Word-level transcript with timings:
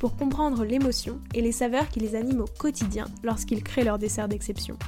pour 0.00 0.16
comprendre 0.16 0.64
l'émotion 0.64 1.20
et 1.34 1.42
les 1.42 1.52
saveurs 1.52 1.88
qui 1.90 2.00
les 2.00 2.16
animent 2.16 2.40
au 2.40 2.58
quotidien 2.58 3.04
lorsqu'ils 3.22 3.62
créent 3.62 3.84
leur 3.84 3.98
dessert 3.98 4.28
d'exception. 4.28 4.78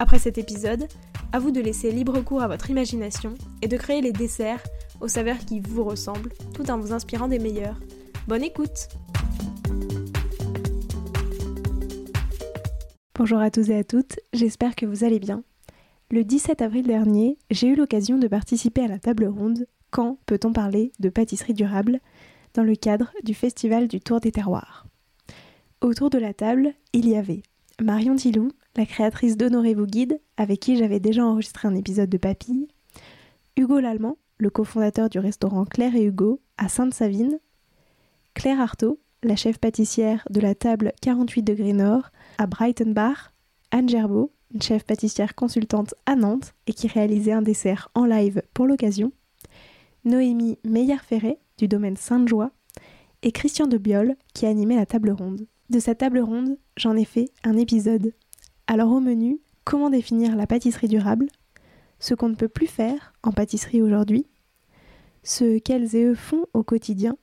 Après 0.00 0.18
cet 0.18 0.38
épisode, 0.38 0.88
à 1.32 1.38
vous 1.38 1.52
de 1.52 1.60
laisser 1.60 1.92
libre 1.92 2.20
cours 2.20 2.42
à 2.42 2.48
votre 2.48 2.68
imagination 2.68 3.34
et 3.62 3.68
de 3.68 3.76
créer 3.76 4.00
les 4.00 4.12
desserts 4.12 4.62
aux 5.00 5.06
saveurs 5.06 5.38
qui 5.38 5.60
vous 5.60 5.84
ressemblent 5.84 6.32
tout 6.52 6.68
en 6.68 6.78
vous 6.78 6.92
inspirant 6.92 7.28
des 7.28 7.38
meilleurs. 7.38 7.78
Bonne 8.26 8.42
écoute 8.42 8.88
Bonjour 13.16 13.38
à 13.38 13.52
tous 13.52 13.70
et 13.70 13.76
à 13.76 13.84
toutes, 13.84 14.18
j'espère 14.32 14.74
que 14.74 14.84
vous 14.84 15.04
allez 15.04 15.20
bien. 15.20 15.44
Le 16.10 16.24
17 16.24 16.60
avril 16.60 16.88
dernier, 16.88 17.38
j'ai 17.52 17.68
eu 17.68 17.76
l'occasion 17.76 18.18
de 18.18 18.26
participer 18.26 18.82
à 18.82 18.88
la 18.88 18.98
table 18.98 19.26
ronde 19.26 19.66
Quand 19.92 20.18
peut-on 20.26 20.52
parler 20.52 20.90
de 20.98 21.08
pâtisserie 21.08 21.54
durable? 21.54 22.00
Dans 22.54 22.62
le 22.62 22.76
cadre 22.76 23.12
du 23.22 23.34
festival 23.34 23.88
du 23.88 24.00
Tour 24.00 24.20
des 24.20 24.32
Terroirs. 24.32 24.86
Autour 25.80 26.08
de 26.08 26.18
la 26.18 26.32
table, 26.32 26.72
il 26.92 27.08
y 27.08 27.16
avait 27.16 27.42
Marion 27.80 28.14
Tilou, 28.16 28.52
la 28.76 28.86
créatrice 28.86 29.36
d'Honorez-vous 29.36 29.86
avec 30.36 30.60
qui 30.60 30.76
j'avais 30.76 31.00
déjà 31.00 31.24
enregistré 31.24 31.68
un 31.68 31.74
épisode 31.74 32.08
de 32.08 32.16
Papille, 32.16 32.68
Hugo 33.56 33.80
Lallemand, 33.80 34.16
le 34.38 34.50
cofondateur 34.50 35.08
du 35.08 35.18
restaurant 35.18 35.64
Claire 35.64 35.94
et 35.96 36.04
Hugo 36.04 36.40
à 36.56 36.68
Sainte-Savine, 36.68 37.38
Claire 38.34 38.60
Artaud, 38.60 38.98
la 39.22 39.36
chef 39.36 39.58
pâtissière 39.58 40.26
de 40.30 40.40
la 40.40 40.54
table 40.54 40.92
48 41.02 41.42
degrés 41.42 41.72
Nord 41.72 42.10
à 42.38 42.46
Brighton 42.46 42.92
Bar, 42.92 43.32
Anne 43.70 43.88
Gerbeau, 43.88 44.32
une 44.52 44.62
chef 44.62 44.84
pâtissière 44.84 45.34
consultante 45.34 45.94
à 46.06 46.14
Nantes 46.14 46.54
et 46.66 46.72
qui 46.72 46.86
réalisait 46.86 47.32
un 47.32 47.42
dessert 47.42 47.90
en 47.94 48.04
live 48.04 48.42
pour 48.54 48.66
l'occasion, 48.66 49.12
Noémie 50.04 50.58
Meyer-Ferré 50.64 51.38
du 51.58 51.68
domaine 51.68 51.96
Sainte-Joie 51.96 52.50
et 53.22 53.32
Christian 53.32 53.66
de 53.66 53.78
Biol 53.78 54.16
qui 54.34 54.46
animait 54.46 54.76
la 54.76 54.86
table 54.86 55.10
ronde. 55.10 55.46
De 55.70 55.78
cette 55.78 55.98
table 55.98 56.20
ronde, 56.20 56.58
j'en 56.76 56.96
ai 56.96 57.04
fait 57.04 57.30
un 57.42 57.56
épisode. 57.56 58.12
Alors 58.66 58.92
au 58.92 59.00
menu, 59.00 59.40
comment 59.64 59.90
définir 59.90 60.36
la 60.36 60.46
pâtisserie 60.46 60.88
durable, 60.88 61.26
ce 61.98 62.14
qu'on 62.14 62.28
ne 62.28 62.34
peut 62.34 62.48
plus 62.48 62.66
faire 62.66 63.14
en 63.22 63.32
pâtisserie 63.32 63.82
aujourd'hui, 63.82 64.26
ce 65.22 65.58
qu'elles 65.58 65.96
et 65.96 66.04
eux 66.04 66.14
font 66.14 66.44
au 66.52 66.62
quotidien, 66.62 67.16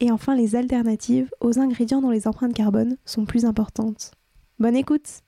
et 0.00 0.10
enfin 0.10 0.36
les 0.36 0.54
alternatives 0.54 1.30
aux 1.40 1.58
ingrédients 1.58 2.00
dont 2.00 2.10
les 2.10 2.28
empreintes 2.28 2.54
carbone 2.54 2.96
sont 3.04 3.24
plus 3.24 3.44
importantes. 3.44 4.12
Bonne 4.58 4.76
écoute 4.76 5.22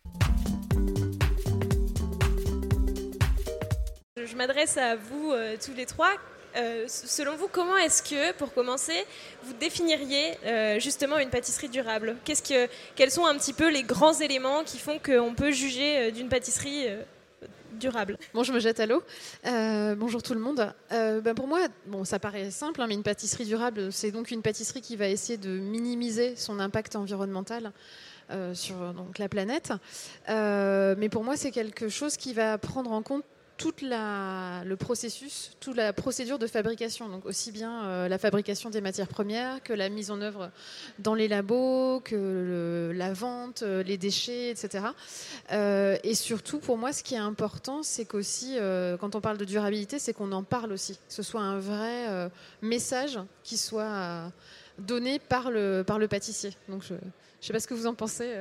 Je 4.16 4.36
m'adresse 4.36 4.76
à 4.76 4.96
vous 4.96 5.30
euh, 5.32 5.56
tous 5.64 5.74
les 5.74 5.86
trois. 5.86 6.10
Euh, 6.56 6.84
selon 6.88 7.36
vous, 7.36 7.48
comment 7.48 7.76
est-ce 7.76 8.02
que, 8.02 8.32
pour 8.32 8.52
commencer, 8.54 9.04
vous 9.42 9.52
définiriez 9.54 10.38
euh, 10.44 10.80
justement 10.80 11.18
une 11.18 11.30
pâtisserie 11.30 11.68
durable? 11.68 12.16
Quels 12.24 13.10
sont 13.10 13.26
un 13.26 13.36
petit 13.36 13.52
peu 13.52 13.70
les 13.70 13.82
grands 13.82 14.14
éléments 14.14 14.64
qui 14.64 14.78
font 14.78 14.98
qu'on 14.98 15.34
peut 15.34 15.50
juger 15.50 16.10
d'une 16.12 16.28
pâtisserie 16.28 16.88
durable? 17.76 18.18
Bon, 18.34 18.42
je 18.42 18.52
me 18.52 18.58
jette 18.58 18.80
à 18.80 18.86
l'eau. 18.86 19.02
Euh, 19.46 19.94
bonjour 19.94 20.22
tout 20.22 20.34
le 20.34 20.40
monde. 20.40 20.72
Euh, 20.92 21.20
ben 21.20 21.34
pour 21.34 21.46
moi, 21.46 21.60
bon, 21.86 22.04
ça 22.04 22.18
paraît 22.18 22.50
simple, 22.50 22.80
hein, 22.80 22.86
mais 22.88 22.94
une 22.94 23.02
pâtisserie 23.02 23.44
durable, 23.44 23.92
c'est 23.92 24.10
donc 24.10 24.30
une 24.30 24.42
pâtisserie 24.42 24.80
qui 24.80 24.96
va 24.96 25.08
essayer 25.08 25.36
de 25.36 25.50
minimiser 25.50 26.36
son 26.36 26.58
impact 26.58 26.96
environnemental. 26.96 27.72
Euh, 28.32 28.54
sur 28.54 28.74
donc, 28.92 29.20
la 29.20 29.28
planète. 29.28 29.72
mais 30.28 31.08
pour 31.08 31.22
moi, 31.22 31.36
c'est 31.36 31.52
quelque 31.52 31.88
chose 31.88 32.16
qui 32.16 32.32
va 32.32 32.58
prendre 32.58 32.90
en 32.90 33.00
compte 33.00 33.22
toute 33.56 33.80
la, 33.80 34.62
le 34.64 34.76
processus, 34.76 35.52
toute 35.60 35.76
la 35.76 35.92
procédure 35.92 36.38
de 36.38 36.46
fabrication, 36.46 37.08
donc 37.08 37.24
aussi 37.24 37.52
bien 37.52 37.84
euh, 37.84 38.08
la 38.08 38.18
fabrication 38.18 38.70
des 38.70 38.80
matières 38.80 39.08
premières 39.08 39.62
que 39.62 39.72
la 39.72 39.88
mise 39.88 40.10
en 40.10 40.20
œuvre 40.20 40.50
dans 40.98 41.14
les 41.14 41.28
labos, 41.28 42.00
que 42.00 42.92
la 42.94 43.12
vente, 43.12 43.62
euh, 43.62 43.82
les 43.82 43.96
déchets, 43.96 44.50
etc. 44.50 44.86
Euh, 45.52 45.96
et 46.02 46.14
surtout, 46.14 46.58
pour 46.58 46.76
moi, 46.76 46.92
ce 46.92 47.02
qui 47.02 47.14
est 47.14 47.18
important, 47.18 47.82
c'est 47.82 48.04
qu'aussi, 48.04 48.56
quand 49.00 49.14
on 49.14 49.20
parle 49.20 49.38
de 49.38 49.44
durabilité, 49.44 49.98
c'est 49.98 50.12
qu'on 50.12 50.32
en 50.32 50.42
parle 50.42 50.72
aussi, 50.72 50.94
que 50.94 51.14
ce 51.14 51.22
soit 51.22 51.40
un 51.40 51.58
vrai 51.58 52.30
message 52.62 53.18
qui 53.42 53.56
soit 53.56 54.30
donné 54.78 55.18
par 55.18 55.50
le, 55.50 55.82
par 55.86 55.98
le 55.98 56.08
pâtissier. 56.08 56.52
Donc, 56.68 56.82
je 56.82 56.94
ne 56.94 57.00
sais 57.40 57.52
pas 57.52 57.60
ce 57.60 57.66
que 57.66 57.74
vous 57.74 57.86
en 57.86 57.94
pensez. 57.94 58.32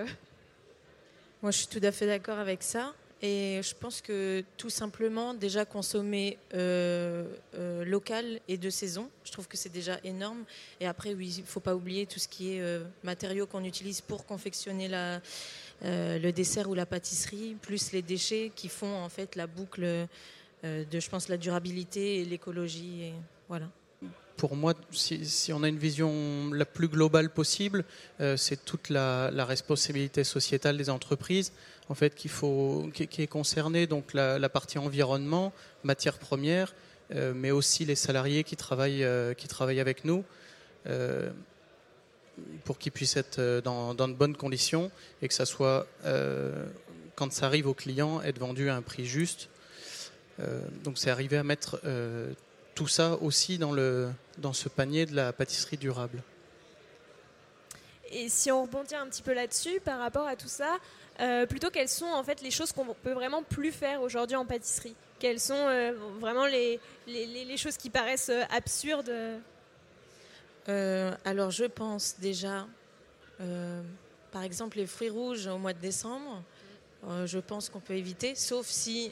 Moi, 1.42 1.52
je 1.52 1.58
suis 1.60 1.68
tout 1.68 1.80
à 1.84 1.92
fait 1.92 2.08
d'accord 2.08 2.40
avec 2.40 2.64
ça. 2.64 2.94
Et 3.22 3.62
je 3.64 3.74
pense 3.74 4.02
que 4.02 4.44
tout 4.58 4.70
simplement, 4.70 5.34
déjà 5.34 5.64
consommer 5.64 6.38
euh, 6.54 7.26
euh, 7.56 7.86
local 7.86 8.40
et 8.48 8.58
de 8.58 8.70
saison, 8.70 9.10
je 9.24 9.32
trouve 9.32 9.48
que 9.48 9.56
c'est 9.56 9.72
déjà 9.72 10.00
énorme. 10.04 10.44
Et 10.82 10.86
après, 10.86 11.12
il 11.12 11.42
ne 11.42 11.46
faut 11.46 11.62
pas 11.62 11.76
oublier 11.76 12.06
tout 12.06 12.20
ce 12.20 12.28
qui 12.28 12.54
est 12.54 12.62
euh, 12.62 12.84
matériaux 13.04 13.48
qu'on 13.48 13.64
utilise 13.64 14.02
pour 14.02 14.26
confectionner 14.26 14.90
le 15.82 16.32
dessert 16.32 16.70
ou 16.70 16.74
la 16.74 16.86
pâtisserie, 16.86 17.56
plus 17.62 17.94
les 17.94 18.02
déchets 18.02 18.52
qui 18.54 18.68
font 18.68 18.96
en 18.96 19.10
fait 19.10 19.36
la 19.36 19.48
boucle 19.48 20.08
de, 20.64 21.00
je 21.00 21.10
pense, 21.10 21.30
la 21.30 21.38
durabilité 21.38 22.20
et 22.20 22.26
l'écologie. 22.26 23.14
voilà 23.48 23.68
pour 24.38 24.58
moi, 24.58 24.74
si, 24.92 25.54
on 25.54 25.64
a 25.64 25.70
une 25.70 25.78
vision 25.78 26.52
la 26.52 26.66
plus 26.66 26.90
globale 26.90 27.30
possible, 27.30 27.86
c'est 28.36 28.66
toute 28.66 28.90
la, 28.90 29.30
responsabilité 29.46 30.26
sociétale 30.26 30.76
des 30.76 30.90
entreprises 30.90 31.54
en 31.90 31.96
fait, 31.96 32.16
qu'il 32.16 32.32
faut, 32.32 32.90
qui, 32.94 33.22
est 33.22 33.28
concerné, 33.28 33.88
donc 33.88 34.14
la, 34.14 34.50
partie 34.50 34.78
environnement, 34.78 35.54
matières 35.84 36.18
premières, 36.18 36.74
euh, 37.14 37.34
mais 37.36 37.52
aussi 37.52 37.86
les 37.86 37.96
salariés 37.96 38.44
qui 38.44 38.56
travaillent, 38.56 39.04
euh, 39.04 39.34
qui 39.34 39.48
travaillent 39.48 39.80
avec 39.80 40.06
nous, 40.06 40.24
euh, 40.88 41.30
pour 42.64 42.80
qu'ils 42.80 42.92
puissent 42.92 43.18
être 43.18 43.62
dans, 43.64 43.94
de 43.94 44.14
bonnes 44.14 44.36
conditions 44.36 44.92
et 45.22 45.28
que 45.28 45.34
ça 45.34 45.46
soit, 45.46 45.88
quand 47.16 47.32
ça 47.32 47.46
arrive 47.46 47.68
aux 47.68 47.74
clients, 47.74 48.22
être 48.24 48.40
vendu 48.40 48.70
à 48.70 48.76
un 48.76 48.82
prix 48.82 49.06
juste. 49.06 49.48
donc 50.84 50.98
c'est 50.98 51.10
arriver 51.10 51.38
à 51.38 51.44
mettre 51.44 51.80
tout 52.74 52.90
ça 52.90 53.14
aussi 53.22 53.58
dans, 53.58 53.72
le, 53.72 54.10
dans 54.38 54.52
ce 54.52 54.68
panier 54.68 55.06
de 55.06 55.16
la 55.16 55.32
pâtisserie 55.32 55.78
durable. 55.78 56.22
Et 58.12 58.28
si 58.28 58.52
on 58.52 58.64
rebondit 58.64 58.96
un 58.96 59.08
petit 59.08 59.22
peu 59.22 59.34
là-dessus, 59.34 59.80
par 59.80 60.00
rapport 60.00 60.28
à 60.28 60.36
tout 60.36 60.48
ça, 60.48 60.78
euh, 61.22 61.46
plutôt 61.46 61.70
quelles 61.70 61.90
sont 61.90 62.06
en 62.06 62.24
fait 62.24 62.42
les 62.42 62.52
choses 62.52 62.72
qu'on 62.72 62.94
peut 62.94 63.14
vraiment 63.14 63.42
plus 63.44 63.72
faire 63.72 64.02
aujourd'hui 64.02 64.36
en 64.36 64.46
pâtisserie? 64.46 64.96
Quelles 65.20 65.40
sont 65.40 65.54
euh, 65.54 65.94
vraiment 66.20 66.46
les, 66.46 66.80
les, 67.08 67.58
choses 67.58 67.78
qui 67.78 67.90
paraissent 67.90 68.30
euh, 68.30 68.44
absurdes? 68.50 69.12
Alors 70.68 71.52
je 71.52 71.66
pense 71.66 72.16
déjà, 72.20 72.66
par 74.32 74.42
exemple 74.42 74.78
les 74.78 74.88
fruits 74.88 75.10
rouges 75.10 75.48
au 75.48 75.60
mois 75.60 75.74
de 75.74 75.80
décembre, 75.80 76.42
je 77.26 77.38
pense 77.38 77.70
qu'on 77.70 77.80
peut 77.80 77.94
éviter, 77.94 78.34
sauf 78.34 78.66
si 78.66 79.12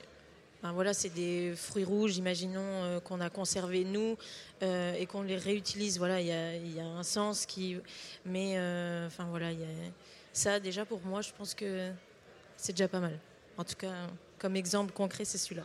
ben 0.64 0.72
voilà, 0.72 0.94
c'est 0.94 1.10
des 1.10 1.54
fruits 1.56 1.84
rouges, 1.84 2.18
imaginons 2.18 3.00
qu'on 3.02 3.22
a 3.22 3.30
conservé 3.30 3.84
nous 3.84 4.18
et 4.62 5.06
qu'on 5.06 5.22
les 5.22 5.38
réutilise. 5.38 6.00
Voilà, 6.00 6.22
il 6.22 6.76
y, 6.76 6.80
a, 6.80 6.86
un 6.86 7.04
sens 7.04 7.46
qui. 7.46 7.78
Mais 8.26 8.58
enfin 9.06 9.26
voilà, 9.30 9.52
il 9.52 9.60
y 9.60 9.64
a 9.64 9.68
ça, 10.34 10.60
déjà, 10.60 10.84
pour 10.84 11.00
moi, 11.06 11.22
je 11.22 11.32
pense 11.32 11.54
que 11.54 11.92
c'est 12.58 12.74
déjà 12.74 12.88
pas 12.88 13.00
mal. 13.00 13.18
En 13.58 13.64
tout 13.64 13.76
cas, 13.76 13.94
comme 14.40 14.56
exemple 14.56 14.92
concret, 14.92 15.26
c'est 15.26 15.38
celui-là. 15.38 15.64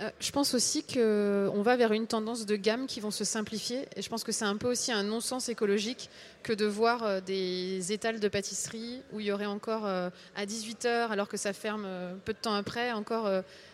Euh, 0.00 0.10
je 0.18 0.30
pense 0.30 0.54
aussi 0.54 0.82
qu'on 0.82 1.62
va 1.62 1.76
vers 1.76 1.92
une 1.92 2.06
tendance 2.06 2.46
de 2.46 2.56
gamme 2.56 2.86
qui 2.86 3.00
vont 3.00 3.10
se 3.10 3.24
simplifier. 3.24 3.86
Et 3.96 4.02
je 4.02 4.08
pense 4.08 4.24
que 4.24 4.32
c'est 4.32 4.44
un 4.44 4.56
peu 4.56 4.70
aussi 4.70 4.92
un 4.92 5.02
non-sens 5.02 5.48
écologique 5.48 6.08
que 6.42 6.52
de 6.52 6.64
voir 6.64 7.02
euh, 7.02 7.20
des 7.20 7.92
étals 7.92 8.20
de 8.20 8.28
pâtisserie 8.28 9.02
où 9.12 9.20
il 9.20 9.26
y 9.26 9.32
aurait 9.32 9.46
encore 9.46 9.86
euh, 9.86 10.08
à 10.36 10.46
18h, 10.46 11.08
alors 11.10 11.28
que 11.28 11.36
ça 11.36 11.52
ferme 11.52 11.86
peu 12.24 12.32
de 12.32 12.38
temps 12.38 12.54
après, 12.54 12.92
encore 12.92 13.30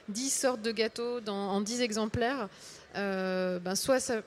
10 0.09 0.31
sortes 0.31 0.63
de 0.63 0.73
gâteaux 0.73 1.21
en 1.29 1.61
10 1.61 1.81
exemplaires. 1.83 2.49
ben 2.95 3.75
soit 3.75 4.01
ça, 4.01 4.23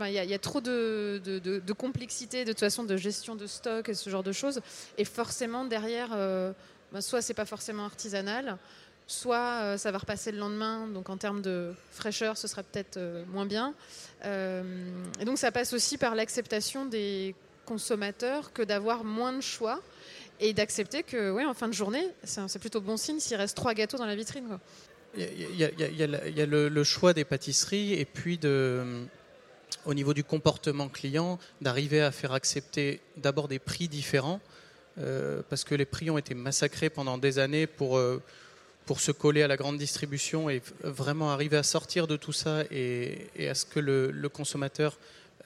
il 0.00 0.12
y, 0.12 0.34
a 0.34 0.38
trop 0.38 0.60
de, 0.60 1.72
complexité, 1.76 2.44
de 2.44 2.52
toute 2.52 2.60
façon, 2.60 2.84
de 2.84 2.96
gestion 2.96 3.36
de 3.36 3.46
stock 3.46 3.88
et 3.88 3.94
ce 3.94 4.10
genre 4.10 4.22
de 4.22 4.32
choses. 4.32 4.60
Et 4.98 5.04
forcément, 5.04 5.64
derrière, 5.64 6.10
euh, 6.12 6.52
ben, 6.92 7.00
soit 7.00 7.22
c'est 7.22 7.34
pas 7.34 7.44
forcément 7.44 7.84
artisanal, 7.84 8.58
soit 9.06 9.60
euh, 9.62 9.76
ça 9.76 9.90
va 9.90 9.98
repasser 9.98 10.32
le 10.32 10.38
lendemain. 10.38 10.86
Donc, 10.88 11.10
en 11.10 11.16
termes 11.16 11.42
de 11.42 11.72
fraîcheur, 11.90 12.36
ce 12.36 12.48
sera 12.48 12.62
peut-être 12.62 12.96
euh, 12.96 13.24
moins 13.26 13.46
bien. 13.46 13.74
et 14.24 15.24
donc, 15.24 15.38
ça 15.38 15.52
passe 15.52 15.72
aussi 15.72 15.98
par 15.98 16.14
l'acceptation 16.14 16.86
des 16.86 17.34
consommateur 17.64 18.52
que 18.52 18.62
d'avoir 18.62 19.04
moins 19.04 19.32
de 19.32 19.40
choix 19.40 19.80
et 20.40 20.52
d'accepter 20.52 21.02
que, 21.02 21.30
ouais, 21.30 21.44
en 21.44 21.54
fin 21.54 21.68
de 21.68 21.72
journée, 21.72 22.06
c'est 22.24 22.58
plutôt 22.58 22.80
bon 22.80 22.96
signe 22.96 23.20
s'il 23.20 23.36
reste 23.36 23.56
trois 23.56 23.74
gâteaux 23.74 23.96
dans 23.96 24.06
la 24.06 24.16
vitrine. 24.16 24.58
Il 25.16 25.56
y 25.56 25.64
a, 26.42 26.46
le, 26.46 26.84
choix 26.84 27.12
des 27.12 27.24
pâtisseries 27.24 27.94
et 27.94 28.04
puis 28.04 28.38
de, 28.38 29.06
au 29.86 29.94
niveau 29.94 30.14
du 30.14 30.24
comportement 30.24 30.88
client, 30.88 31.38
d'arriver 31.60 32.00
à 32.00 32.12
faire 32.12 32.32
accepter 32.32 33.00
d'abord 33.16 33.48
des 33.48 33.58
prix 33.58 33.88
différents, 33.88 34.40
euh, 34.98 35.42
parce 35.48 35.64
que 35.64 35.74
les 35.74 35.84
prix 35.86 36.10
ont 36.10 36.18
été 36.18 36.34
massacrés 36.34 36.90
pendant 36.90 37.18
des 37.18 37.38
années 37.38 37.66
pour, 37.66 37.96
euh, 37.96 38.22
pour 38.86 39.00
se 39.00 39.10
coller 39.10 39.42
à 39.42 39.48
la 39.48 39.56
grande 39.56 39.78
distribution 39.78 40.50
et 40.50 40.62
vraiment 40.82 41.30
arriver 41.30 41.56
à 41.56 41.62
sortir 41.62 42.06
de 42.06 42.16
tout 42.16 42.32
ça 42.32 42.62
et, 42.70 43.28
à 43.48 43.54
ce 43.54 43.64
que 43.64 43.80
le, 43.80 44.28
consommateur 44.28 44.98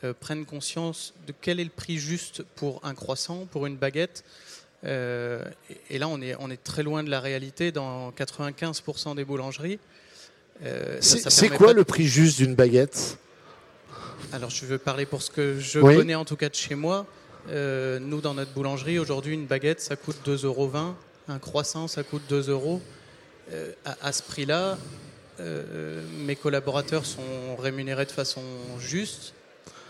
euh, 0.04 0.12
prenne 0.18 0.44
conscience 0.44 1.14
de 1.26 1.34
quel 1.40 1.60
est 1.60 1.64
le 1.64 1.70
prix 1.70 1.98
juste 1.98 2.42
pour 2.56 2.80
un 2.84 2.94
croissant, 2.94 3.46
pour 3.46 3.66
une 3.66 3.76
baguette. 3.76 4.24
et 4.84 5.98
là, 5.98 6.08
on 6.08 6.20
est, 6.20 6.36
on 6.38 6.50
est 6.50 6.62
très 6.62 6.82
loin 6.82 7.02
de 7.02 7.10
la 7.10 7.20
réalité 7.20 7.72
dans 7.72 8.10
95% 8.12 9.16
des 9.16 9.24
boulangeries. 9.24 9.78
c'est 11.00 11.48
quoi 11.50 11.72
le 11.72 11.84
prix 11.84 12.06
juste 12.06 12.38
d'une 12.38 12.54
baguette? 12.54 13.18
Alors 14.32 14.50
je 14.50 14.66
veux 14.66 14.78
parler 14.78 15.06
pour 15.06 15.22
ce 15.22 15.30
que 15.30 15.58
je 15.58 15.80
connais 15.80 16.14
en 16.14 16.24
tout 16.24 16.36
cas 16.36 16.48
de 16.48 16.54
chez 16.54 16.74
moi. 16.74 17.06
Euh, 17.48 17.98
nous, 18.00 18.20
dans 18.20 18.34
notre 18.34 18.52
boulangerie, 18.52 18.98
aujourd'hui, 18.98 19.34
une 19.34 19.46
baguette, 19.46 19.80
ça 19.80 19.96
coûte 19.96 20.16
2,20 20.26 20.46
euros. 20.46 20.70
Un 21.28 21.38
croissant, 21.38 21.86
ça 21.88 22.02
coûte 22.02 22.22
2 22.28 22.50
euros. 22.50 22.80
Euh, 23.52 23.72
à, 23.84 24.12
ce 24.12 24.22
prix-là, 24.22 24.78
euh, 25.38 26.02
mes 26.24 26.34
collaborateurs 26.34 27.06
sont 27.06 27.56
rémunérés 27.58 28.06
de 28.06 28.10
façon 28.10 28.42
juste. 28.80 29.34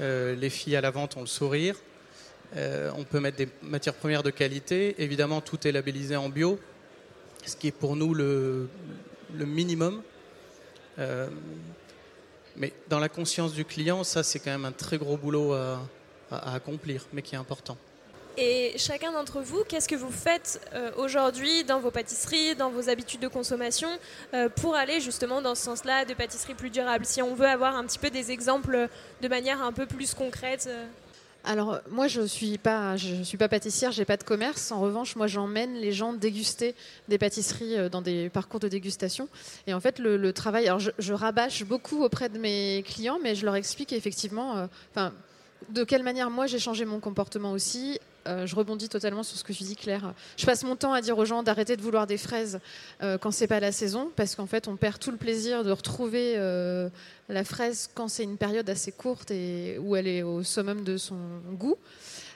les 0.00 0.50
filles 0.50 0.76
à 0.76 0.82
la 0.82 0.90
vente 0.90 1.17
ont 1.17 1.23
le 1.23 1.26
sourire. 1.26 1.76
on 2.55 3.05
peut 3.05 3.20
mettre 3.20 3.38
des 3.38 3.49
matières 3.62 3.94
premières 3.94 4.23
de 4.23 4.31
qualité. 4.31 4.94
Évidemment, 4.99 5.40
tout 5.40 5.67
est 5.67 5.73
labellisé 5.73 6.17
en 6.17 6.28
bio, 6.28 6.58
ce 7.46 7.56
qui 7.56 7.69
est 7.69 7.78
pour 7.78 7.96
nous 7.96 8.12
le, 8.12 8.69
le 9.34 9.46
minimum. 9.46 10.02
Mais 12.56 12.73
dans 12.88 12.99
la 12.99 13.08
conscience 13.08 13.53
du 13.53 13.64
client, 13.64 14.05
ça 14.05 14.23
c'est 14.23 14.38
quand 14.38 14.50
même 14.50 14.64
un 14.64 14.73
très 14.73 14.99
gros 14.99 15.17
boulot 15.17 15.53
à, 15.53 15.81
accomplir, 16.31 17.06
mais 17.12 17.23
qui 17.23 17.35
est 17.35 17.38
important. 17.38 17.76
Et 18.38 18.75
chacun 18.76 19.12
d'entre 19.12 19.41
vous, 19.41 19.64
qu'est-ce 19.64 19.88
que 19.88 19.94
vous 19.94 20.11
faites 20.11 20.61
euh, 20.75 20.91
aujourd'hui 20.99 21.64
dans 21.64 21.81
vos 21.81 21.91
pâtisseries, 21.91 22.55
dans 22.55 22.69
vos 22.69 22.91
habitudes 22.91 23.20
de 23.20 23.29
consommation, 23.29 23.88
euh, 24.35 24.50
pour 24.50 24.75
aller 24.75 25.00
justement 25.00 25.41
dans 25.41 25.55
ce 25.55 25.62
sens-là 25.62 26.05
de 26.05 26.12
pâtisserie 26.12 26.55
plus 26.55 26.69
durable 26.69 27.06
Si 27.06 27.23
on 27.23 27.35
veut 27.35 27.47
avoir 27.47 27.76
un 27.76 27.85
petit 27.85 27.99
peu 27.99 28.11
des 28.11 28.32
exemples 28.32 28.88
de 29.23 29.29
manière 29.29 29.62
un 29.62 29.73
peu 29.73 29.87
plus 29.87 30.12
concrète. 30.12 30.69
Alors 31.48 31.78
moi 31.88 32.08
je 32.08 32.22
suis 32.22 32.58
pas 32.58 32.96
je 32.96 33.22
suis 33.22 33.38
pas 33.38 33.48
pâtissière, 33.48 33.93
j'ai 33.93 34.04
pas 34.04 34.16
de 34.16 34.25
commerce. 34.25 34.72
En 34.72 34.81
revanche, 34.81 35.14
moi 35.14 35.28
j'emmène 35.28 35.75
les 35.75 35.93
gens 35.93 36.12
déguster 36.12 36.75
des 37.06 37.19
pâtisseries 37.19 37.78
euh, 37.78 37.88
dans 37.88 38.02
des 38.02 38.28
parcours 38.31 38.58
de 38.58 38.66
dégustation. 38.66 39.28
Et 39.69 39.72
en 39.72 39.78
fait 39.78 40.00
le, 40.00 40.32
travail, 40.32 40.66
alors 40.66 40.81
je, 40.81 41.12
rabâche 41.12 41.62
beaucoup 41.64 42.02
auprès 42.02 42.28
de 42.28 42.38
mes 42.38 42.82
clients, 42.84 43.19
mais 43.22 43.37
je 43.37 43.44
leur 43.44 43.54
explique 43.54 43.93
effectivement, 43.93 44.56
euh, 44.56 44.66
de 45.70 45.84
quelle 45.84 46.02
manière 46.02 46.30
moi 46.30 46.46
j'ai 46.46 46.58
changé 46.58 46.84
mon 46.84 47.00
comportement 47.00 47.52
aussi 47.52 47.98
euh, 48.26 48.46
je 48.46 48.56
rebondis 48.56 48.88
totalement 48.88 49.22
sur 49.22 49.38
ce 49.38 49.44
que 49.44 49.52
tu 49.52 49.62
dis, 49.62 49.76
Claire. 49.76 50.12
Je 50.36 50.46
passe 50.46 50.64
mon 50.64 50.74
temps 50.74 50.92
à 50.92 51.00
dire 51.00 51.16
aux 51.16 51.24
gens 51.24 51.42
d'arrêter 51.42 51.76
de 51.76 51.82
vouloir 51.82 52.08
des 52.08 52.18
fraises 52.18 52.58
euh, 53.02 53.18
quand 53.18 53.30
c'est 53.30 53.46
pas 53.46 53.60
la 53.60 53.70
saison, 53.70 54.10
parce 54.16 54.34
qu'en 54.34 54.46
fait, 54.46 54.66
on 54.68 54.76
perd 54.76 54.98
tout 54.98 55.10
le 55.10 55.16
plaisir 55.16 55.62
de 55.62 55.70
retrouver 55.70 56.34
euh, 56.36 56.88
la 57.28 57.44
fraise 57.44 57.88
quand 57.94 58.08
c'est 58.08 58.24
une 58.24 58.36
période 58.36 58.68
assez 58.68 58.90
courte 58.90 59.30
et 59.30 59.78
où 59.78 59.94
elle 59.94 60.08
est 60.08 60.22
au 60.22 60.42
summum 60.42 60.82
de 60.82 60.96
son 60.96 61.18
goût. 61.52 61.76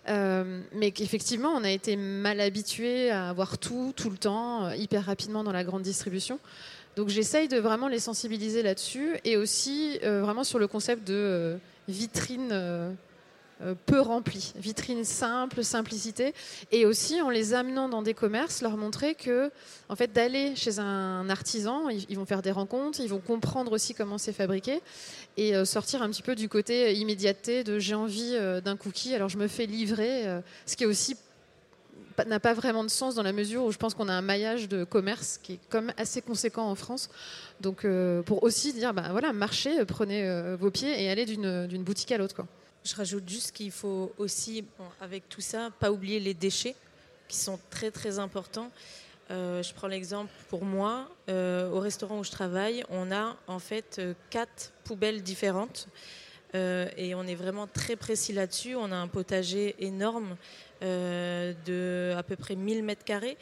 mais 0.07 0.93
qu'effectivement, 0.93 1.51
on 1.51 1.65
a 1.65 1.71
été 1.71 1.97
mal 1.97 2.41
habitué 2.41 3.11
à 3.11 3.29
avoir 3.29 3.59
tout, 3.59 3.93
tout 3.97 4.11
le 4.11 4.17
temps, 4.17 4.71
hyper 4.71 5.05
rapidement 5.05 5.43
dans 5.43 5.53
la 5.53 5.65
grande 5.65 5.83
distribution. 5.83 6.39
Donc 6.95 7.09
j'essaye 7.09 7.49
de 7.49 7.59
vraiment 7.59 7.89
les 7.89 8.01
sensibiliser 8.01 8.63
là-dessus 8.63 9.17
et 9.25 9.37
aussi 9.37 9.99
vraiment 10.03 10.45
sur 10.45 10.59
le 10.59 10.67
concept 10.67 11.07
de 11.07 11.59
vitrine 11.91 12.51
euh, 12.53 12.93
peu 13.87 14.01
remplis. 14.01 14.53
Vitrine 14.57 15.05
simple, 15.05 15.63
simplicité. 15.63 16.35
Et 16.73 16.87
aussi 16.87 17.21
en 17.21 17.31
les 17.31 17.55
amenant 17.55 17.89
dans 17.89 18.03
des 18.03 18.15
commerces, 18.15 18.63
leur 18.63 18.77
montrer 18.77 19.15
que, 19.15 19.51
en 19.89 19.97
fait, 19.97 20.13
d'aller 20.13 20.57
chez 20.57 20.79
un 20.79 21.29
artisan, 21.29 21.89
ils 21.89 22.17
vont 22.17 22.25
faire 22.25 22.43
des 22.43 22.53
rencontres, 22.53 23.01
ils 23.01 23.09
vont 23.09 23.21
comprendre 23.21 23.73
aussi 23.73 23.95
comment 23.95 24.19
c'est 24.19 24.33
fabriqué 24.33 24.81
et 25.37 25.55
euh, 25.55 25.65
sortir 25.65 26.03
un 26.03 26.11
petit 26.11 26.23
peu 26.23 26.35
du 26.35 26.49
côté 26.49 26.95
immédiateté 26.95 27.65
de 27.65 27.79
j'ai 27.79 27.95
envie 27.95 28.35
euh, 28.35 28.61
d'un 28.61 28.77
cookie, 28.77 29.15
alors 29.15 29.29
je 29.29 29.39
me 29.39 29.49
fais 29.49 29.67
livrer, 29.67 30.25
ce 30.67 30.77
qui 30.77 30.85
est 30.85 30.87
aussi 30.87 31.17
n'a 32.27 32.41
pas 32.41 32.53
vraiment 32.53 32.85
de 32.85 32.91
sens 32.91 33.15
dans 33.15 33.23
la 33.23 33.33
mesure 33.33 33.65
où 33.65 33.73
je 33.73 33.79
pense 33.79 33.95
qu'on 33.95 34.09
a 34.09 34.13
un 34.13 34.21
maillage 34.21 34.69
de 34.69 34.85
commerce 34.85 35.39
qui 35.43 35.55
est 35.55 35.61
comme 35.71 35.91
assez 35.97 36.21
conséquent 36.21 36.65
en 36.65 36.75
France. 36.75 37.09
Donc 37.61 37.87
pour 38.27 38.43
aussi 38.43 38.75
dire, 38.75 38.93
bah, 38.93 39.09
voilà, 39.11 39.33
marchez, 39.33 39.83
prenez 39.87 40.55
vos 40.57 40.71
pieds 40.71 41.03
et 41.03 41.09
allez 41.09 41.25
d'une 41.25 41.83
boutique 41.83 42.13
à 42.13 42.19
l'autre. 42.19 42.45
Je 42.83 42.95
rajoute 42.95 43.29
juste 43.29 43.53
qu'il 43.53 43.71
faut 43.71 44.13
aussi, 44.17 44.65
avec 45.01 45.29
tout 45.29 45.43
ça, 45.43 45.71
pas 45.79 45.93
oublier 45.93 46.19
les 46.19 46.33
déchets 46.35 46.75
qui 47.29 47.37
sont 47.37 47.59
très 47.71 47.91
très 47.91 48.19
importants. 48.19 48.71
Euh, 49.31 49.63
je 49.63 49.73
prends 49.75 49.87
l'exemple 49.87 50.33
pour 50.49 50.65
moi, 50.65 51.09
euh, 51.29 51.71
au 51.71 51.79
restaurant 51.79 52.19
où 52.19 52.25
je 52.25 52.31
travaille, 52.31 52.85
on 52.89 53.13
a 53.13 53.37
en 53.47 53.59
fait 53.61 53.99
euh, 53.99 54.15
quatre 54.31 54.73
poubelles 54.85 55.23
différentes 55.23 55.89
et 56.53 57.15
on 57.15 57.29
est 57.29 57.37
vraiment 57.37 57.69
très 57.69 57.95
précis 57.95 58.33
là-dessus. 58.33 58.75
On 58.75 58.91
a 58.91 58.97
un 58.97 59.07
potager 59.07 59.77
énorme 59.79 60.37
de 60.83 62.13
à 62.17 62.25
peu 62.25 62.35
près 62.35 62.57
1000 62.57 62.83
mètres 62.83 63.05
carrés. 63.05 63.39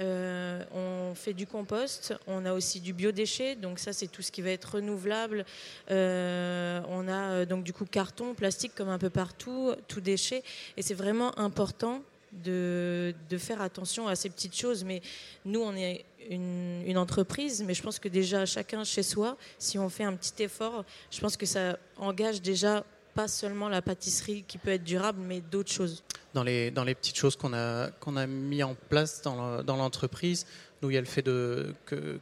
Euh, 0.00 0.64
on 0.72 1.14
fait 1.14 1.34
du 1.34 1.46
compost, 1.46 2.14
on 2.26 2.46
a 2.46 2.54
aussi 2.54 2.80
du 2.80 2.94
biodéchet, 2.94 3.56
donc 3.56 3.78
ça 3.78 3.92
c'est 3.92 4.06
tout 4.06 4.22
ce 4.22 4.32
qui 4.32 4.40
va 4.40 4.50
être 4.50 4.76
renouvelable. 4.76 5.44
Euh, 5.90 6.80
on 6.88 7.08
a 7.08 7.12
euh, 7.12 7.44
donc 7.44 7.62
du 7.62 7.72
coup 7.72 7.84
carton, 7.84 8.32
plastique 8.34 8.72
comme 8.74 8.88
un 8.88 8.98
peu 8.98 9.10
partout, 9.10 9.74
tout 9.88 10.00
déchet, 10.00 10.42
et 10.76 10.82
c'est 10.82 10.94
vraiment 10.94 11.38
important 11.38 12.02
de, 12.32 13.14
faire 13.36 13.60
attention 13.60 14.08
à 14.08 14.16
ces 14.16 14.30
petites 14.30 14.56
choses. 14.56 14.82
Mais 14.84 15.02
nous, 15.44 15.60
on 15.60 15.76
est 15.76 16.06
une, 16.30 16.82
une, 16.86 16.96
entreprise, 16.96 17.62
mais 17.62 17.74
je 17.74 17.82
pense 17.82 17.98
que 17.98 18.08
déjà 18.08 18.46
chacun 18.46 18.84
chez 18.84 19.02
soi, 19.02 19.36
si 19.58 19.78
on 19.78 19.90
fait 19.90 20.04
un 20.04 20.14
petit 20.14 20.42
effort, 20.42 20.86
je 21.10 21.20
pense 21.20 21.36
que 21.36 21.44
ça 21.44 21.78
engage 21.98 22.40
déjà 22.40 22.84
pas 23.14 23.28
seulement 23.28 23.68
la 23.68 23.82
pâtisserie 23.82 24.44
qui 24.48 24.56
peut 24.56 24.70
être 24.70 24.84
durable, 24.84 25.20
mais 25.20 25.40
d'autres 25.40 25.72
choses. 25.72 26.02
Dans 26.34 26.42
les, 26.42 26.70
dans 26.70 26.84
les 26.84 26.94
petites 26.94 27.16
choses 27.16 27.36
qu'on 27.36 27.52
a, 27.52 27.90
qu'on 27.90 28.16
a 28.16 28.26
mis 28.26 28.62
en 28.62 28.74
place 28.88 29.20
dans 29.22 29.62
l'entreprise, 29.66 30.46
nous, 30.80 30.90
il 30.90 30.94
y 30.94 30.96
a 30.96 31.00
le 31.00 31.06
fait 31.06 31.22
de, 31.22 31.74
que, 31.86 32.18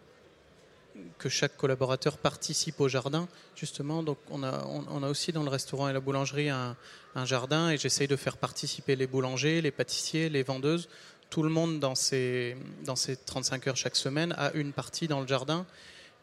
que 1.18 1.28
chaque 1.28 1.56
collaborateur 1.56 2.18
participe 2.18 2.80
au 2.80 2.88
jardin, 2.88 3.28
justement. 3.54 4.02
Donc, 4.02 4.18
on 4.30 4.42
a, 4.42 4.64
on, 4.66 5.02
a 5.02 5.08
aussi 5.08 5.32
dans 5.32 5.42
le 5.42 5.48
restaurant 5.48 5.88
et 5.88 5.92
la 5.92 6.00
boulangerie 6.00 6.50
un, 6.50 6.76
un 7.14 7.24
jardin 7.24 7.70
et 7.70 7.78
j'essaye 7.78 8.08
de 8.08 8.16
faire 8.16 8.36
participer 8.36 8.96
les 8.96 9.06
boulangers, 9.06 9.60
les 9.60 9.70
pâtissiers, 9.70 10.28
les 10.28 10.42
vendeuses, 10.42 10.88
tout 11.30 11.42
le 11.42 11.48
monde 11.48 11.78
dans 11.78 11.94
ces, 11.94 12.56
dans 12.84 12.96
ces 12.96 13.16
35 13.16 13.68
heures 13.68 13.76
chaque 13.76 13.96
semaine 13.96 14.34
a 14.36 14.52
une 14.52 14.72
partie 14.72 15.08
dans 15.08 15.20
le 15.20 15.26
jardin. 15.26 15.64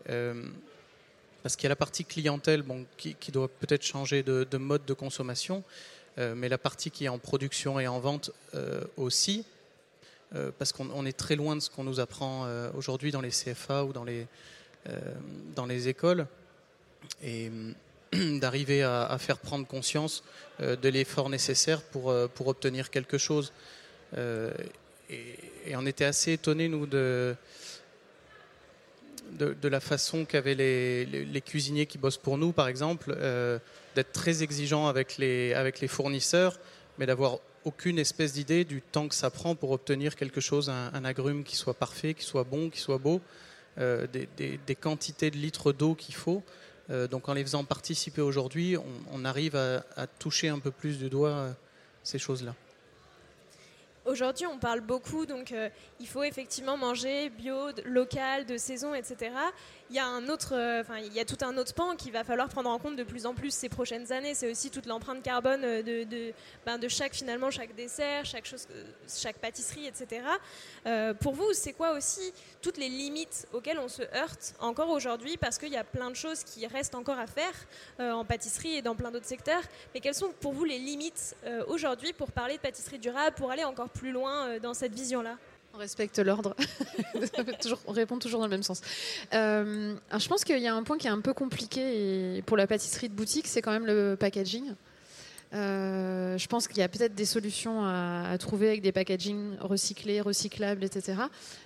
Euh, 0.10 0.44
parce 1.44 1.56
qu'il 1.56 1.64
y 1.64 1.68
a 1.68 1.70
la 1.70 1.78
partie 1.78 2.04
clientèle 2.04 2.62
bon, 2.62 2.86
qui, 2.98 3.32
doit 3.32 3.48
peut-être 3.48 3.84
changer 3.84 4.22
de, 4.22 4.58
mode 4.58 4.84
de 4.86 4.94
consommation, 4.94 5.64
mais 6.18 6.50
la 6.50 6.58
partie 6.58 6.92
qui 6.92 7.06
est 7.06 7.10
en 7.10 7.20
production 7.20 7.80
et 7.80 7.88
en 7.88 8.00
vente 8.00 8.32
euh, 8.56 8.82
aussi, 8.98 9.46
euh, 10.36 10.52
parce 10.58 10.72
qu'on 10.72 11.06
est 11.06 11.18
très 11.18 11.36
loin 11.36 11.56
de 11.56 11.62
ce 11.62 11.70
qu'on 11.70 11.84
nous 11.84 12.00
apprend 12.00 12.48
aujourd'hui 12.76 13.12
dans 13.12 13.22
les 13.22 13.30
CFA 13.30 13.84
ou 13.84 13.94
dans 13.94 14.04
les, 14.04 14.28
dans 15.56 15.66
les 15.66 15.88
écoles, 15.88 16.28
et 17.24 17.52
d'arriver 18.14 18.84
à, 18.84 19.16
faire 19.20 19.38
prendre 19.38 19.68
conscience 19.68 20.24
de 20.60 20.90
l'effort 20.90 21.30
nécessaire 21.30 21.82
pour, 21.82 22.14
pour 22.30 22.48
obtenir 22.48 22.90
quelque 22.90 23.18
chose. 23.18 23.54
Et, 24.16 25.36
et, 25.66 25.76
on 25.76 25.86
était 25.86 26.06
assez 26.06 26.34
étonnés, 26.34 26.68
nous, 26.68 26.86
de 26.86 27.36
de, 29.32 29.68
la 29.68 29.80
façon 29.80 30.26
qu'avaient 30.26 30.56
les, 30.56 31.42
cuisiniers 31.42 31.86
qui 31.86 31.98
bossent 31.98 32.18
pour 32.18 32.38
nous, 32.38 32.52
par 32.52 32.68
exemple, 32.68 33.16
euh, 33.18 33.60
d'être 33.96 34.12
très 34.12 34.44
exigeants 34.44 34.88
avec 34.88 35.18
les, 35.18 35.88
fournisseurs, 35.88 36.60
mais 36.98 37.06
d'avoir 37.06 37.40
aucune 37.66 38.00
espèce 38.00 38.34
d'idée 38.34 38.64
du 38.64 38.82
temps 38.82 39.08
que 39.08 39.16
ça 39.16 39.30
prend 39.30 39.56
pour 39.56 39.72
obtenir 39.72 40.16
quelque 40.16 40.42
chose, 40.42 40.70
un, 40.70 41.06
agrume 41.06 41.44
qui 41.44 41.56
soit 41.56 41.74
parfait, 41.74 42.14
qui 42.14 42.24
soit 42.24 42.44
bon, 42.44 42.70
qui 42.70 42.80
soit 42.80 42.98
beau, 42.98 43.22
euh, 43.80 44.08
des, 44.08 44.76
quantités 44.76 45.30
de 45.32 45.38
litres 45.38 45.74
d'eau 45.74 45.96
qu'il 45.96 46.16
faut. 46.16 46.44
Euh, 46.90 47.08
donc 47.08 47.28
en 47.28 47.34
les 47.34 47.44
faisant 47.44 47.66
participer 47.66 48.22
aujourd'hui, 48.22 48.78
on, 49.12 49.26
arrive 49.26 49.56
à, 49.56 50.08
toucher 50.20 50.48
un 50.48 50.60
peu 50.60 50.72
plus 50.72 50.98
du 50.98 51.10
doigt 51.10 51.50
ces 52.04 52.20
choses-là. 52.20 52.56
Aujourd'hui, 54.08 54.48
on 54.48 54.58
parle 54.58 54.80
beaucoup, 54.80 55.26
donc 55.26 55.52
euh, 55.52 55.68
il 56.00 56.08
faut 56.08 56.24
effectivement 56.24 56.78
manger 56.78 57.30
bio, 57.30 57.72
local, 57.84 58.46
de 58.46 58.56
saison, 58.56 58.94
etc. 58.94 59.32
Il 59.90 59.96
y 59.96 60.00
a 60.00 60.06
un 60.06 60.28
autre, 60.28 60.54
euh, 60.54 60.84
il 61.06 61.14
y 61.14 61.20
a 61.20 61.26
tout 61.26 61.38
un 61.46 61.58
autre 61.58 61.74
pan 61.74 61.96
qu'il 61.96 62.12
va 62.12 62.26
falloir 62.26 62.50
prendre 62.50 62.70
en 62.70 62.78
compte 62.78 62.98
de 62.98 63.04
plus 63.04 63.26
en 63.26 63.34
plus 63.34 63.52
ces 63.52 63.70
prochaines 63.70 64.12
années. 64.12 64.34
C'est 64.34 64.52
aussi 64.52 64.70
toute 64.70 64.86
l'empreinte 64.86 65.24
carbone 65.24 65.62
euh, 65.64 66.32
ben, 66.66 66.78
de, 66.78 66.88
chaque 66.90 67.14
finalement 67.14 67.52
chaque 67.52 67.74
dessert, 67.74 68.26
chaque 68.26 68.46
chaque 69.08 69.38
pâtisserie, 69.38 69.88
etc. 69.88 70.22
pour 71.22 71.34
vous, 71.34 71.54
c'est 71.54 71.74
quoi 71.74 71.94
aussi 71.94 72.34
toutes 72.62 72.78
les 72.78 72.90
limites 72.90 73.48
auxquelles 73.54 73.80
on 73.80 73.88
se 73.88 74.02
heurte 74.16 74.56
encore 74.60 74.90
aujourd'hui? 74.90 75.38
Parce 75.38 75.58
qu'il 75.58 75.72
y 75.72 75.78
a 75.78 75.84
plein 75.84 76.10
de 76.10 76.16
choses 76.16 76.44
qui 76.44 76.68
restent 76.68 76.96
encore 76.96 77.18
à 77.18 77.28
faire 77.28 77.54
en 78.00 78.26
pâtisserie 78.26 78.76
et 78.76 78.82
dans 78.82 78.96
plein 78.96 79.12
d'autres 79.12 79.26
secteurs. 79.26 79.64
Mais 79.94 80.00
quelles 80.00 80.16
sont 80.16 80.32
pour 80.40 80.54
vous 80.54 80.66
les 80.66 80.80
limites 80.80 81.36
aujourd'hui 81.68 82.14
pour 82.14 82.32
parler 82.32 82.56
de 82.56 82.62
pâtisserie 82.62 83.00
durable, 83.00 83.36
pour 83.36 83.52
aller 83.52 83.64
encore 83.64 83.90
plus 83.90 84.12
loin 84.12 84.48
euh, 84.48 84.60
dans 84.60 84.74
cette 84.74 84.94
vision-là? 84.94 85.38
On 85.78 85.80
respecte 85.80 86.18
l'ordre. 86.20 86.56
on 87.88 87.92
répond 87.92 88.18
toujours 88.18 88.40
dans 88.40 88.46
le 88.46 88.52
même 88.52 88.64
sens. 88.64 88.82
Euh, 89.34 89.96
je 90.18 90.28
pense 90.28 90.44
qu'il 90.44 90.60
y 90.60 90.68
a 90.68 90.74
un 90.74 90.84
point 90.84 90.98
qui 90.98 91.08
est 91.08 91.12
un 91.12 91.22
peu 91.22 91.34
compliqué 91.34 92.42
pour 92.46 92.58
la 92.58 92.68
pâtisserie 92.68 93.10
de 93.10 93.14
boutique, 93.14 93.48
c'est 93.48 93.62
quand 93.62 93.72
même 93.72 93.86
le 93.86 94.16
packaging. 94.20 94.74
Euh, 95.54 96.38
je 96.38 96.48
pense 96.48 96.68
qu'il 96.68 96.80
y 96.80 96.82
a 96.82 96.90
peut-être 96.90 97.16
des 97.16 97.26
solutions 97.26 97.86
à, 97.86 98.36
trouver 98.38 98.68
avec 98.68 98.82
des 98.82 98.92
packaging 98.92 99.56
recyclés, 99.62 100.20
recyclables, 100.20 100.84
etc. 100.84 101.20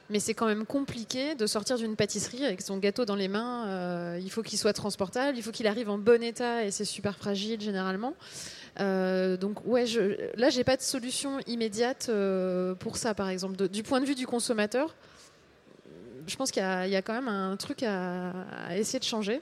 Mais 0.09 0.19
c'est 0.19 0.35
quand 0.35 0.45
même 0.45 0.65
compliqué 0.65 1.33
de 1.33 1.47
sortir 1.47 1.77
d'une 1.77 1.95
pâtisserie 1.95 2.45
avec 2.45 2.61
son 2.61 2.77
gâteau 2.77 3.05
dans 3.05 3.15
les 3.15 3.27
mains. 3.29 4.17
il 4.17 4.29
faut 4.29 4.43
qu'il 4.43 4.59
soit 4.59 4.73
transportable, 4.73 5.37
il 5.37 5.41
faut 5.41 5.51
qu'il 5.51 5.67
arrive 5.67 5.89
en 5.89 5.97
bon 5.97 6.21
état 6.21 6.65
et 6.65 6.69
c'est 6.69 6.85
super 6.85 7.15
fragile 7.15 7.59
généralement. 7.61 8.13
Euh, 8.79 9.37
donc 9.37 9.65
ouais, 9.65 9.85
je, 9.85 10.31
là 10.39 10.49
j'ai 10.49 10.63
pas 10.63 10.77
de 10.77 10.81
solution 10.81 11.39
immédiate 11.45 12.07
euh, 12.09 12.73
pour 12.75 12.97
ça 12.97 13.13
par 13.13 13.29
exemple. 13.29 13.67
du 13.67 13.83
point 13.83 13.99
de 13.99 14.05
vue 14.05 14.15
du 14.15 14.25
consommateur, 14.25 14.95
je 16.27 16.35
pense 16.35 16.51
qu'il 16.51 16.63
y, 16.63 16.95
a 16.95 17.01
quand 17.01 17.13
même 17.13 17.27
un 17.27 17.57
truc 17.57 17.83
à, 17.83 18.33
essayer 18.75 18.99
de 18.99 19.03
changer. 19.03 19.41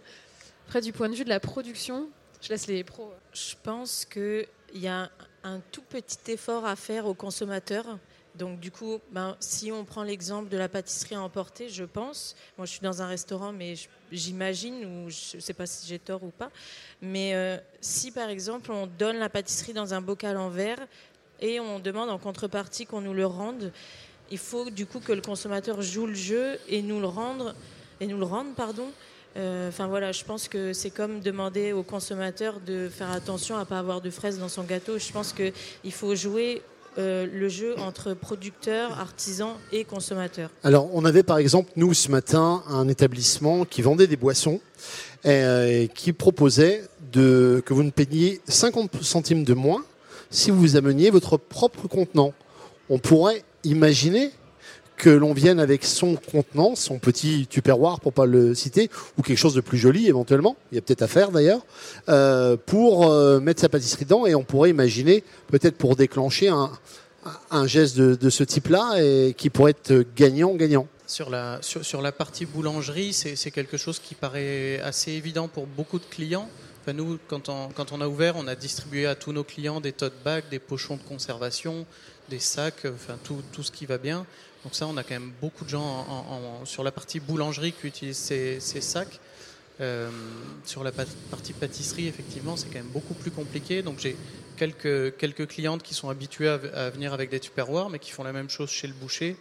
Après 0.67 0.81
du 0.81 0.93
point 0.93 1.09
de 1.09 1.15
vue 1.15 1.23
de 1.23 1.29
la 1.29 1.39
production, 1.39 2.07
je 2.41 2.49
laisse 2.49 2.67
les 2.67 2.83
pros. 2.83 3.11
Je 3.33 3.55
pense 3.61 4.05
qu'il 4.05 4.47
y 4.73 4.87
a 4.87 5.09
un 5.43 5.59
tout 5.71 5.81
petit 5.81 6.31
effort 6.31 6.65
à 6.65 6.75
faire 6.75 7.05
aux 7.05 7.13
consommateurs 7.13 7.97
donc 8.39 8.61
du 8.61 8.71
coup, 8.71 8.99
ben, 9.11 9.35
si 9.41 9.69
on 9.69 9.83
prend 9.83 10.01
l'exemple 10.01 10.47
de 10.47 10.57
la 10.57 10.69
pâtisserie 10.69 11.15
à 11.15 11.21
emporter, 11.21 11.67
je 11.67 11.83
pense, 11.83 12.37
moi 12.57 12.65
je 12.65 12.71
suis 12.71 12.79
dans 12.79 13.01
un 13.01 13.07
restaurant, 13.07 13.51
mais 13.51 13.75
j'imagine, 14.13 14.85
ou 14.85 15.09
je 15.09 15.35
ne 15.35 15.41
sais 15.41 15.53
pas 15.53 15.65
si 15.65 15.85
j'ai 15.85 15.99
tort 15.99 16.23
ou 16.23 16.29
pas, 16.29 16.49
mais 17.01 17.35
euh, 17.35 17.57
si 17.81 18.11
par 18.11 18.29
exemple 18.29 18.71
on 18.71 18.87
donne 18.87 19.17
la 19.17 19.27
pâtisserie 19.27 19.73
dans 19.73 19.93
un 19.93 19.99
bocal 19.99 20.37
en 20.37 20.49
verre 20.49 20.79
et 21.41 21.59
on 21.59 21.79
demande 21.79 22.09
en 22.09 22.17
contrepartie 22.17 22.85
qu'on 22.85 23.01
nous 23.01 23.13
le 23.13 23.25
rende, 23.25 23.73
il 24.31 24.37
faut 24.37 24.69
du 24.69 24.85
coup 24.85 25.01
que 25.01 25.11
le 25.11 25.21
consommateur 25.21 25.81
joue 25.81 26.07
le 26.07 26.13
jeu 26.13 26.57
et 26.69 26.81
nous 26.81 27.01
le 27.01 27.07
rendre, 27.07 27.53
et 27.99 28.07
nous 28.07 28.17
le 28.17 28.25
rende, 28.25 28.55
pardon. 28.55 28.89
Euh, 29.35 29.67
enfin 29.67 29.87
voilà, 29.87 30.13
je 30.13 30.23
pense 30.23 30.47
que 30.47 30.71
c'est 30.71 30.91
comme 30.91 31.19
demander 31.19 31.73
au 31.73 31.83
consommateur 31.83 32.61
de 32.61 32.87
faire 32.89 33.11
attention 33.11 33.57
à 33.57 33.65
pas 33.65 33.79
avoir 33.79 33.99
de 33.99 34.09
fraises 34.09 34.39
dans 34.39 34.49
son 34.49 34.63
gâteau. 34.63 34.97
Je 34.97 35.11
pense 35.11 35.33
qu'il 35.33 35.91
faut 35.91 36.15
jouer 36.15 36.61
euh, 36.97 37.27
le 37.31 37.49
jeu 37.49 37.75
entre 37.79 38.13
producteurs, 38.13 38.99
artisans 38.99 39.53
et 39.71 39.83
consommateurs 39.83 40.49
Alors, 40.63 40.89
on 40.93 41.05
avait 41.05 41.23
par 41.23 41.37
exemple, 41.37 41.71
nous, 41.75 41.93
ce 41.93 42.09
matin, 42.09 42.63
un 42.67 42.87
établissement 42.87 43.65
qui 43.65 43.81
vendait 43.81 44.07
des 44.07 44.17
boissons 44.17 44.59
euh, 45.25 45.83
et, 45.83 45.87
qui 45.87 46.13
proposait 46.13 46.83
que 47.13 47.73
vous 47.73 47.83
ne 47.83 47.91
payiez 47.91 48.41
50 48.47 49.03
centimes 49.03 49.43
de 49.43 49.53
moins 49.53 49.83
si 50.29 50.51
vous 50.51 50.75
ameniez 50.75 51.09
votre 51.09 51.37
propre 51.37 51.87
contenant. 51.87 52.33
On 52.89 52.99
pourrait 52.99 53.43
imaginer 53.63 54.31
que 54.99 55.09
l'on 55.09 55.33
vienne 55.33 55.59
avec 55.59 55.85
son 55.85 56.15
contenant, 56.15 56.75
son 56.75 56.99
petit 56.99 57.47
tupperware 57.47 58.01
pour 58.01 58.13
pas 58.13 58.25
le 58.25 58.53
citer, 58.53 58.89
ou 59.17 59.23
quelque 59.23 59.37
chose 59.37 59.55
de 59.55 59.61
plus 59.61 59.77
joli 59.77 60.07
éventuellement, 60.07 60.57
il 60.71 60.75
y 60.75 60.77
a 60.77 60.81
peut-être 60.81 61.01
à 61.01 61.07
faire 61.07 61.31
d'ailleurs, 61.31 61.61
euh, 62.09 62.57
pour 62.63 63.09
euh, 63.09 63.39
mettre 63.39 63.61
sa 63.61 63.69
pâtisserie 63.69 64.03
dedans 64.03 64.27
et 64.27 64.35
on 64.35 64.43
pourrait 64.43 64.69
imaginer 64.69 65.23
peut-être 65.47 65.77
pour 65.77 65.95
déclencher 65.95 66.49
un, 66.49 67.67
geste 67.67 67.97
de, 67.97 68.29
ce 68.29 68.43
type-là 68.43 68.95
et 68.97 69.33
qui 69.35 69.49
pourrait 69.49 69.71
être 69.71 70.05
gagnant-gagnant. 70.15 70.87
Sur 71.07 71.29
la, 71.29 72.11
partie 72.11 72.45
boulangerie, 72.45 73.13
c'est 73.13 73.51
quelque 73.51 73.77
chose 73.77 73.99
qui 73.99 74.15
paraît 74.15 74.79
assez 74.81 75.13
évident 75.13 75.47
pour 75.47 75.65
beaucoup 75.65 75.99
de 75.99 76.05
clients. 76.05 76.49
Enfin, 76.81 76.93
nous, 76.93 77.17
quand 77.27 77.49
on, 77.49 78.01
a 78.01 78.07
ouvert, 78.07 78.35
on 78.35 78.47
a 78.47 78.55
distribué 78.55 79.05
à 79.05 79.15
tous 79.15 79.31
nos 79.31 79.43
clients 79.43 79.79
des 79.79 79.93
tote 79.93 80.13
bags, 80.25 80.43
des 80.51 80.59
pochons 80.59 80.97
de 80.97 81.03
conservation, 81.03 81.85
des 82.29 82.39
sacs, 82.39 82.85
enfin 82.85 83.17
tout 83.23 83.63
ce 83.63 83.71
qui 83.71 83.85
va 83.85 83.97
bien. 83.97 84.25
Donc 84.63 84.75
ça, 84.75 84.87
on 84.87 84.97
a 84.97 85.03
quand 85.03 85.13
même 85.13 85.31
beaucoup 85.39 85.63
de 85.63 85.69
gens 85.69 86.65
sur 86.65 86.83
la 86.83 86.91
partie 86.91 87.19
boulangerie 87.19 87.71
qui 87.71 87.87
utilisent 87.87 88.17
ces, 88.17 88.59
sacs. 88.81 89.19
Euh, 89.79 90.09
sur 90.65 90.83
la 90.83 90.91
partie 90.91 91.53
pâtisserie, 91.53 92.07
effectivement, 92.07 92.57
c'est 92.57 92.67
quand 92.67 92.79
même 92.79 92.87
beaucoup 92.87 93.13
plus 93.13 93.31
compliqué. 93.31 93.81
Donc 93.81 93.99
j'ai 93.99 94.17
quelques, 94.57 95.47
clientes 95.47 95.81
qui 95.81 95.93
sont 95.93 96.09
habituées 96.09 96.49
à, 96.49 96.89
venir 96.89 97.13
avec 97.13 97.29
des 97.29 97.39
tupperwares, 97.39 97.89
mais 97.89 97.99
qui 97.99 98.11
font 98.11 98.23
la 98.23 98.33
même 98.33 98.49
chose 98.49 98.69
chez 98.69 98.87
le 98.87 98.93
boucher 98.93 99.37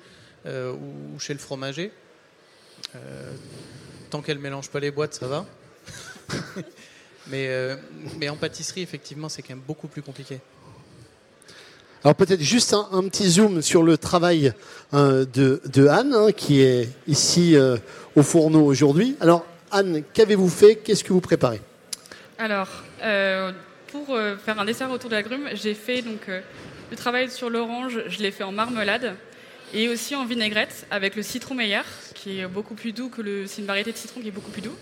euh, 0.46 0.72
ou 0.72 1.18
chez 1.18 1.32
le 1.32 1.40
fromager. 1.40 1.90
Euh, 2.94 3.34
tant 4.10 4.22
qu'elles 4.22 4.38
ne 4.38 4.42
mélangent 4.42 4.70
pas 4.70 4.80
les 4.80 4.92
boîtes, 4.92 5.14
ça 5.14 5.26
va. 5.26 5.46
mais, 7.26 7.76
mais 8.18 8.28
en 8.28 8.36
pâtisserie, 8.36 8.82
effectivement, 8.82 9.28
c'est 9.28 9.42
quand 9.42 9.54
même 9.54 9.64
beaucoup 9.66 9.88
plus 9.88 10.02
compliqué. 10.02 10.38
Alors 12.04 12.14
peut-être 12.14 12.42
juste 12.42 12.74
un, 12.74 13.08
petit 13.08 13.28
zoom 13.28 13.60
sur 13.60 13.82
le 13.82 13.98
travail 13.98 14.52
euh, 14.94 15.24
de, 15.24 15.88
Anne, 15.88 16.14
hein, 16.14 16.30
qui 16.30 16.60
est 16.60 16.88
ici 17.08 17.56
euh, 17.56 17.76
au 18.14 18.22
fourneau 18.22 18.64
aujourd'hui. 18.64 19.16
Alors 19.20 19.44
Anne, 19.72 20.04
qu'avez-vous 20.12 20.48
fait? 20.48 20.76
Qu'est-ce 20.76 21.02
que 21.02 21.12
vous 21.12 21.20
préparez? 21.20 21.60
Alors, 22.38 22.68
euh, 23.02 23.50
pour 23.90 24.16
faire 24.44 24.60
un 24.60 24.64
dessert 24.64 24.92
autour 24.92 25.10
de 25.10 25.16
la 25.16 25.24
grume, 25.24 25.48
j'ai 25.54 25.74
fait 25.74 26.02
donc 26.02 26.28
le 26.28 26.96
travail 26.96 27.30
sur 27.30 27.50
l'orange, 27.50 28.00
je 28.06 28.18
l'ai 28.20 28.30
fait 28.30 28.44
en 28.44 28.52
marmelade 28.52 29.16
et 29.74 29.88
aussi 29.88 30.14
en 30.14 30.24
vinaigrette 30.24 30.86
avec 30.92 31.16
le 31.16 31.24
citron 31.24 31.56
meilleur, 31.56 31.84
qui 32.14 32.38
est 32.38 32.46
beaucoup 32.46 32.74
plus 32.74 32.92
doux 32.92 33.08
que 33.08 33.22
le. 33.22 33.46
C'est 33.48 33.60
une 33.60 33.66
variété 33.66 33.90
de 33.90 33.96
citron 33.96 34.20
qui 34.20 34.28
est 34.28 34.32
beaucoup 34.32 34.52
plus 34.52 34.62
doux. 34.62 34.76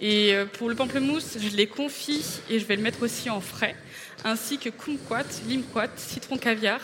Et 0.00 0.34
pour 0.54 0.70
le 0.70 0.74
pamplemousse, 0.74 1.36
je 1.38 1.54
l'ai 1.54 1.66
confit 1.66 2.40
et 2.48 2.58
je 2.58 2.64
vais 2.64 2.76
le 2.76 2.82
mettre 2.82 3.02
aussi 3.02 3.28
en 3.28 3.42
frais 3.42 3.76
ainsi 4.24 4.58
que 4.58 4.68
kumquat, 4.68 5.26
limquat, 5.48 5.90
citron 5.96 6.36
caviar. 6.36 6.80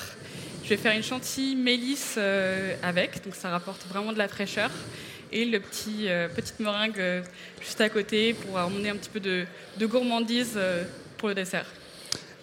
Je 0.65 0.71
vais 0.71 0.77
faire 0.77 0.97
une 0.97 1.03
chantilly 1.03 1.55
mélisse 1.55 2.17
euh, 2.19 2.75
avec, 2.83 3.23
donc 3.25 3.35
ça 3.37 3.51
rapporte 3.51 3.87
vraiment 3.89 4.13
de 4.13 4.19
la 4.19 4.27
fraîcheur. 4.29 4.71
Et 5.33 5.45
le 5.45 5.61
petit 5.61 6.09
euh, 6.09 6.29
petite 6.29 6.59
meringue 6.61 6.99
euh, 6.99 7.23
juste 7.61 7.81
à 7.81 7.89
côté 7.89 8.35
pour 8.35 8.57
emmener 8.57 8.91
un 8.91 8.97
petit 8.97 9.11
peu 9.11 9.21
de, 9.21 9.47
gourmandise 9.87 10.59
pour 11.19 11.29
le 11.29 11.35
dessert. 11.35 11.67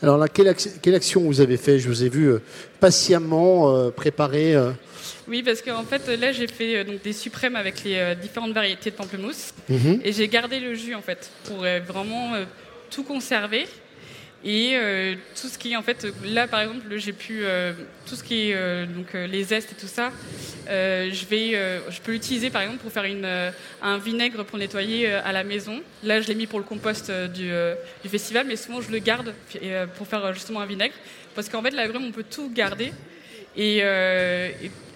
Alors 0.02 0.18
là, 0.18 0.28
quelle, 0.28 0.48
action 0.96 1.22
vous 1.22 1.42
avez 1.42 1.58
fait? 1.58 1.80
Je 1.80 1.88
vous 1.88 2.04
ai 2.04 2.10
vu 2.10 2.34
patiemment 2.80 3.90
préparer. 3.92 4.56
Oui, 5.30 5.44
parce 5.44 5.62
qu'en 5.62 5.84
fait, 5.84 6.08
là, 6.18 6.34
j'ai 6.34 6.48
fait 6.48 6.84
donc, 6.84 7.02
des 7.02 7.14
suprêmes 7.14 7.56
avec 7.56 7.84
les 7.86 8.16
différentes 8.22 8.52
variétés 8.52 8.92
de 8.92 8.96
pamplemousse. 8.96 9.54
Mhm. 9.70 10.02
Et 10.04 10.12
j'ai 10.12 10.28
gardé 10.28 10.60
le 10.60 10.76
jus, 10.76 10.94
en 10.94 11.02
fait, 11.02 11.30
pour 11.46 11.60
vraiment 11.60 12.34
tout 12.90 13.04
conserver 13.04 13.66
et 14.46 14.72
euh, 14.76 15.16
tout 15.40 15.48
ce 15.48 15.58
qui 15.58 15.72
est 15.72 15.76
en 15.78 15.82
fait 15.82 16.06
là 16.26 16.48
par 16.48 16.60
exemple 16.60 16.86
j'ai 16.98 17.14
pu 17.14 17.46
euh, 17.46 17.72
tout 18.06 18.16
ce 18.16 18.24
qui 18.24 18.50
est 18.50 18.56
euh, 18.56 18.86
donc 18.86 19.14
les 19.14 19.44
zestes 19.46 19.72
et 19.72 19.76
tout 19.76 19.88
ça 19.88 20.12
je 20.68 21.26
vais 21.30 21.52
je 21.90 22.02
peux 22.02 22.12
l'utiliser 22.12 22.50
par 22.50 22.62
exemple 22.62 22.80
pour 22.80 22.92
faire 22.92 23.06
un 23.82 23.98
vinaigre 24.00 24.44
pour 24.44 24.58
nettoyer 24.58 25.14
à 25.14 25.32
la 25.32 25.44
maison. 25.44 25.82
Là 26.04 26.22
je 26.22 26.28
l'ai 26.28 26.36
mis 26.36 26.48
pour 26.48 26.60
le 26.60 26.66
compost 26.66 27.12
du, 27.12 27.52
festival 28.08 28.48
mais 28.48 28.56
souvent 28.56 28.82
je 28.82 28.92
le 28.92 29.00
garde 29.00 29.34
pour 29.98 30.08
faire 30.08 30.34
justement 30.34 30.62
un 30.62 30.66
vinaigre. 30.66 30.96
Parce 31.36 31.50
qu'en 31.50 31.62
fait 31.62 31.72
la 31.72 31.88
on 31.90 32.12
peut 32.12 32.26
tout 32.30 32.50
garder. 32.54 32.94
Et 33.56 33.82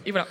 voilà. 0.08 0.28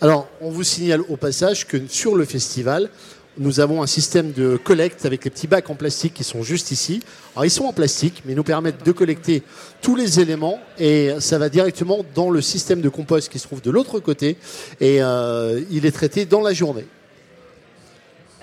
Alors 0.00 0.28
on 0.40 0.50
vous 0.50 0.64
signale 0.64 1.00
au 1.08 1.16
passage 1.16 1.66
que 1.66 1.86
sur 1.86 2.16
le 2.16 2.24
festival 2.24 2.90
nous 3.38 3.60
avons 3.60 3.82
un 3.82 3.86
système 3.86 4.32
de 4.32 4.56
collecte 4.56 5.04
avec 5.04 5.24
les 5.24 5.30
petits 5.30 5.46
bacs 5.46 5.68
en 5.70 5.74
plastique 5.74 6.14
qui 6.14 6.24
sont 6.24 6.42
juste 6.42 6.70
ici. 6.70 7.02
Alors 7.34 7.44
ils 7.44 7.50
sont 7.50 7.64
en 7.64 7.72
plastique, 7.72 8.22
mais 8.24 8.32
ils 8.32 8.36
nous 8.36 8.44
permettent 8.44 8.84
de 8.84 8.92
collecter 8.92 9.42
tous 9.82 9.94
les 9.94 10.20
éléments 10.20 10.60
et 10.78 11.14
ça 11.20 11.38
va 11.38 11.48
directement 11.48 12.04
dans 12.14 12.30
le 12.30 12.40
système 12.40 12.80
de 12.80 12.88
compost 12.88 13.30
qui 13.30 13.38
se 13.38 13.46
trouve 13.46 13.60
de 13.60 13.70
l'autre 13.70 14.00
côté 14.00 14.36
et 14.80 15.02
euh, 15.02 15.62
il 15.70 15.86
est 15.86 15.92
traité 15.92 16.24
dans 16.24 16.40
la 16.40 16.52
journée. 16.52 16.86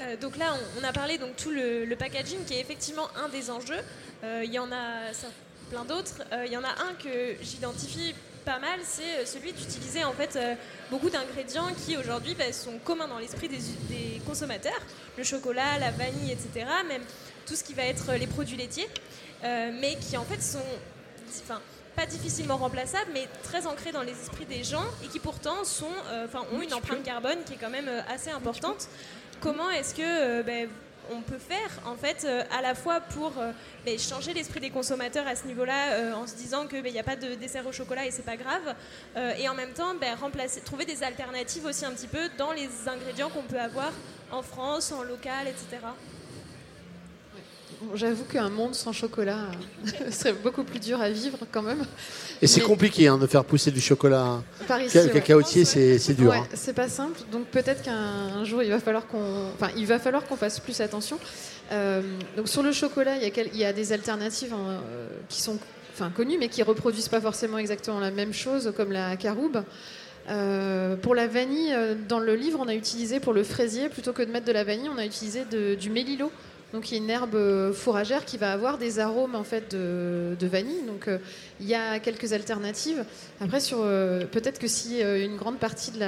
Euh, 0.02 0.16
donc 0.22 0.38
là, 0.38 0.54
on, 0.80 0.84
a 0.84 0.92
parlé 0.92 1.18
donc 1.18 1.36
tout 1.36 1.52
le, 1.52 1.96
packaging 1.96 2.40
qui 2.46 2.56
est 2.56 2.62
effectivement 2.62 3.08
un 3.24 3.30
des 3.30 3.50
enjeux. 3.50 3.82
Euh, 4.24 4.44
il 4.46 4.54
y 4.54 4.60
en 4.60 4.72
a 4.72 5.12
plein 5.70 5.86
d'autres. 5.86 6.22
Il 6.46 6.52
y 6.52 6.58
en 6.58 6.64
a 6.64 6.70
un 6.70 6.94
que 7.02 7.36
j'identifie 7.42 8.14
pas 8.44 8.60
mal, 8.60 8.80
c'est 8.84 9.26
celui 9.26 9.54
d'utiliser 9.54 10.04
en 10.04 10.14
fait 10.14 10.38
beaucoup 10.92 11.10
d'ingrédients 11.10 11.68
qui 11.86 11.98
aujourd'hui 11.98 12.36
bah, 12.36 12.52
sont 12.52 12.78
communs 12.84 13.08
dans 13.08 13.20
l'esprit 13.20 13.50
des, 13.50 13.60
consommateurs, 14.26 14.80
le 15.18 15.24
chocolat, 15.24 15.78
la 15.80 15.92
vanille, 15.92 16.32
etc., 16.32 16.66
même 16.88 17.02
tout 17.46 17.56
ce 17.56 17.64
qui 17.64 17.74
va 17.74 17.84
être 17.84 18.14
les 18.14 18.28
produits 18.28 18.58
laitiers, 18.58 18.88
euh, 19.44 19.72
mais 19.80 19.96
qui 19.96 20.16
en 20.18 20.24
fait 20.24 20.42
sont, 20.42 20.60
enfin, 21.44 21.62
pas 21.96 22.06
difficilement 22.06 22.58
remplaçables, 22.58 23.12
mais 23.14 23.28
très 23.44 23.68
ancrés 23.68 23.92
dans 23.92 24.02
les 24.02 24.14
esprits 24.14 24.46
des 24.46 24.64
gens 24.64 24.86
et 25.04 25.08
qui 25.08 25.20
pourtant 25.20 25.64
sont, 25.64 25.92
ont 26.54 26.62
une 26.62 26.74
empreinte 26.74 27.04
carbone 27.04 27.38
qui 27.46 27.54
est 27.54 27.58
quand 27.58 27.70
même 27.70 27.90
assez 28.10 28.30
importante. 28.30 28.88
Comment 29.42 29.70
est-ce 29.70 29.94
que 29.94 30.42
ben, 30.42 30.70
on 31.12 31.22
peut 31.22 31.38
faire 31.38 31.70
en 31.86 31.96
fait 31.96 32.28
à 32.52 32.62
la 32.62 32.76
fois 32.76 33.02
pour 33.02 33.34
ben, 33.86 34.00
changer 34.00 34.34
l'esprit 34.34 34.60
des 34.60 34.70
consommateurs 34.70 35.28
à 35.28 35.36
ce 35.36 35.46
niveau-là 35.48 36.16
en 36.16 36.28
se 36.28 36.36
disant 36.36 36.68
qu'il 36.68 36.84
n'y 36.84 37.00
a 37.00 37.04
pas 37.04 37.16
de 37.16 37.36
dessert 37.36 37.66
au 37.68 37.72
chocolat 37.72 38.06
et 38.06 38.12
c'est 38.12 38.26
pas 38.26 38.38
grave 38.38 38.76
et 39.38 39.48
en 39.50 39.54
même 39.54 39.74
temps 39.74 39.94
ben, 40.00 40.18
trouver 40.64 40.86
des 40.86 41.04
alternatives 41.04 41.66
aussi 41.66 41.86
un 41.86 41.92
petit 41.92 42.08
peu 42.08 42.30
dans 42.38 42.52
les 42.52 42.70
ingrédients 42.88 43.30
qu'on 43.30 43.44
peut 43.44 43.60
avoir 43.60 43.92
en 44.34 44.42
France, 44.42 44.92
en 44.92 45.04
local, 45.04 45.48
etc. 45.48 45.86
J'avoue 47.96 48.24
qu'un 48.26 48.50
monde 48.50 48.76
sans 48.76 48.94
chocolat 48.94 49.48
serait 50.12 50.34
beaucoup 50.34 50.64
plus 50.64 50.80
dur 50.80 51.02
à 51.02 51.10
vivre 51.10 51.38
quand 51.52 51.62
même. 51.62 51.86
Et 52.42 52.48
c'est 52.48 52.62
compliqué 52.62 53.08
hein, 53.08 53.18
de 53.18 53.28
faire 53.28 53.44
pousser 53.46 53.72
du 53.72 53.82
chocolat 53.82 54.42
cacaotier, 54.68 55.66
c'est 55.66 56.14
dur. 56.14 56.34
Hein. 56.34 56.48
C'est 56.54 56.74
pas 56.74 56.90
simple, 56.90 57.20
donc 57.32 57.46
peut-être 57.46 57.84
qu'un 57.84 58.44
jour 58.44 58.64
il 58.64 58.70
va 58.70 58.80
falloir 58.80 59.08
qu'on, 59.08 59.50
enfin, 59.54 59.70
il 59.78 59.86
va 59.86 60.00
falloir 60.00 60.26
qu'on 60.26 60.36
fasse 60.36 60.60
plus 60.60 60.82
attention. 60.82 61.20
Euh, 61.72 62.02
donc 62.38 62.48
sur 62.48 62.64
le 62.64 62.72
chocolat, 62.72 63.16
il 63.18 63.24
y 63.24 63.26
a, 63.26 63.44
il 63.44 63.58
y 63.58 63.66
a 63.66 63.74
des 63.74 63.94
alternatives 63.94 64.54
hein, 64.54 64.82
euh, 64.92 65.08
qui 65.30 65.42
sont, 65.42 65.58
enfin, 65.94 66.12
connues, 66.16 66.38
mais 66.40 66.50
qui 66.50 66.62
reproduisent 66.64 67.10
pas 67.10 67.22
forcément 67.22 67.58
exactement 67.58 68.00
la 68.00 68.12
même 68.12 68.34
chose, 68.34 68.74
comme 68.76 68.92
la 68.92 69.16
caroube. 69.16 69.64
Euh, 70.30 70.96
pour 70.96 71.16
la 71.16 71.28
vanille, 71.28 71.76
dans 72.08 72.20
le 72.20 72.36
livre, 72.36 72.60
on 72.62 72.68
a 72.68 72.76
utilisé 72.76 73.20
pour 73.20 73.34
le 73.34 73.44
fraisier, 73.44 73.90
plutôt 73.90 74.14
que 74.14 74.22
de 74.22 74.32
mettre 74.32 74.46
de 74.46 74.52
la 74.52 74.64
vanille, 74.64 74.90
on 74.94 74.98
a 74.98 75.06
utilisé 75.06 75.44
du 75.76 75.90
mélilo 75.90 76.32
donc 76.74 76.90
il 76.90 76.98
y 76.98 77.00
a 77.00 77.04
une 77.04 77.10
herbe 77.12 77.36
euh, 77.36 77.72
fourragère 77.72 78.26
qui 78.26 78.38
va 78.38 78.52
avoir 78.52 78.80
des 78.80 78.98
arômes 78.98 79.36
en 79.36 79.44
fait 79.44 79.76
de, 79.76 80.36
vanille. 80.48 80.82
Donc 80.88 81.08
euh, 81.08 81.20
il 81.62 81.68
y 81.68 81.76
a 81.76 82.00
quelques 82.00 82.34
alternatives. 82.34 83.06
Après 83.40 83.60
sur 83.60 83.78
euh, 83.82 84.26
peut-être 84.26 84.58
que 84.58 84.68
si 84.68 85.02
une 85.02 85.38
grande 85.38 85.60
partie 85.60 85.92
de 85.92 86.00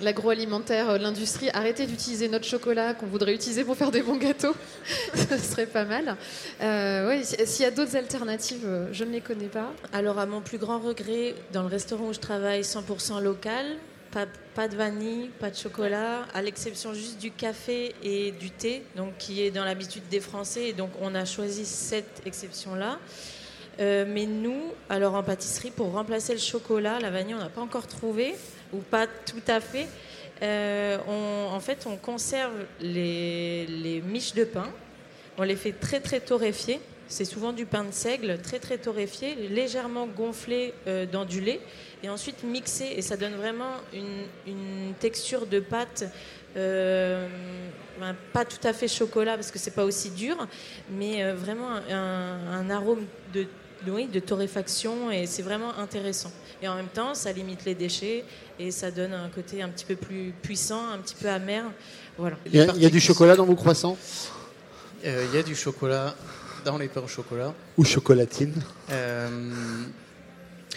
l'agroalimentaire, 0.00 0.98
l'industrie 0.98 1.50
arrêtait 1.52 1.86
d'utiliser 1.86 2.28
notre 2.28 2.46
chocolat 2.46 2.94
qu'on 2.94 3.06
voudrait 3.06 3.34
utiliser 3.34 3.64
pour 3.64 3.76
faire 3.76 3.90
des 3.90 4.02
bons 4.02 4.16
gâteaux, 4.16 4.54
ce 5.14 5.38
serait 5.38 5.66
pas 5.66 5.84
mal. 5.84 6.16
ouais, 6.60 7.22
s'il 7.24 7.64
y 7.64 7.68
a 7.68 7.72
d'autres 7.72 7.96
alternatives, 7.96 8.66
je 8.92 9.04
ne 9.04 9.10
les 9.10 9.20
connais 9.20 9.48
pas. 9.48 9.72
Alors 9.92 10.20
à 10.20 10.26
mon 10.26 10.40
plus 10.40 10.58
grand 10.58 10.78
regret, 10.78 11.34
dans 11.52 11.62
le 11.62 11.68
restaurant 11.68 12.08
où 12.08 12.12
je 12.12 12.20
travaille, 12.20 12.60
100% 12.60 13.20
local, 13.20 13.66
pas, 14.54 14.68
de 14.68 14.76
vanille, 14.76 15.30
pas 15.40 15.50
de 15.50 15.56
chocolat, 15.56 16.26
à 16.32 16.42
l'exception 16.42 16.94
juste 16.94 17.18
du 17.18 17.30
café 17.30 17.94
et 18.02 18.32
du 18.32 18.50
thé, 18.50 18.82
donc 18.96 19.16
qui 19.18 19.42
est 19.42 19.50
dans 19.50 19.64
l'habitude 19.64 20.04
des 20.10 20.20
Français. 20.20 20.68
Et 20.68 20.72
donc 20.72 20.90
on 21.00 21.14
a 21.14 21.24
choisi 21.24 21.64
cette 21.64 22.22
exception-là. 22.24 22.98
Euh, 23.80 24.04
mais 24.06 24.26
nous, 24.26 24.72
alors 24.88 25.14
en 25.14 25.22
pâtisserie, 25.22 25.72
pour 25.72 25.92
remplacer 25.92 26.32
le 26.32 26.38
chocolat, 26.38 27.00
la 27.00 27.10
vanille, 27.10 27.34
on 27.34 27.38
n'a 27.38 27.48
pas 27.48 27.60
encore 27.60 27.88
trouvé, 27.88 28.34
ou 28.72 28.78
pas 28.78 29.06
tout 29.06 29.42
à 29.48 29.60
fait. 29.60 29.88
Euh, 30.42 30.98
en 31.06 31.60
fait, 31.60 31.86
on 31.86 31.96
conserve 31.96 32.54
les, 32.80 33.66
les 33.66 34.00
miches 34.00 34.34
de 34.34 34.44
pain, 34.44 34.70
on 35.38 35.42
les 35.42 35.56
fait 35.56 35.72
très 35.72 36.00
très 36.00 36.20
torréfier. 36.20 36.80
C'est 37.08 37.24
souvent 37.24 37.52
du 37.52 37.66
pain 37.66 37.84
de 37.84 37.92
seigle, 37.92 38.38
très 38.42 38.58
très 38.58 38.78
torréfié, 38.78 39.34
légèrement 39.50 40.06
gonflé 40.06 40.72
euh, 40.86 41.06
dans 41.06 41.24
du 41.24 41.40
lait 41.40 41.60
et 42.02 42.08
ensuite 42.08 42.42
mixer 42.44 42.94
et 42.96 43.02
ça 43.02 43.16
donne 43.16 43.34
vraiment 43.34 43.72
une, 43.92 44.94
texture 45.00 45.46
de 45.46 45.60
pâte 45.60 46.04
euh, 46.56 47.26
pas 48.32 48.44
tout 48.44 48.64
à 48.66 48.72
fait 48.72 48.88
chocolat 48.88 49.34
parce 49.34 49.50
que 49.50 49.58
c'est 49.58 49.72
pas 49.72 49.84
aussi 49.84 50.10
dur 50.10 50.36
mais 50.90 51.24
euh, 51.24 51.34
vraiment 51.34 51.68
un, 51.90 52.70
arôme 52.70 53.04
de, 53.32 53.46
de 53.84 54.20
torréfaction 54.20 55.10
et 55.10 55.26
c'est 55.26 55.42
vraiment 55.42 55.76
intéressant. 55.78 56.32
Et 56.62 56.68
en 56.68 56.74
même 56.74 56.88
temps 56.88 57.14
ça 57.14 57.32
limite 57.32 57.64
les 57.64 57.74
déchets 57.74 58.24
et 58.58 58.70
ça 58.70 58.90
donne 58.90 59.12
un 59.12 59.28
côté 59.28 59.62
un 59.62 59.68
petit 59.68 59.84
peu 59.84 59.96
plus 59.96 60.32
puissant 60.42 60.88
un 60.92 60.98
petit 60.98 61.14
peu 61.14 61.28
amer. 61.28 61.64
Voilà. 62.16 62.36
Il 62.46 62.54
y 62.54 62.86
a, 62.86 62.90
du 62.90 63.00
chocolat 63.00 63.34
dans 63.34 63.44
vos 63.44 63.56
croissants? 63.56 63.98
Euh, 65.04 65.26
il 65.30 65.36
y 65.36 65.38
a 65.38 65.42
du 65.42 65.54
chocolat 65.54 66.14
dans 66.64 66.78
les 66.78 66.88
pains 66.88 67.02
au 67.02 67.08
chocolat 67.08 67.54
ou 67.76 67.84
chocolatine 67.84 68.54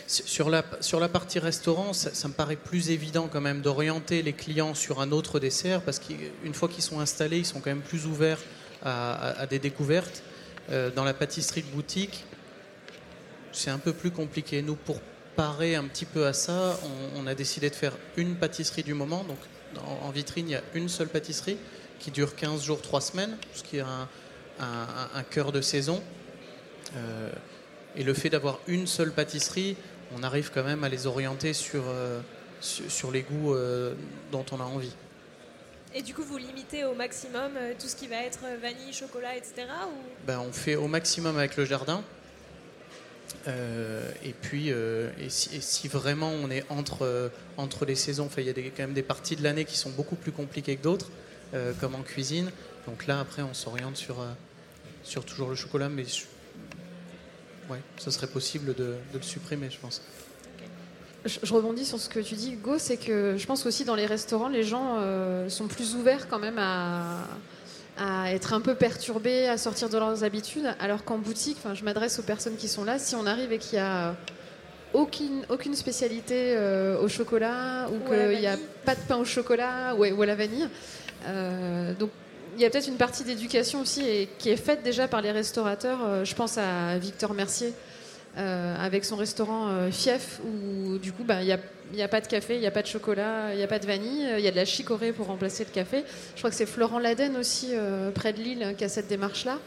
sur 0.08 0.50
la, 0.50 0.64
sur 0.80 1.00
la 1.00 1.10
partie 1.10 1.40
restaurant, 1.40 1.92
ça, 1.92 2.28
me 2.28 2.34
paraît 2.34 2.56
plus 2.56 2.92
évident 2.92 3.28
quand 3.32 3.42
même 3.42 3.62
d'orienter 3.62 4.22
les 4.22 4.34
clients 4.34 4.74
sur 4.74 5.02
un 5.02 5.12
autre 5.12 5.40
dessert 5.40 5.82
parce 5.82 6.00
qu'une 6.00 6.54
fois 6.54 6.70
qu'ils 6.70 6.84
sont 6.84 7.00
installés, 7.00 7.40
ils 7.40 7.46
sont 7.46 7.60
quand 7.60 7.70
même 7.70 7.82
plus 7.82 8.06
ouverts 8.06 8.40
à, 8.84 9.46
des 9.48 9.60
découvertes. 9.60 10.24
Euh, 10.70 10.92
dans 10.92 11.04
la 11.04 11.14
pâtisserie 11.14 11.62
de 11.62 11.68
boutique, 11.68 12.26
c'est 13.52 13.70
un 13.70 13.80
peu 13.80 13.92
plus 13.92 14.12
compliqué. 14.12 14.62
Nous, 14.62 14.76
pour 14.76 15.02
parer 15.36 15.76
un 15.76 15.84
petit 15.84 16.06
peu 16.06 16.26
à 16.26 16.34
ça, 16.34 16.80
on, 17.16 17.28
a 17.28 17.36
décidé 17.36 17.70
de 17.70 17.76
faire 17.76 17.94
une 18.16 18.36
pâtisserie 18.36 18.84
du 18.84 18.94
moment. 18.94 19.26
Donc 19.26 19.38
en, 20.04 20.10
vitrine, 20.10 20.48
il 20.48 20.52
y 20.54 20.56
a 20.56 20.64
une 20.74 20.90
seule 20.90 21.10
pâtisserie 21.10 21.58
qui 22.00 22.12
dure 22.12 22.36
15 22.36 22.64
jours, 22.64 22.82
3 22.82 23.02
semaines, 23.02 23.38
ce 23.54 23.64
qui 23.64 23.78
est 23.78 23.82
un, 23.82 24.08
un, 24.60 25.24
cœur 25.24 25.52
de 25.52 25.62
saison. 25.62 26.02
Euh, 26.96 27.30
et 27.96 28.04
le 28.04 28.14
fait 28.14 28.30
d'avoir 28.30 28.60
une 28.68 28.88
seule 28.88 29.12
pâtisserie, 29.12 29.76
on 30.16 30.24
arrive 30.24 30.52
quand 30.54 30.64
même 30.64 30.84
à 30.84 30.90
les 30.90 31.08
orienter 31.08 31.54
sur, 31.54 31.84
euh, 31.88 32.22
sur, 32.62 33.12
les 33.12 33.24
goûts 33.24 33.54
euh, 33.54 33.94
dont 34.32 34.46
on 34.52 34.60
a 34.60 34.64
envie. 34.64 34.94
Et 35.94 36.02
du 36.02 36.14
coup, 36.14 36.24
vous 36.24 36.38
limitez 36.38 36.86
au 36.86 36.94
maximum 36.94 37.54
tout 37.80 37.88
ce 37.88 37.96
qui 37.96 38.08
va 38.08 38.18
être 38.18 38.40
vanille, 38.62 38.94
chocolat, 38.94 39.36
etc. 39.36 39.64
Ou... 39.88 40.26
Ben, 40.28 40.40
on 40.40 40.52
fait 40.52 40.76
au 40.76 40.88
maximum 40.88 41.38
avec 41.38 41.58
le 41.58 41.66
jardin. 41.66 42.04
et 43.48 44.34
puis, 44.42 44.70
et 44.70 45.30
si, 45.30 45.88
vraiment 45.88 46.30
on 46.30 46.52
est 46.52 46.66
entre, 46.70 47.32
entre 47.56 47.86
les 47.86 47.96
saisons, 47.96 48.30
il 48.38 48.44
y 48.44 48.50
a 48.50 48.54
quand 48.54 48.84
même 48.84 48.94
des 48.94 49.02
parties 49.02 49.38
de 49.38 49.44
l'année 49.44 49.66
qui 49.66 49.78
sont 49.78 49.90
beaucoup 49.90 50.18
plus 50.18 50.34
compliquées 50.34 50.76
que 50.76 50.84
d'autres, 50.84 51.10
comme 51.80 51.96
en 51.96 52.04
cuisine. 52.04 52.52
Donc 52.86 53.08
là, 53.08 53.22
après, 53.22 53.42
on 53.42 53.54
s'oriente 53.54 53.96
sur, 53.96 54.18
sur 55.08 55.26
toujours 55.26 55.50
le 55.50 55.56
chocolat, 55.56 55.90
mais 55.90 56.06
oui, 57.70 57.78
ce 57.98 58.12
serait 58.12 58.28
possible 58.28 58.76
de, 58.76 58.96
le 59.14 59.22
supprimer, 59.22 59.70
je 59.72 59.80
pense. 59.80 60.02
Je, 61.26 61.54
rebondis 61.54 61.86
sur 61.86 62.00
ce 62.00 62.10
que 62.10 62.20
tu 62.20 62.36
dis, 62.36 62.54
Go, 62.56 62.78
c'est 62.78 62.98
que 62.98 63.36
je 63.38 63.46
pense 63.46 63.64
qu'aussi 63.64 63.86
dans 63.86 63.96
les 63.96 64.06
restaurants, 64.06 64.50
les 64.50 64.64
gens 64.64 64.98
euh, 65.00 65.50
sont 65.50 65.68
plus 65.68 65.96
ouverts 65.96 66.28
quand 66.28 66.40
même 66.40 66.60
à, 66.60 67.24
être 68.28 68.54
un 68.54 68.62
peu 68.62 68.76
perturbés, 68.76 69.48
à 69.48 69.58
sortir 69.58 69.90
de 69.90 69.98
leurs 69.98 70.24
habitudes, 70.24 70.68
alors 70.80 71.04
qu'en 71.04 71.18
boutique, 71.18 71.58
je 71.74 71.84
m'adresse 71.84 72.20
aux 72.20 72.24
personnes 72.24 72.56
qui 72.56 72.68
sont 72.68 72.84
là, 72.84 73.00
si 73.00 73.16
on 73.16 73.26
arrive 73.26 73.52
et 73.52 73.58
qu'il 73.58 73.80
y 73.80 73.82
a 73.82 74.16
aucune, 74.94 75.46
aucune 75.50 75.74
spécialité 75.74 76.54
euh, 76.56 77.02
au 77.02 77.08
chocolat 77.08 77.90
ou, 77.90 78.08
qu'il 78.08 78.40
n'y 78.40 78.46
a 78.46 78.58
pas 78.86 78.94
de 78.94 79.02
pain 79.08 79.18
au 79.18 79.26
chocolat 79.26 79.96
ou, 79.96 80.06
ou 80.06 80.22
à 80.22 80.26
la 80.28 80.36
vanille, 80.36 80.70
euh, 81.26 81.94
donc 81.96 82.12
il 82.58 82.62
y 82.64 82.66
a 82.66 82.72
peut-être 82.72 82.88
une 82.88 82.98
partie 82.98 83.24
d'éducation 83.24 83.82
aussi 83.82 84.02
et, 84.02 84.28
qui 84.40 84.50
est 84.50 84.58
faite 84.58 84.82
déjà 84.84 85.08
par 85.08 85.22
les 85.22 85.32
restaurateurs. 85.32 86.00
Euh, 86.04 86.26
je 86.26 86.34
pense 86.34 86.58
à 86.58 86.98
Victor 86.98 87.34
Mercier 87.34 87.72
euh, 88.38 88.76
avec 88.84 89.06
son 89.06 89.16
restaurant 89.16 89.68
euh, 89.68 89.92
Fief 89.92 90.40
où 90.44 90.98
du 90.98 91.12
coup 91.12 91.24
bah, 91.24 91.44
il 91.44 91.46
n'y 91.94 92.02
a, 92.02 92.08
pas 92.08 92.20
de 92.20 92.28
café, 92.28 92.56
il 92.56 92.60
n'y 92.60 92.68
a 92.68 92.72
pas 92.72 92.82
de 92.82 92.88
chocolat, 92.88 93.54
il 93.54 93.58
n'y 93.58 93.64
a 93.64 93.68
pas 93.68 93.78
de 93.78 93.86
vanille, 93.86 94.28
il 94.38 94.44
y 94.44 94.48
a 94.48 94.52
de 94.52 94.56
la 94.56 94.66
chicorée 94.66 95.14
pour 95.14 95.28
remplacer 95.28 95.66
le 95.66 95.70
café. 95.70 96.04
Je 96.34 96.40
crois 96.40 96.50
que 96.50 96.56
c'est 96.56 96.66
Florent 96.66 97.00
Laden 97.00 97.38
aussi 97.38 97.74
près 98.16 98.34
de 98.34 98.40
Lille 98.40 98.76
qui 98.78 98.84
a 98.84 98.90
cette 98.90 99.08
démarche-là. 99.08 99.60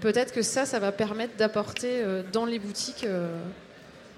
peut-être 0.00 0.32
que 0.32 0.42
ça, 0.42 0.66
ça 0.66 0.78
va 0.78 0.92
permettre 0.92 1.36
d'apporter 1.36 2.04
dans 2.32 2.44
les 2.44 2.60
boutiques 2.60 3.06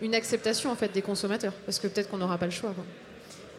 une 0.03 0.15
acceptation 0.15 0.71
en 0.71 0.77
fait 0.77 0.93
des 0.93 1.03
consommateurs 1.03 1.55
parce 1.65 1.79
que 1.79 1.87
peut-être 1.87 2.11
qu'on 2.11 2.19
n'aura 2.19 2.37
pas 2.37 2.47
le 2.47 2.53
choix. 2.53 2.75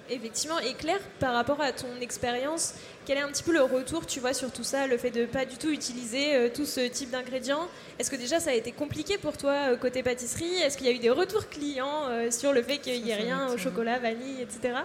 Effectivement, 0.10 0.60
et 0.60 0.74
Claire, 0.74 1.00
par 1.20 1.34
rapport 1.34 1.62
à 1.62 1.72
ton 1.72 2.00
expérience, 2.02 2.74
quel 3.06 3.18
est 3.18 3.22
un 3.22 3.30
petit 3.30 3.44
peu 3.44 3.54
le 3.54 3.62
retour, 3.62 4.06
tu 4.06 4.20
vois, 4.20 4.34
sur 4.34 4.52
tout 4.52 4.64
ça, 4.64 4.86
le 4.86 4.98
fait 4.98 5.12
de 5.12 5.26
pas 5.26 5.46
du 5.46 5.58
tout 5.58 5.70
utiliser 5.70 6.36
euh, 6.36 6.50
tout 6.54 6.66
ce 6.66 6.82
type 6.82 7.10
d'ingrédients? 7.10 7.70
Est-ce 8.00 8.12
que 8.12 8.18
déjà 8.18 8.42
ça 8.42 8.50
a 8.50 8.54
été 8.54 8.74
compliqué 8.74 9.18
pour 9.18 9.38
toi 9.38 9.72
euh, 9.72 9.78
côté 9.78 10.04
pâtisserie? 10.04 10.56
Est-ce 10.56 10.78
qu'il 10.78 10.88
y 10.88 10.90
a 10.90 10.94
eu 10.94 11.00
des 11.00 11.10
retours 11.10 11.48
clients 11.48 12.08
euh, 12.10 12.32
sur 12.32 12.52
le 12.52 12.62
fait 12.62 12.80
qu'il 12.80 13.02
n'y 13.02 13.12
ait 13.12 13.16
rien 13.16 13.48
au 13.48 13.58
chocolat, 13.58 13.98
vanille, 14.00 14.42
etc. 14.42 14.76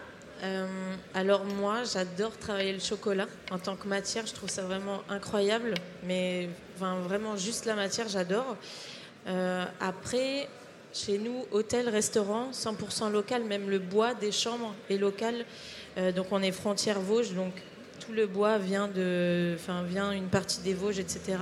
alors 1.14 1.44
moi, 1.44 1.82
j'adore 1.82 2.36
travailler 2.36 2.72
le 2.72 2.78
chocolat 2.78 3.26
en 3.50 3.58
tant 3.58 3.74
que 3.74 3.88
matière. 3.88 4.24
Je 4.24 4.34
trouve 4.34 4.48
ça 4.50 4.62
vraiment 4.62 5.02
incroyable, 5.08 5.74
mais 6.04 6.48
vraiment 6.78 7.36
juste 7.36 7.64
la 7.64 7.74
matière, 7.74 8.08
j'adore. 8.08 8.56
après, 9.80 10.48
chez 10.98 11.18
nous, 11.18 11.44
hôtel, 11.52 11.88
restaurant, 11.88 12.50
100% 12.52 13.10
local, 13.12 13.44
même 13.44 13.70
le 13.70 13.78
bois 13.78 14.14
des 14.14 14.32
chambres 14.32 14.74
est 14.90 14.96
local. 14.96 15.44
Euh, 15.96 16.12
donc 16.12 16.26
on 16.32 16.42
est 16.42 16.52
frontière 16.52 17.00
Vosges, 17.00 17.34
donc 17.34 17.52
tout 18.00 18.12
le 18.12 18.26
bois 18.26 18.58
vient 18.58 18.88
de, 18.88 19.54
enfin 19.54 19.82
vient 19.82 20.12
une 20.12 20.28
partie 20.28 20.60
des 20.60 20.74
Vosges, 20.74 20.98
etc. 20.98 21.38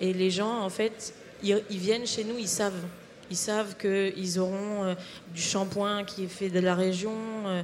Et 0.00 0.12
les 0.12 0.30
gens, 0.30 0.60
en 0.60 0.70
fait, 0.70 1.14
ils, 1.42 1.62
viennent 1.70 2.06
chez 2.06 2.24
nous, 2.24 2.38
ils 2.38 2.48
savent. 2.48 2.84
Ils 3.30 3.36
savent 3.36 3.76
qu'ils 3.76 4.40
auront 4.40 4.84
euh, 4.84 4.94
du 5.32 5.40
shampoing 5.40 6.02
qui 6.04 6.24
est 6.24 6.28
fait 6.28 6.48
de 6.48 6.58
la 6.58 6.74
région. 6.74 7.14
Euh, 7.46 7.62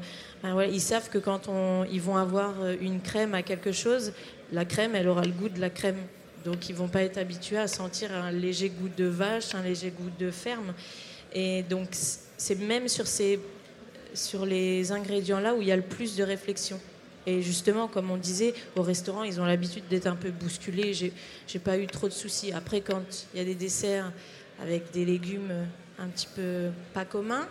ils 0.71 0.81
savent 0.81 1.11
que 1.11 1.19
quand 1.19 1.49
on, 1.49 1.85
ils 1.91 2.01
vont 2.01 2.17
avoir 2.17 2.55
une 2.81 3.01
crème 3.01 3.35
à 3.35 3.43
quelque 3.43 3.73
chose, 3.73 4.13
la 4.53 4.65
crème, 4.65 4.95
elle 4.95 5.09
aura 5.09 5.25
le 5.25 5.33
goût 5.33 5.49
de 5.49 5.61
la 5.61 5.71
crème 5.71 5.99
Donc 6.45 6.69
ils 6.69 6.75
vont 6.75 6.87
pas 6.87 7.03
être 7.03 7.19
habitués 7.19 7.59
à 7.59 7.67
sentir 7.67 8.15
un 8.15 8.31
léger 8.31 8.69
goût 8.69 8.91
de 8.97 9.07
vache, 9.07 9.57
un 9.57 9.63
léger 9.63 9.91
goût 9.91 10.11
de 10.21 10.31
ferme. 10.31 10.73
Et 11.39 11.63
donc 11.63 11.89
c'est 12.39 12.59
même 12.59 12.89
sur, 12.89 13.07
ces, 13.07 13.39
sur 14.15 14.47
les 14.47 14.91
ingrédients-là 14.91 15.55
où 15.55 15.61
il 15.61 15.69
y 15.69 15.73
a 15.73 15.77
le 15.77 15.83
plus 15.83 16.17
de 16.17 16.25
réflexion. 16.25 16.81
Et 17.27 17.43
justement, 17.43 17.89
comme 17.89 18.11
on 18.11 18.17
disait, 18.17 18.55
au 18.75 18.83
restaurant, 18.83 19.23
ils 19.23 19.39
ont 19.41 19.45
l'habitude 19.45 19.85
d'être 19.91 20.07
un 20.07 20.17
peu 20.17 20.31
bousculés. 20.31 20.95
J'ai, 20.95 21.13
j'ai 21.47 21.59
pas 21.59 21.77
eu 21.77 21.87
trop 21.87 22.09
de 22.09 22.13
soucis. 22.13 22.53
Après, 22.53 22.81
quand 22.81 23.27
il 23.35 23.39
y 23.39 23.43
a 23.43 23.45
des 23.45 23.55
desserts 23.55 24.13
avec 24.63 24.93
des 24.93 25.05
légumes 25.05 25.53
un 25.99 26.07
petit 26.07 26.29
peu 26.35 26.71
pas 26.95 27.05
communs, 27.05 27.47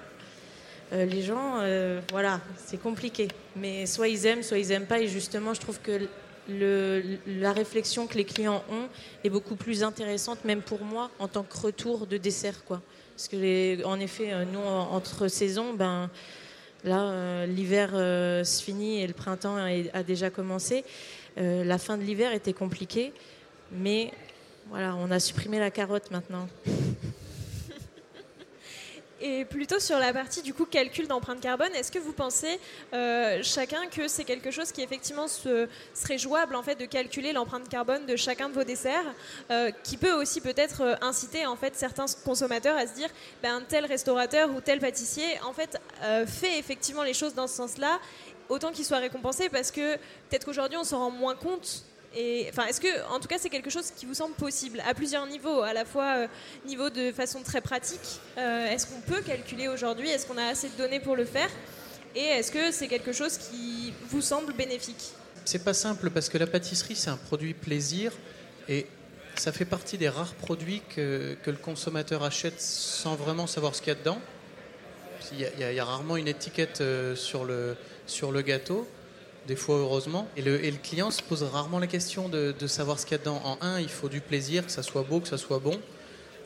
euh, 0.94 1.06
les 1.06 1.22
gens, 1.22 1.60
euh, 1.60 2.02
voilà, 2.10 2.42
c'est 2.66 2.82
compliqué. 2.82 3.28
Mais 3.56 3.86
soit 3.86 4.08
ils 4.08 4.26
aiment, 4.26 4.44
soit 4.44 4.58
ils 4.58 4.72
aiment 4.72 4.88
pas. 4.88 5.02
Et 5.02 5.08
justement, 5.08 5.54
je 5.54 5.62
trouve 5.62 5.80
que 5.82 6.08
la 6.48 7.52
réflexion 7.52 8.08
que 8.08 8.16
les 8.16 8.26
clients 8.26 8.64
ont 8.72 8.88
est 9.24 9.30
beaucoup 9.30 9.56
plus 9.56 9.84
intéressante, 9.84 10.44
même 10.44 10.62
pour 10.62 10.84
moi, 10.84 11.12
en 11.20 11.28
tant 11.28 11.44
que 11.44 11.58
retour 11.58 12.08
de 12.08 12.18
dessert, 12.18 12.64
quoi. 12.66 12.82
Parce 13.16 13.30
que, 13.30 13.38
les, 13.38 13.84
en 13.86 14.00
effet, 14.00 14.34
euh, 14.34 14.44
nous, 14.46 14.60
entre 14.60 15.28
saisons, 15.28 15.74
ben 15.74 16.10
Là, 16.84 17.02
euh, 17.02 17.46
l'hiver 17.48 17.90
euh, 17.94 18.44
se 18.44 18.62
finit 18.62 19.02
et 19.02 19.08
le 19.08 19.14
printemps 19.14 19.58
a, 19.58 20.04
déjà 20.04 20.30
commencé. 20.30 20.86
La 21.36 21.80
fin 21.80 21.98
de 21.98 22.04
l'hiver 22.04 22.32
était 22.32 22.54
compliquée, 22.54 23.12
mais 23.72 24.12
voilà, 24.70 24.96
on 24.96 25.10
a 25.10 25.20
supprimé 25.20 25.60
la 25.60 25.72
carotte 25.72 26.12
maintenant. 26.12 26.48
Et 29.28 29.44
plutôt 29.44 29.80
sur 29.80 29.98
la 29.98 30.14
partie 30.14 30.44
du 30.44 30.54
coup 30.54 30.66
calcul 30.66 31.08
d'empreinte 31.08 31.42
carbone, 31.42 31.74
est-ce 31.74 31.92
que 31.92 31.98
vous 31.98 32.14
pensez 32.14 32.60
euh, 32.94 33.40
chacun 33.42 33.88
que 33.88 34.08
c'est 34.08 34.24
quelque 34.24 34.52
chose 34.52 34.72
qui 34.72 34.84
effectivement 34.84 35.28
se, 35.28 35.68
serait 35.96 36.20
jouable 36.20 36.56
en 36.56 36.62
fait 36.62 36.76
de 36.76 36.86
calculer 36.86 37.34
l'empreinte 37.34 37.68
carbone 37.68 38.06
de 38.06 38.16
chacun 38.18 38.50
de 38.50 38.54
vos 38.54 38.64
desserts, 38.64 39.16
euh, 39.50 39.72
qui 39.84 39.98
peut 39.98 40.12
aussi 40.12 40.42
peut-être 40.42 40.82
euh, 40.82 40.96
inciter 41.02 41.48
en 41.48 41.56
fait 41.56 41.76
certains 41.76 42.06
consommateurs 42.24 42.78
à 42.78 42.86
se 42.86 42.94
dire 42.94 43.10
ben 43.42 43.64
tel 43.68 43.88
restaurateur 43.88 44.52
ou 44.56 44.62
tel 44.62 44.80
pâtissier 44.80 45.26
en 45.44 45.54
fait 45.54 45.80
fait 46.28 46.60
effectivement 46.60 47.02
les 47.02 47.16
choses 47.16 47.34
dans 47.34 47.48
ce 47.48 47.56
sens-là, 47.56 48.00
autant 48.48 48.72
qu'il 48.72 48.86
soit 48.86 49.00
récompensé 49.00 49.50
parce 49.50 49.72
que 49.72 49.96
peut-être 50.30 50.46
qu'aujourd'hui 50.46 50.78
on 50.78 50.84
s'en 50.84 51.00
rend 51.00 51.10
moins 51.10 51.36
compte 51.36 51.84
enfin, 52.50 52.66
est-ce 52.68 52.80
que, 52.80 53.14
en 53.14 53.20
tout 53.20 53.28
cas, 53.28 53.38
c'est 53.38 53.50
quelque 53.50 53.70
chose 53.70 53.92
qui 53.92 54.06
vous 54.06 54.14
semble 54.14 54.36
possible 54.36 54.82
à 54.88 54.94
plusieurs 54.94 55.28
niveaux, 55.28 55.62
à 55.62 55.74
la 55.74 55.84
fois 55.84 56.18
euh, 56.18 56.28
niveau 56.66 56.90
de 56.90 57.12
façon 57.12 57.42
très 57.42 57.62
pratique. 57.62 58.22
Euh, 58.38 58.68
est-ce 58.68 58.88
qu'on 58.88 59.02
peut 59.02 59.22
calculer 59.22 59.68
aujourd'hui 59.68 60.10
Est-ce 60.10 60.26
qu'on 60.26 60.38
a 60.38 60.46
assez 60.46 60.70
de 60.70 60.78
données 60.78 61.02
pour 61.02 61.16
le 61.16 61.26
faire 61.26 61.50
Et 62.16 62.22
est-ce 62.22 62.52
que 62.52 62.72
c'est 62.72 62.88
quelque 62.88 63.12
chose 63.12 63.38
qui 63.38 63.94
vous 64.10 64.22
semble 64.22 64.54
bénéfique? 64.54 65.12
C'est 65.44 65.64
pas 65.64 65.74
simple 65.74 66.10
parce 66.10 66.30
que 66.30 66.38
la 66.38 66.48
pâtisserie, 66.48 66.96
c'est 66.96 67.10
un 67.10 67.18
produit 67.18 67.54
plaisir 67.54 68.14
et 68.70 68.88
ça 69.36 69.52
fait 69.52 69.66
partie 69.66 69.98
des 69.98 70.08
rares 70.08 70.34
produits 70.36 70.82
que, 70.96 71.36
le 71.46 71.54
consommateur 71.54 72.24
achète 72.24 72.62
sans 72.62 73.16
vraiment 73.16 73.46
savoir 73.46 73.76
ce 73.76 73.82
qu'il 73.82 73.90
y 73.90 73.96
a 73.96 74.00
dedans. 74.00 74.22
Il 75.34 75.42
y, 75.42 75.46
a, 75.46 75.72
il 75.72 75.76
y 75.76 75.80
a, 75.80 75.86
rarement 75.86 76.18
une 76.18 76.28
étiquette 76.28 76.82
euh, 76.82 77.16
sur 77.16 77.46
le, 77.46 77.76
sur 78.06 78.32
le 78.32 78.42
gâteau 78.42 78.88
des 79.48 79.56
fois 79.56 79.78
heureusement. 79.78 80.28
Et 80.38 80.42
le, 80.42 80.58
client 80.72 81.12
se 81.12 81.22
pose 81.22 81.44
rarement 81.44 81.80
la 81.80 81.88
question 81.88 82.30
de, 82.30 82.68
savoir 82.68 83.00
ce 83.00 83.06
qu'il 83.06 83.14
y 83.14 83.16
a 83.16 83.18
dedans. 83.20 83.42
En 83.44 83.58
un, 83.62 83.80
il 83.80 83.90
faut 83.90 84.10
du 84.10 84.22
plaisir, 84.22 84.66
que 84.66 84.72
ça 84.72 84.84
soit 84.84 85.04
beau, 85.04 85.20
que 85.20 85.28
ça 85.28 85.38
soit 85.38 85.60
bon. 85.60 85.80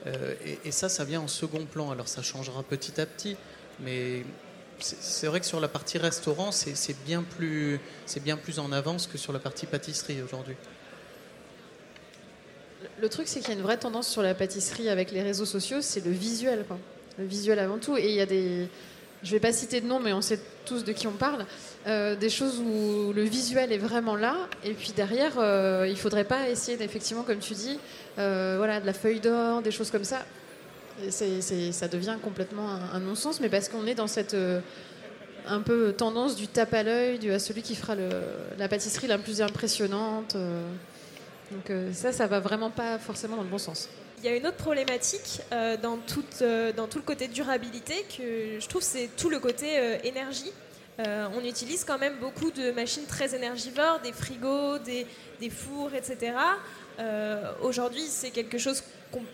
Euh, 0.08 0.34
et, 0.64 0.72
ça, 0.72 0.90
ça 0.90 1.04
vient 1.04 1.22
en 1.22 1.28
second 1.28 1.66
plan. 1.66 1.92
Alors 1.92 2.08
ça 2.08 2.22
changera 2.22 2.64
petit 2.64 3.00
à 3.00 3.06
petit, 3.06 3.36
mais 3.80 4.24
c'est 4.80 5.28
vrai 5.28 5.40
que 5.40 5.46
sur 5.46 5.60
la 5.60 5.68
partie 5.68 5.98
restaurant, 5.98 6.52
c'est 6.52 7.06
bien, 7.06 7.24
plus, 7.24 7.80
bien 8.22 8.38
plus 8.38 8.60
en 8.60 8.72
avance 8.72 9.08
que 9.08 9.18
sur 9.18 9.34
la 9.34 9.40
partie 9.40 9.66
pâtisserie 9.66 10.22
aujourd'hui. 10.22 10.56
Le 13.02 13.10
truc, 13.10 13.28
c'est 13.28 13.40
qu'il 13.40 13.50
y 13.50 13.52
a 13.52 13.56
une 13.56 13.62
vraie 13.62 13.78
tendance 13.78 14.08
sur 14.08 14.22
la 14.22 14.34
pâtisserie 14.34 14.90
avec 14.90 15.12
les 15.12 15.22
réseaux 15.22 15.46
sociaux, 15.46 15.82
c'est 15.82 16.04
le 16.04 16.12
visuel. 16.12 16.66
Le 17.18 17.26
visuel 17.26 17.60
avant 17.60 17.78
tout. 17.78 17.98
Et 17.98 18.10
il 18.10 18.16
y 18.16 18.22
a 18.22 18.26
des, 18.26 18.70
je 19.24 19.30
ne 19.30 19.32
vais 19.34 19.40
pas 19.40 19.52
citer 19.52 19.82
de 19.82 19.88
nom, 19.88 20.00
mais 20.00 20.14
on 20.14 20.22
sait 20.22 20.40
tous 20.66 20.84
de 20.84 20.92
qui 20.92 21.08
on 21.08 21.12
parle, 21.12 21.46
euh, 21.88 22.16
des 22.16 22.30
choses 22.30 22.60
où 22.60 23.12
le 23.14 23.24
visuel 23.24 23.72
est 23.72 23.78
vraiment 23.78 24.16
là, 24.16 24.36
et 24.64 24.74
puis 24.74 24.94
derrière, 24.96 25.34
euh, 25.38 25.88
il 25.90 25.98
faudrait 25.98 26.24
pas 26.24 26.50
essayer, 26.50 26.82
effectivement, 26.82 27.24
comme 27.24 27.40
tu 27.40 27.54
dis, 27.54 27.80
euh, 28.18 28.56
voilà, 28.58 28.80
de 28.80 28.86
la 28.86 28.94
feuille 28.94 29.20
d'or, 29.20 29.62
des 29.62 29.72
choses 29.72 29.92
comme 29.92 30.04
ça. 30.04 30.26
ça 31.10 31.88
devient 31.88 32.18
complètement 32.24 32.70
un, 32.94 33.00
non-sens, 33.00 33.40
mais 33.42 33.50
parce 33.50 33.68
qu'on 33.70 33.86
est 33.88 33.96
dans 33.96 34.08
cette 34.08 34.36
un 35.48 35.62
peu 35.62 35.94
tendance 35.94 36.36
du 36.36 36.48
tape 36.48 36.74
à 36.74 36.84
l'œil, 36.84 37.32
à 37.32 37.40
celui 37.40 37.62
qui 37.62 37.76
fera 37.76 37.96
la 38.58 38.68
pâtisserie 38.68 39.08
la 39.08 39.18
plus 39.18 39.42
impressionnante. 39.42 40.36
donc 41.52 41.72
ça, 41.94 42.12
ça 42.12 42.28
va 42.28 42.40
vraiment 42.40 42.70
pas 42.70 43.00
forcément 43.00 43.38
dans 43.38 43.44
le 43.44 43.50
bon 43.50 43.58
sens. 43.58 43.90
Il 44.22 44.26
y 44.26 44.34
a 44.34 44.36
une 44.36 44.46
autre 44.48 44.58
problématique 44.58 45.42
euh, 45.54 45.78
dans, 45.78 45.98
euh, 46.42 46.74
dans, 46.74 46.88
tout 46.88 46.98
le 46.98 47.04
côté 47.06 47.30
durabilité 47.30 48.06
que 48.18 48.60
je 48.60 48.68
trouve 48.68 48.82
c'est 48.82 49.10
tout 49.16 49.30
le 49.30 49.40
côté 49.40 49.80
euh, 49.80 49.98
énergie. 50.04 50.52
on 50.98 51.46
utilise 51.46 51.86
quand 51.86 51.98
même 51.98 52.18
beaucoup 52.20 52.52
de 52.52 52.72
machines 52.72 53.06
très 53.06 53.34
énergivores, 53.34 54.02
des 54.04 54.12
frigos, 54.12 54.80
des 54.80 55.50
fours, 55.50 55.94
etc. 55.94 56.34
Aujourd'hui, 57.62 58.06
c'est 58.10 58.32
quelque 58.32 58.58
chose 58.58 58.84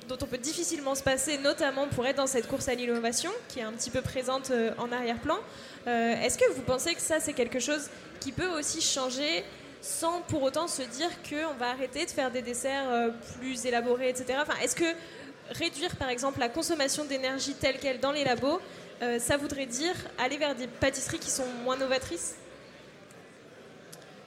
dont 0.08 0.20
on 0.22 0.28
peut 0.28 0.38
difficilement 0.38 0.94
se 0.94 1.02
passer, 1.02 1.40
notamment 1.40 1.88
pour 1.88 2.06
être 2.06 2.18
dans 2.18 2.28
cette 2.28 2.48
course 2.48 2.68
à 2.68 2.76
l'innovation 2.76 3.32
qui 3.50 3.62
est 3.62 3.64
un 3.64 3.74
petit 3.74 3.90
peu 3.90 4.02
présente 4.02 4.52
en 4.78 4.92
arrière-plan. 4.92 5.40
Est-ce 5.88 6.38
que 6.38 6.48
vous 6.52 6.62
pensez 6.62 6.94
que 6.94 7.02
ça, 7.02 7.20
c'est 7.20 7.34
quelque 7.34 7.60
chose 7.60 7.90
qui 8.20 8.32
peut 8.32 8.52
aussi 8.60 8.82
changer 8.82 9.44
sans 9.86 10.22
pour 10.22 10.42
autant 10.42 10.68
se 10.68 10.82
dire 10.82 11.12
qu'on 11.22 11.54
va 11.60 11.70
arrêter 11.70 12.06
de 12.06 12.10
faire 12.10 12.32
des 12.32 12.42
desserts 12.42 12.90
euh, 12.90 13.12
plus 13.38 13.68
élaborés, 13.68 14.10
etc. 14.10 14.40
Est-ce 14.64 14.76
que 14.76 14.96
réduire 15.52 15.96
par 15.96 16.10
exemple 16.10 16.40
la 16.40 16.50
consommation 16.50 17.06
d'énergie 17.06 17.54
telle 17.54 17.78
qu'elle 17.78 18.00
dans 18.00 18.12
les 18.12 18.24
labos, 18.24 18.60
euh, 19.04 19.20
ça 19.20 19.38
voudrait 19.38 19.68
dire 19.68 19.94
aller 20.18 20.38
vers 20.38 20.56
des 20.56 20.66
pâtisseries 20.66 21.20
qui 21.20 21.30
sont 21.30 21.46
moins 21.64 21.78
novatrices? 21.78 22.34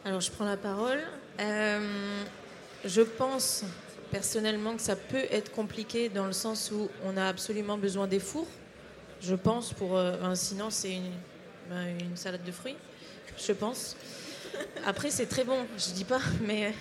Alors 0.04 0.20
je 0.20 0.30
prends 0.30 0.44
la 0.44 0.56
parole. 0.56 1.00
Euh, 1.40 2.22
je 2.84 3.02
pense 3.02 3.64
personnellement 4.12 4.76
que 4.76 4.82
ça 4.82 4.94
peut 4.94 5.26
être 5.32 5.50
compliqué 5.50 6.08
dans 6.08 6.26
le 6.26 6.32
sens 6.32 6.70
où 6.70 6.88
on 7.04 7.16
a 7.16 7.26
absolument 7.26 7.76
besoin 7.76 8.06
des 8.06 8.20
fours. 8.20 8.46
Je 9.20 9.34
pense 9.34 9.72
pour... 9.72 10.00
sinon 10.34 10.70
c'est 10.70 10.94
une, 10.94 11.12
ben, 11.68 11.98
une 11.98 12.16
salade 12.16 12.44
de 12.44 12.52
fruits, 12.52 12.76
je 13.36 13.52
pense. 13.52 13.96
Après, 14.86 15.10
c'est 15.10 15.26
très 15.26 15.44
bon, 15.44 15.66
je 15.76 15.92
dis 15.92 16.04
pas, 16.04 16.20
mais 16.46 16.72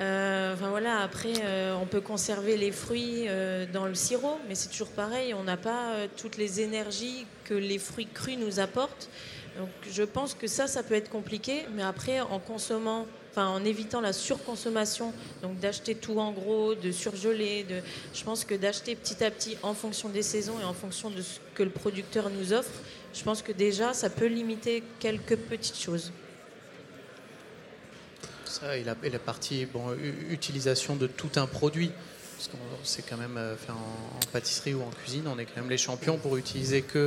euh, 0.00 0.54
enfin 0.54 0.70
voilà. 0.70 1.00
Après, 1.00 1.32
euh, 1.42 1.76
on 1.80 1.86
peut 1.86 2.00
conserver 2.00 2.56
les 2.56 2.72
fruits 2.72 3.26
euh, 3.28 3.66
dans 3.72 3.86
le 3.86 3.94
sirop, 3.94 4.38
mais 4.48 4.54
c'est 4.54 4.68
toujours 4.68 4.88
pareil. 4.88 5.34
On 5.34 5.44
n'a 5.44 5.56
pas 5.56 5.92
toutes 6.16 6.36
les 6.36 6.60
énergies 6.60 7.26
que 7.44 7.54
les 7.54 7.78
fruits 7.78 8.08
crus 8.12 8.38
nous 8.38 8.60
apportent. 8.60 9.08
Donc, 9.58 9.68
je 9.88 10.02
pense 10.02 10.34
que 10.34 10.48
ça, 10.48 10.66
ça 10.66 10.82
peut 10.82 10.94
être 10.94 11.10
compliqué, 11.10 11.64
mais 11.74 11.82
après, 11.82 12.20
en 12.20 12.40
consommant 12.40 13.06
Enfin, 13.36 13.48
en 13.48 13.64
évitant 13.64 14.00
la 14.00 14.12
surconsommation, 14.12 15.12
donc 15.42 15.58
d'acheter 15.58 15.96
tout 15.96 16.20
en 16.20 16.30
gros, 16.30 16.76
de 16.76 16.92
surgeler, 16.92 17.66
je 18.14 18.22
pense 18.22 18.44
que 18.44 18.54
d'acheter 18.54 18.94
petit 18.94 19.24
à 19.24 19.30
petit 19.32 19.56
en 19.64 19.74
fonction 19.74 20.08
des 20.08 20.22
saisons 20.22 20.54
et 20.60 20.64
en 20.64 20.72
fonction 20.72 21.10
de 21.10 21.20
ce 21.20 21.40
que 21.52 21.64
le 21.64 21.70
producteur 21.70 22.30
nous 22.30 22.52
offre, 22.52 22.70
je 23.12 23.24
pense 23.24 23.42
que 23.42 23.50
déjà 23.50 23.92
ça 23.92 24.08
peut 24.08 24.26
limiter 24.26 24.84
quelques 25.00 25.34
petites 25.34 25.80
choses 25.80 26.12
et 28.76 28.84
la, 28.84 29.18
partie 29.18 29.66
bon, 29.66 29.82
utilisation 30.30 30.96
de 30.96 31.06
tout 31.06 31.30
un 31.36 31.46
produit. 31.46 31.90
Parce 32.36 32.48
qu'on 32.48 32.58
c'est 32.82 33.02
quand 33.08 33.16
même, 33.16 33.36
euh, 33.36 33.54
en, 33.68 34.26
pâtisserie 34.32 34.74
ou 34.74 34.82
en 34.82 34.90
cuisine, 34.90 35.24
on 35.26 35.38
est 35.38 35.44
quand 35.44 35.60
même 35.60 35.70
les 35.70 35.78
champions 35.78 36.18
pour 36.18 36.36
utiliser 36.36 36.82
que 36.82 36.98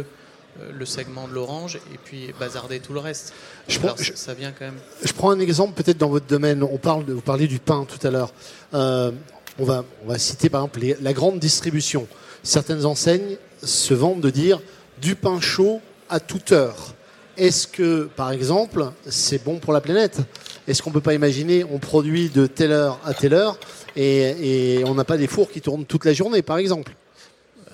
euh, 0.62 0.72
le 0.72 0.86
segment 0.86 1.28
de 1.28 1.34
l'orange 1.34 1.76
et 1.94 1.98
puis 2.04 2.34
bazarder 2.40 2.80
tout 2.80 2.94
le 2.94 3.00
reste. 3.00 3.34
Je 3.68 3.80
prends, 3.80 3.96
ça, 3.98 4.34
vient 4.34 4.52
quand 4.52 4.66
même. 4.66 4.80
Je 5.04 5.14
prends 5.14 5.32
un 5.32 5.40
exemple 5.40 5.82
peut-être 5.82 5.98
dans 5.98 6.10
votre 6.10 6.28
domaine. 6.28 6.64
On 6.64 6.78
parle 6.78 7.06
de, 7.06 7.14
vous 7.14 7.22
parliez 7.22 7.48
du 7.48 7.60
pain 7.60 7.86
tout 7.86 8.06
à 8.08 8.10
l'heure. 8.10 8.34
Euh, 8.74 9.12
on, 9.60 9.66
va, 9.66 9.84
on 10.04 10.08
va 10.08 10.18
citer 10.18 10.50
par 10.50 10.62
exemple 10.62 10.96
la 11.02 11.14
grande 11.14 11.40
distribution. 11.40 12.08
Certaines 12.44 12.86
enseignes 12.86 13.38
se 13.64 13.94
vendent 13.94 14.22
de 14.22 14.30
dire 14.30 14.62
du 15.02 15.16
pain 15.16 15.40
chaud 15.42 15.82
à 16.10 16.20
toute 16.20 16.52
heure. 16.52 16.96
Est-ce 17.38 17.68
que, 17.68 18.10
par 18.16 18.32
exemple, 18.32 18.92
c'est 19.08 19.44
bon 19.44 19.60
pour 19.60 19.72
la 19.72 19.80
planète? 19.80 20.20
Est-ce 20.68 20.82
qu'on 20.82 20.90
ne 20.90 20.96
peut 20.96 21.02
pas 21.02 21.14
imaginer, 21.14 21.64
on 21.64 21.78
produit 21.78 22.30
de 22.30 22.48
telle 22.48 22.72
heure 22.72 23.00
à 23.06 23.14
telle 23.14 23.36
heure 23.36 23.60
et, 23.96 24.82
on 24.86 24.96
n'a 24.96 25.04
pas 25.04 25.18
des 25.18 25.28
fours 25.28 25.52
qui 25.52 25.62
tournent 25.62 25.86
toute 25.86 26.04
la 26.06 26.14
journée, 26.14 26.42
par 26.42 26.58
exemple? 26.58 26.96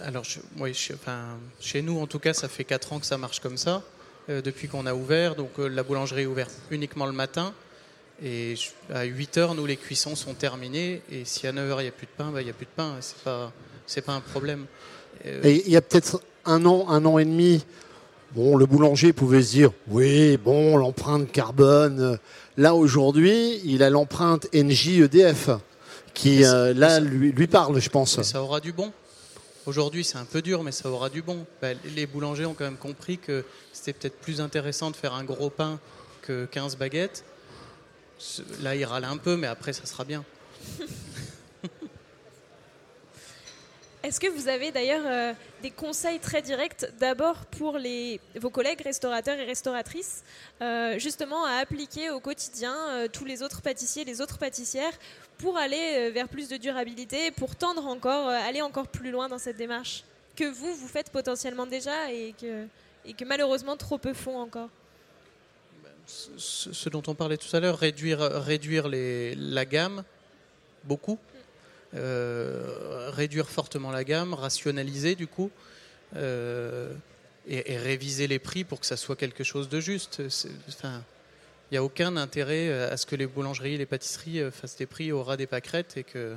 Alors, 0.03 0.25
oui, 0.59 0.73
chez 1.61 1.81
nous, 1.81 1.99
en 1.99 2.07
tout 2.07 2.19
cas, 2.19 2.33
ça 2.33 2.49
fait 2.49 2.65
4 2.65 2.93
ans 2.93 2.99
que 2.99 3.05
ça 3.05 3.17
marche 3.17 3.39
comme 3.39 3.55
ça, 3.55 3.83
euh, 4.29 4.41
depuis 4.41 4.67
qu'on 4.67 4.85
a 4.85 4.93
ouvert. 4.93 5.35
Donc, 5.35 5.51
euh, 5.59 5.67
la 5.67 5.83
boulangerie 5.83 6.23
est 6.23 6.25
ouverte 6.25 6.51
uniquement 6.69 7.05
le 7.05 7.13
matin. 7.13 7.53
Et 8.21 8.55
à 8.93 9.05
8 9.05 9.37
heures, 9.37 9.55
nous, 9.55 9.65
les 9.65 9.77
cuissons 9.77 10.17
sont 10.17 10.33
terminées. 10.33 11.01
Et 11.09 11.23
si 11.23 11.47
à 11.47 11.53
9 11.53 11.71
heures, 11.71 11.81
il 11.81 11.85
n'y 11.85 11.89
a 11.89 11.93
plus 11.93 12.07
de 12.07 12.11
pain, 12.17 12.31
bah, 12.31 12.41
il 12.41 12.45
n'y 12.45 12.51
a 12.51 12.53
plus 12.53 12.65
de 12.65 12.71
pain. 12.75 12.97
Ce 12.99 13.13
n'est 13.13 14.01
pas, 14.01 14.11
pas 14.11 14.13
un 14.13 14.21
problème. 14.21 14.65
Euh, 15.25 15.41
il 15.65 15.71
y 15.71 15.77
a 15.77 15.81
peut-être 15.81 16.21
un 16.45 16.65
an, 16.65 16.89
un 16.89 17.05
an 17.05 17.17
et 17.17 17.25
demi, 17.25 17.63
Bon, 18.35 18.57
le 18.57 18.65
boulanger 18.65 19.13
pouvait 19.13 19.43
se 19.43 19.51
dire, 19.51 19.69
oui, 19.89 20.37
bon, 20.37 20.75
l'empreinte 20.75 21.31
carbone. 21.31 22.17
Là, 22.57 22.73
aujourd'hui, 22.73 23.61
il 23.63 23.83
a 23.83 23.91
l'empreinte 23.91 24.47
NJEDF, 24.55 25.51
qui 26.15 26.43
euh, 26.43 26.73
là 26.73 26.99
lui, 26.99 27.31
lui 27.31 27.45
parle, 27.45 27.79
je 27.79 27.89
pense. 27.89 28.17
Mais 28.17 28.23
ça 28.23 28.41
aura 28.41 28.59
du 28.59 28.73
bon. 28.73 28.91
Aujourd'hui, 29.67 30.03
c'est 30.03 30.17
un 30.17 30.25
peu 30.25 30.41
dur, 30.41 30.63
mais 30.63 30.71
ça 30.71 30.89
aura 30.89 31.09
du 31.09 31.21
bon. 31.21 31.45
Bah, 31.61 31.69
les 31.95 32.07
boulangers 32.07 32.45
ont 32.45 32.55
quand 32.55 32.63
même 32.63 32.77
compris 32.77 33.19
que 33.19 33.45
c'était 33.71 33.93
peut-être 33.93 34.19
plus 34.19 34.41
intéressant 34.41 34.89
de 34.89 34.95
faire 34.95 35.13
un 35.13 35.23
gros 35.23 35.51
pain 35.51 35.79
que 36.23 36.45
15 36.45 36.75
baguettes. 36.77 37.23
Là, 38.63 38.75
il 38.75 38.83
râle 38.83 39.05
un 39.05 39.17
peu, 39.17 39.37
mais 39.37 39.47
après, 39.47 39.73
ça 39.73 39.85
sera 39.85 40.05
bien. 40.05 40.25
Est-ce 44.03 44.19
que 44.19 44.27
vous 44.27 44.49
avez 44.49 44.73
d'ailleurs 44.73 45.05
euh, 45.05 45.33
des 45.61 45.71
conseils 45.71 46.19
très 46.19 46.41
directs, 46.41 46.85
d'abord 46.99 47.45
pour 47.45 47.77
les, 47.77 48.19
vos 48.35 48.49
collègues 48.49 48.81
restaurateurs 48.81 49.39
et 49.39 49.45
restauratrices, 49.45 50.25
euh, 50.61 50.99
justement 50.99 51.45
à 51.45 51.53
appliquer 51.61 52.09
au 52.09 52.19
quotidien 52.19 52.75
euh, 52.89 53.07
tous 53.07 53.23
les 53.23 53.41
autres 53.41 53.61
pâtissiers, 53.61 54.03
les 54.03 54.19
autres 54.19 54.37
pâtissières, 54.37 54.91
pour 55.37 55.55
aller 55.55 56.11
vers 56.11 56.27
plus 56.27 56.49
de 56.49 56.57
durabilité, 56.57 57.31
pour 57.31 57.55
tendre 57.55 57.87
encore, 57.87 58.27
aller 58.27 58.61
encore 58.61 58.87
plus 58.87 59.09
loin 59.09 59.29
dans 59.29 59.37
cette 59.37 59.55
démarche 59.55 60.03
que 60.35 60.51
vous, 60.51 60.75
vous 60.75 60.87
faites 60.87 61.09
potentiellement 61.09 61.65
déjà 61.65 62.11
et 62.11 62.35
que, 62.39 63.25
malheureusement 63.25 63.77
trop 63.77 63.97
peu 63.97 64.13
font 64.13 64.37
encore? 64.37 64.69
Ce, 66.07 66.89
dont 66.89 67.03
on 67.07 67.15
parlait 67.15 67.37
tout 67.37 67.53
à 67.55 67.59
l'heure, 67.59 67.77
réduire, 67.77 68.89
la 68.89 69.65
gamme, 69.65 70.03
beaucoup. 70.83 71.17
Euh, 71.95 73.11
réduire 73.11 73.49
fortement 73.49 73.91
la 73.91 74.03
gamme, 74.03 74.33
rationaliser 74.33 75.13
du 75.13 75.27
coup, 75.27 75.51
euh, 76.15 76.91
et, 77.47 77.73
et 77.73 77.77
réviser 77.77 78.27
les 78.27 78.39
prix 78.39 78.63
pour 78.63 78.79
que 78.79 78.85
ça 78.87 78.97
soit 78.97 79.15
quelque 79.15 79.43
chose 79.43 79.69
de 79.69 79.79
juste. 79.79 80.21
Enfin, 80.69 81.03
il 81.69 81.75
n'y 81.75 81.77
a 81.77 81.83
aucun 81.83 82.17
intérêt 82.17 82.71
à 82.71 82.97
ce 82.97 83.05
que 83.05 83.15
les 83.15 83.27
boulangeries, 83.27 83.77
les 83.77 83.85
pâtisseries 83.85 84.39
euh, 84.41 84.49
fassent 84.49 84.75
des 84.77 84.87
prix 84.87 85.11
au 85.11 85.21
ras 85.23 85.37
des 85.37 85.45
pâquerettes 85.45 85.97
et 85.97 86.03
que, 86.03 86.35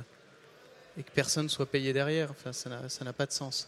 et 0.97 1.01
que 1.03 1.11
personne 1.11 1.45
ne 1.45 1.49
soit 1.49 1.65
payé 1.65 1.91
derrière. 1.91 2.29
Enfin, 2.31 2.53
ça 2.53 2.69
n'a- 2.69 3.13
pas 3.13 3.25
de 3.25 3.31
sens, 3.31 3.67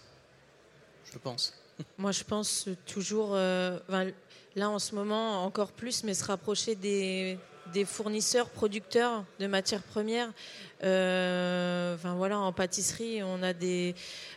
je 1.12 1.18
pense. 1.18 1.54
Moi, 1.98 2.12
je 2.12 2.24
pense 2.24 2.70
toujours, 2.86 3.32
euh, 3.34 3.80
là 4.56 4.70
en 4.70 4.78
ce 4.80 4.94
moment 4.94 5.44
encore 5.44 5.72
plus, 5.72 6.04
mais 6.04 6.14
se 6.14 6.26
rapprocher 6.26 6.76
des, 6.76 7.40
des 7.74 7.86
fournisseurs, 7.86 8.50
producteurs 8.50 9.24
de 9.40 9.48
matières 9.48 9.84
premières. 9.84 10.32
Euh, 10.82 11.96
enfin 11.96 12.14
voilà, 12.16 12.40
en 12.40 12.54
pâtisserie, 12.54 13.22
on 13.22 13.44
a 13.44 13.52
des, 13.52 13.96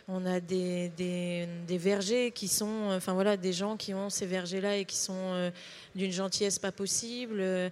on 0.09 0.25
a 0.25 0.41
des, 0.41 0.89
des, 0.89 1.47
des 1.65 1.77
vergers 1.77 2.31
qui 2.31 2.49
sont, 2.49 2.89
enfin 2.91 3.13
voilà, 3.13 3.37
des 3.37 3.53
gens 3.53 3.77
qui 3.77 3.93
ont 3.93 4.09
ces 4.09 4.25
vergers-là 4.25 4.75
et 4.75 4.83
qui 4.83 4.97
sont 4.97 5.13
euh, 5.15 5.51
d'une 5.95 6.11
gentillesse 6.11 6.59
pas 6.59 6.71
possible. 6.71 7.37
Euh, 7.39 7.69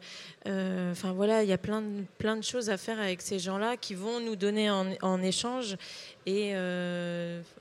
Enfin 0.91 1.12
voilà, 1.12 1.43
il 1.43 1.50
y 1.50 1.54
a 1.54 1.58
plein 1.58 1.82
de, 1.82 2.04
plein 2.17 2.36
de 2.36 2.43
choses 2.43 2.69
à 2.69 2.78
faire 2.78 3.00
avec 3.00 3.21
ces 3.21 3.39
gens-là 3.39 3.78
qui 3.78 3.93
vont 3.93 4.19
nous 4.19 4.36
donner 4.36 4.69
en, 4.69 4.86
en 5.02 5.21
échange. 5.21 5.78
Et 6.26 6.52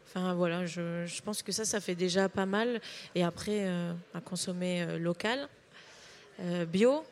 enfin 0.06 0.34
voilà, 0.34 0.66
je, 0.66 1.04
je 1.06 1.22
pense 1.22 1.42
que 1.42 1.52
ça, 1.52 1.64
ça 1.64 1.80
fait 1.80 1.94
déjà 1.94 2.28
pas 2.28 2.46
mal. 2.46 2.80
Et 3.14 3.22
après, 3.22 3.68
à 4.14 4.20
consommer 4.20 4.98
local, 4.98 5.48
bio 6.68 7.04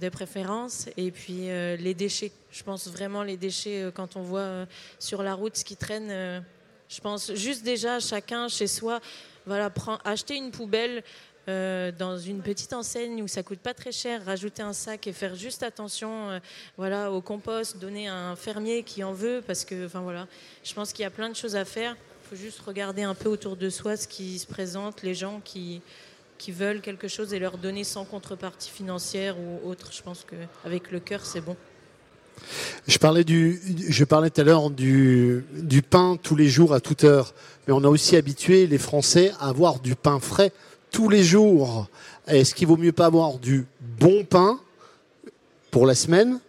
de 0.00 0.08
préférence, 0.08 0.88
et 0.96 1.10
puis 1.10 1.50
euh, 1.50 1.76
les 1.76 1.94
déchets. 1.94 2.32
Je 2.50 2.62
pense 2.62 2.88
vraiment 2.88 3.22
les 3.22 3.36
déchets 3.36 3.82
euh, 3.82 3.90
quand 3.90 4.16
on 4.16 4.22
voit 4.22 4.40
euh, 4.40 4.66
sur 4.98 5.22
la 5.22 5.34
route 5.34 5.56
ce 5.56 5.64
qui 5.64 5.76
traîne. 5.76 6.42
je 6.88 7.00
pense 7.00 7.32
juste 7.34 7.62
déjà 7.62 8.00
chacun 8.00 8.48
chez 8.48 8.66
soi, 8.66 9.00
voilà, 9.46 9.70
prend, 9.70 9.98
acheter 10.04 10.36
une 10.36 10.50
poubelle. 10.50 11.02
dans 11.46 12.16
une 12.16 12.42
petite 12.42 12.72
enseigne 12.72 13.22
où 13.24 13.26
ça 13.26 13.42
coûte 13.42 13.58
pas 13.58 13.74
très 13.74 13.90
cher, 13.90 14.24
rajouter 14.24 14.62
un 14.62 14.72
sac 14.72 15.08
et 15.08 15.12
faire 15.12 15.34
juste 15.34 15.64
attention, 15.64 16.40
voilà, 16.76 17.10
au 17.10 17.20
compost, 17.20 17.78
donner 17.78 18.06
à 18.06 18.14
un 18.14 18.36
fermier 18.36 18.84
qui 18.84 19.02
en 19.02 19.12
veut, 19.12 19.42
parce 19.44 19.64
que, 19.64 19.86
enfin 19.86 20.00
voilà, 20.00 20.28
je 20.62 20.72
pense 20.74 20.92
qu'il 20.92 21.02
y 21.02 21.06
a 21.06 21.10
plein 21.10 21.28
de 21.28 21.34
choses 21.34 21.56
à 21.56 21.64
faire. 21.64 21.96
Il 21.96 22.28
faut 22.28 22.40
juste 22.40 22.60
regarder 22.60 23.02
un 23.02 23.16
peu 23.16 23.28
autour 23.28 23.56
de 23.56 23.68
soi 23.68 23.96
ce 23.96 24.06
qui 24.06 24.38
se 24.38 24.46
présente, 24.46 25.02
les 25.02 25.14
gens 25.14 25.40
qui, 25.44 25.82
qui 26.40 26.52
veulent 26.52 26.80
quelque 26.80 27.06
chose 27.06 27.34
et 27.34 27.38
leur 27.38 27.58
donner 27.58 27.84
sans 27.84 28.06
contrepartie 28.06 28.70
financière 28.70 29.36
ou 29.38 29.68
autre. 29.68 29.90
Je 29.92 30.02
pense 30.02 30.24
qu'avec 30.28 30.90
le 30.90 30.98
cœur, 30.98 31.26
c'est 31.26 31.42
bon. 31.42 31.54
Je 32.88 32.96
parlais, 32.96 33.24
du, 33.24 33.60
je 33.90 34.04
parlais 34.04 34.30
tout 34.30 34.40
à 34.40 34.44
l'heure 34.44 34.70
du, 34.70 35.44
du 35.52 35.82
pain 35.82 36.16
tous 36.20 36.36
les 36.36 36.48
jours 36.48 36.72
à 36.72 36.80
toute 36.80 37.04
heure, 37.04 37.34
mais 37.66 37.74
on 37.74 37.84
a 37.84 37.88
aussi 37.88 38.16
habitué 38.16 38.66
les 38.66 38.78
Français 38.78 39.32
à 39.38 39.50
avoir 39.50 39.80
du 39.80 39.94
pain 39.94 40.18
frais 40.18 40.50
tous 40.90 41.10
les 41.10 41.22
jours. 41.22 41.88
Est-ce 42.26 42.54
qu'il 42.54 42.66
vaut 42.68 42.78
mieux 42.78 42.92
pas 42.92 43.06
avoir 43.06 43.38
du 43.38 43.66
bon 43.98 44.24
pain 44.24 44.58
pour 45.70 45.84
la 45.84 45.94
semaine 45.94 46.40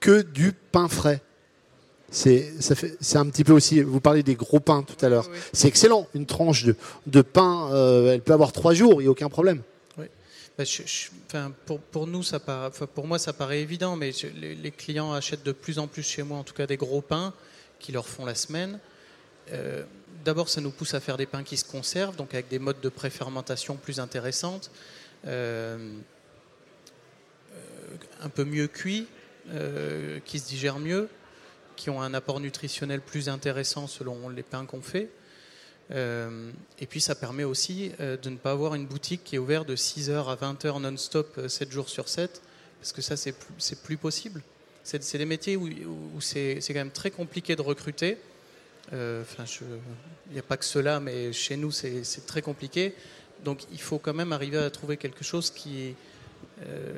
que 0.00 0.22
du 0.22 0.52
pain 0.52 0.88
frais? 0.88 1.20
C'est, 2.16 3.16
un 3.16 3.28
petit 3.28 3.44
peu 3.44 3.52
aussi. 3.52 3.82
Vous 3.82 4.00
parlez 4.00 4.22
des 4.22 4.34
gros 4.34 4.60
pains 4.60 4.82
tout 4.82 5.04
à 5.04 5.08
l'heure. 5.08 5.28
Oui. 5.30 5.38
C'est 5.52 5.68
excellent. 5.68 6.08
Une 6.14 6.24
tranche 6.26 6.64
de, 6.64 6.74
de 7.06 7.20
pain, 7.22 7.70
euh, 7.72 8.12
elle 8.14 8.22
peut 8.22 8.32
avoir 8.32 8.52
trois 8.52 8.72
jours, 8.74 9.00
il 9.02 9.04
n'y 9.04 9.08
a 9.08 9.10
aucun 9.10 9.28
problème. 9.28 9.62
Bah, 10.58 10.64
je- 10.64 10.84
je- 10.86 11.08
enfin, 11.26 11.52
pour, 11.66 11.78
pour 11.80 12.06
nous, 12.06 12.22
ça 12.22 12.40
paraît, 12.40 12.68
enfin, 12.68 12.86
pour 12.86 13.06
moi, 13.06 13.18
ça 13.18 13.34
paraît 13.34 13.60
évident, 13.60 13.94
mais 13.94 14.12
je- 14.12 14.28
les, 14.28 14.54
les 14.54 14.70
clients 14.70 15.12
achètent 15.12 15.42
de 15.44 15.52
plus 15.52 15.78
en 15.78 15.86
plus 15.86 16.02
chez 16.02 16.22
moi, 16.22 16.38
en 16.38 16.44
tout 16.44 16.54
cas 16.54 16.66
des 16.66 16.78
gros 16.78 17.02
pains 17.02 17.34
qui 17.78 17.92
leur 17.92 18.08
font 18.08 18.24
la 18.24 18.34
semaine. 18.34 18.78
Euh, 19.52 19.82
D'abord, 20.24 20.48
ça 20.48 20.62
nous 20.62 20.70
pousse 20.70 20.94
à 20.94 21.00
faire 21.00 21.18
des 21.18 21.26
pains 21.26 21.44
qui 21.44 21.58
se 21.58 21.64
conservent, 21.66 22.16
donc 22.16 22.32
avec 22.32 22.48
des 22.48 22.58
modes 22.58 22.80
de 22.80 22.88
préfermentation 22.88 23.76
plus 23.76 24.00
intéressantes, 24.00 24.70
euh, 25.26 25.76
un 28.22 28.28
peu 28.28 28.44
mieux 28.44 28.66
cuits, 28.66 29.06
euh, 29.52 30.18
qui 30.24 30.38
se 30.38 30.48
digèrent 30.48 30.78
mieux, 30.78 31.08
qui 31.76 31.90
ont 31.90 32.00
un 32.02 32.14
apport 32.14 32.40
nutritionnel 32.40 33.00
plus 33.00 33.28
intéressant 33.28 33.86
selon 33.86 34.28
les 34.28 34.42
pains 34.42 34.66
qu'on 34.66 34.82
fait. 34.82 35.10
Euh, 35.92 36.50
et 36.80 36.86
puis 36.86 37.00
ça 37.00 37.14
permet 37.14 37.44
aussi 37.44 37.92
euh, 38.00 38.16
de 38.16 38.28
ne 38.30 38.36
pas 38.36 38.50
avoir 38.50 38.74
une 38.74 38.86
boutique 38.86 39.22
qui 39.22 39.36
est 39.36 39.38
ouverte 39.38 39.68
de 39.68 39.76
6h 39.76 40.26
à 40.26 40.34
20h 40.34 40.80
non-stop, 40.80 41.34
euh, 41.38 41.48
7 41.48 41.70
jours 41.70 41.88
sur 41.88 42.08
7, 42.08 42.42
parce 42.80 42.92
que 42.92 43.02
ça, 43.02 43.16
c'est 43.16 43.32
plus, 43.32 43.74
plus 43.76 43.96
possible. 43.96 44.42
C'est 44.82 45.18
des 45.18 45.24
métiers 45.24 45.56
où, 45.56 45.68
où 45.68 46.20
c'est 46.20 46.60
quand 46.60 46.74
même 46.74 46.90
très 46.90 47.10
compliqué 47.10 47.56
de 47.56 47.62
recruter. 47.62 48.18
Euh, 48.92 49.24
il 50.28 50.32
n'y 50.32 50.38
a 50.38 50.42
pas 50.42 50.56
que 50.56 50.64
cela, 50.64 51.00
mais 51.00 51.32
chez 51.32 51.56
nous, 51.56 51.70
c'est 51.70 52.26
très 52.26 52.42
compliqué. 52.42 52.94
Donc 53.44 53.64
il 53.72 53.80
faut 53.80 53.98
quand 53.98 54.14
même 54.14 54.32
arriver 54.32 54.58
à 54.58 54.70
trouver 54.70 54.96
quelque 54.96 55.24
chose 55.24 55.50
qui, 55.50 55.94
euh, 56.62 56.94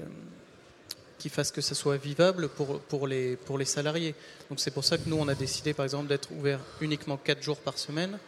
qui 1.19 1.29
fasse 1.29 1.51
que 1.51 1.61
ça 1.61 1.75
soit 1.75 1.97
vivable 1.97 2.49
pour, 2.49 2.81
pour, 2.81 3.07
les, 3.07 3.37
pour 3.37 3.59
les 3.59 3.65
salariés. 3.65 4.15
Donc 4.49 4.61
c'est 4.61 4.71
pour 4.71 4.85
ça 4.85 4.97
que 4.97 5.09
nous, 5.09 5.17
on 5.17 5.29
a 5.29 5.35
décidé, 5.35 5.75
par 5.75 5.85
exemple, 5.85 6.07
d'être 6.07 6.31
ouvert 6.33 6.61
uniquement 6.81 7.17
4 7.17 7.43
jours 7.43 7.59
par 7.59 7.77
semaine, 7.77 8.19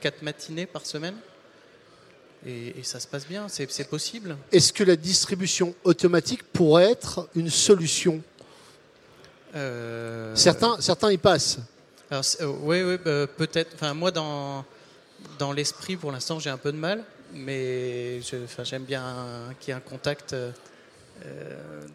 4 0.00 0.22
matinées 0.22 0.66
par 0.66 0.86
semaine. 0.86 1.16
Et, 2.46 2.78
et 2.78 2.82
ça 2.84 3.00
se 3.00 3.06
passe 3.06 3.26
bien, 3.26 3.48
c'est 3.48 3.88
possible. 3.88 4.36
Est-ce 4.50 4.72
que 4.72 4.84
la 4.84 4.96
distribution 4.96 5.74
automatique 5.84 6.42
pourrait 6.44 6.90
être 6.90 7.28
une 7.34 7.50
solution? 7.50 8.22
Euh, 9.54 10.34
certains, 10.36 10.80
certains 10.80 11.12
y 11.12 11.18
passent. 11.18 11.58
alors, 12.10 12.24
euh, 12.40 12.46
oui, 12.62 12.82
oui, 12.82 12.96
bah, 13.04 13.26
peut-être. 13.26 13.72
Enfin, 13.74 13.92
moi, 13.92 14.10
dans, 14.10 14.64
dans 15.38 15.52
l'esprit, 15.52 15.96
pour 15.96 16.12
l'instant, 16.12 16.38
j'ai 16.38 16.50
un 16.50 16.56
peu 16.56 16.72
de 16.72 16.78
mal, 16.78 17.04
mais 17.34 18.22
j'aime 18.62 18.84
bien 18.84 19.52
qu'il 19.58 19.68
y 19.68 19.72
ait 19.72 19.76
un 19.76 19.80
contact. 19.80 20.32
euh, 20.32 20.52
euh, 21.26 21.86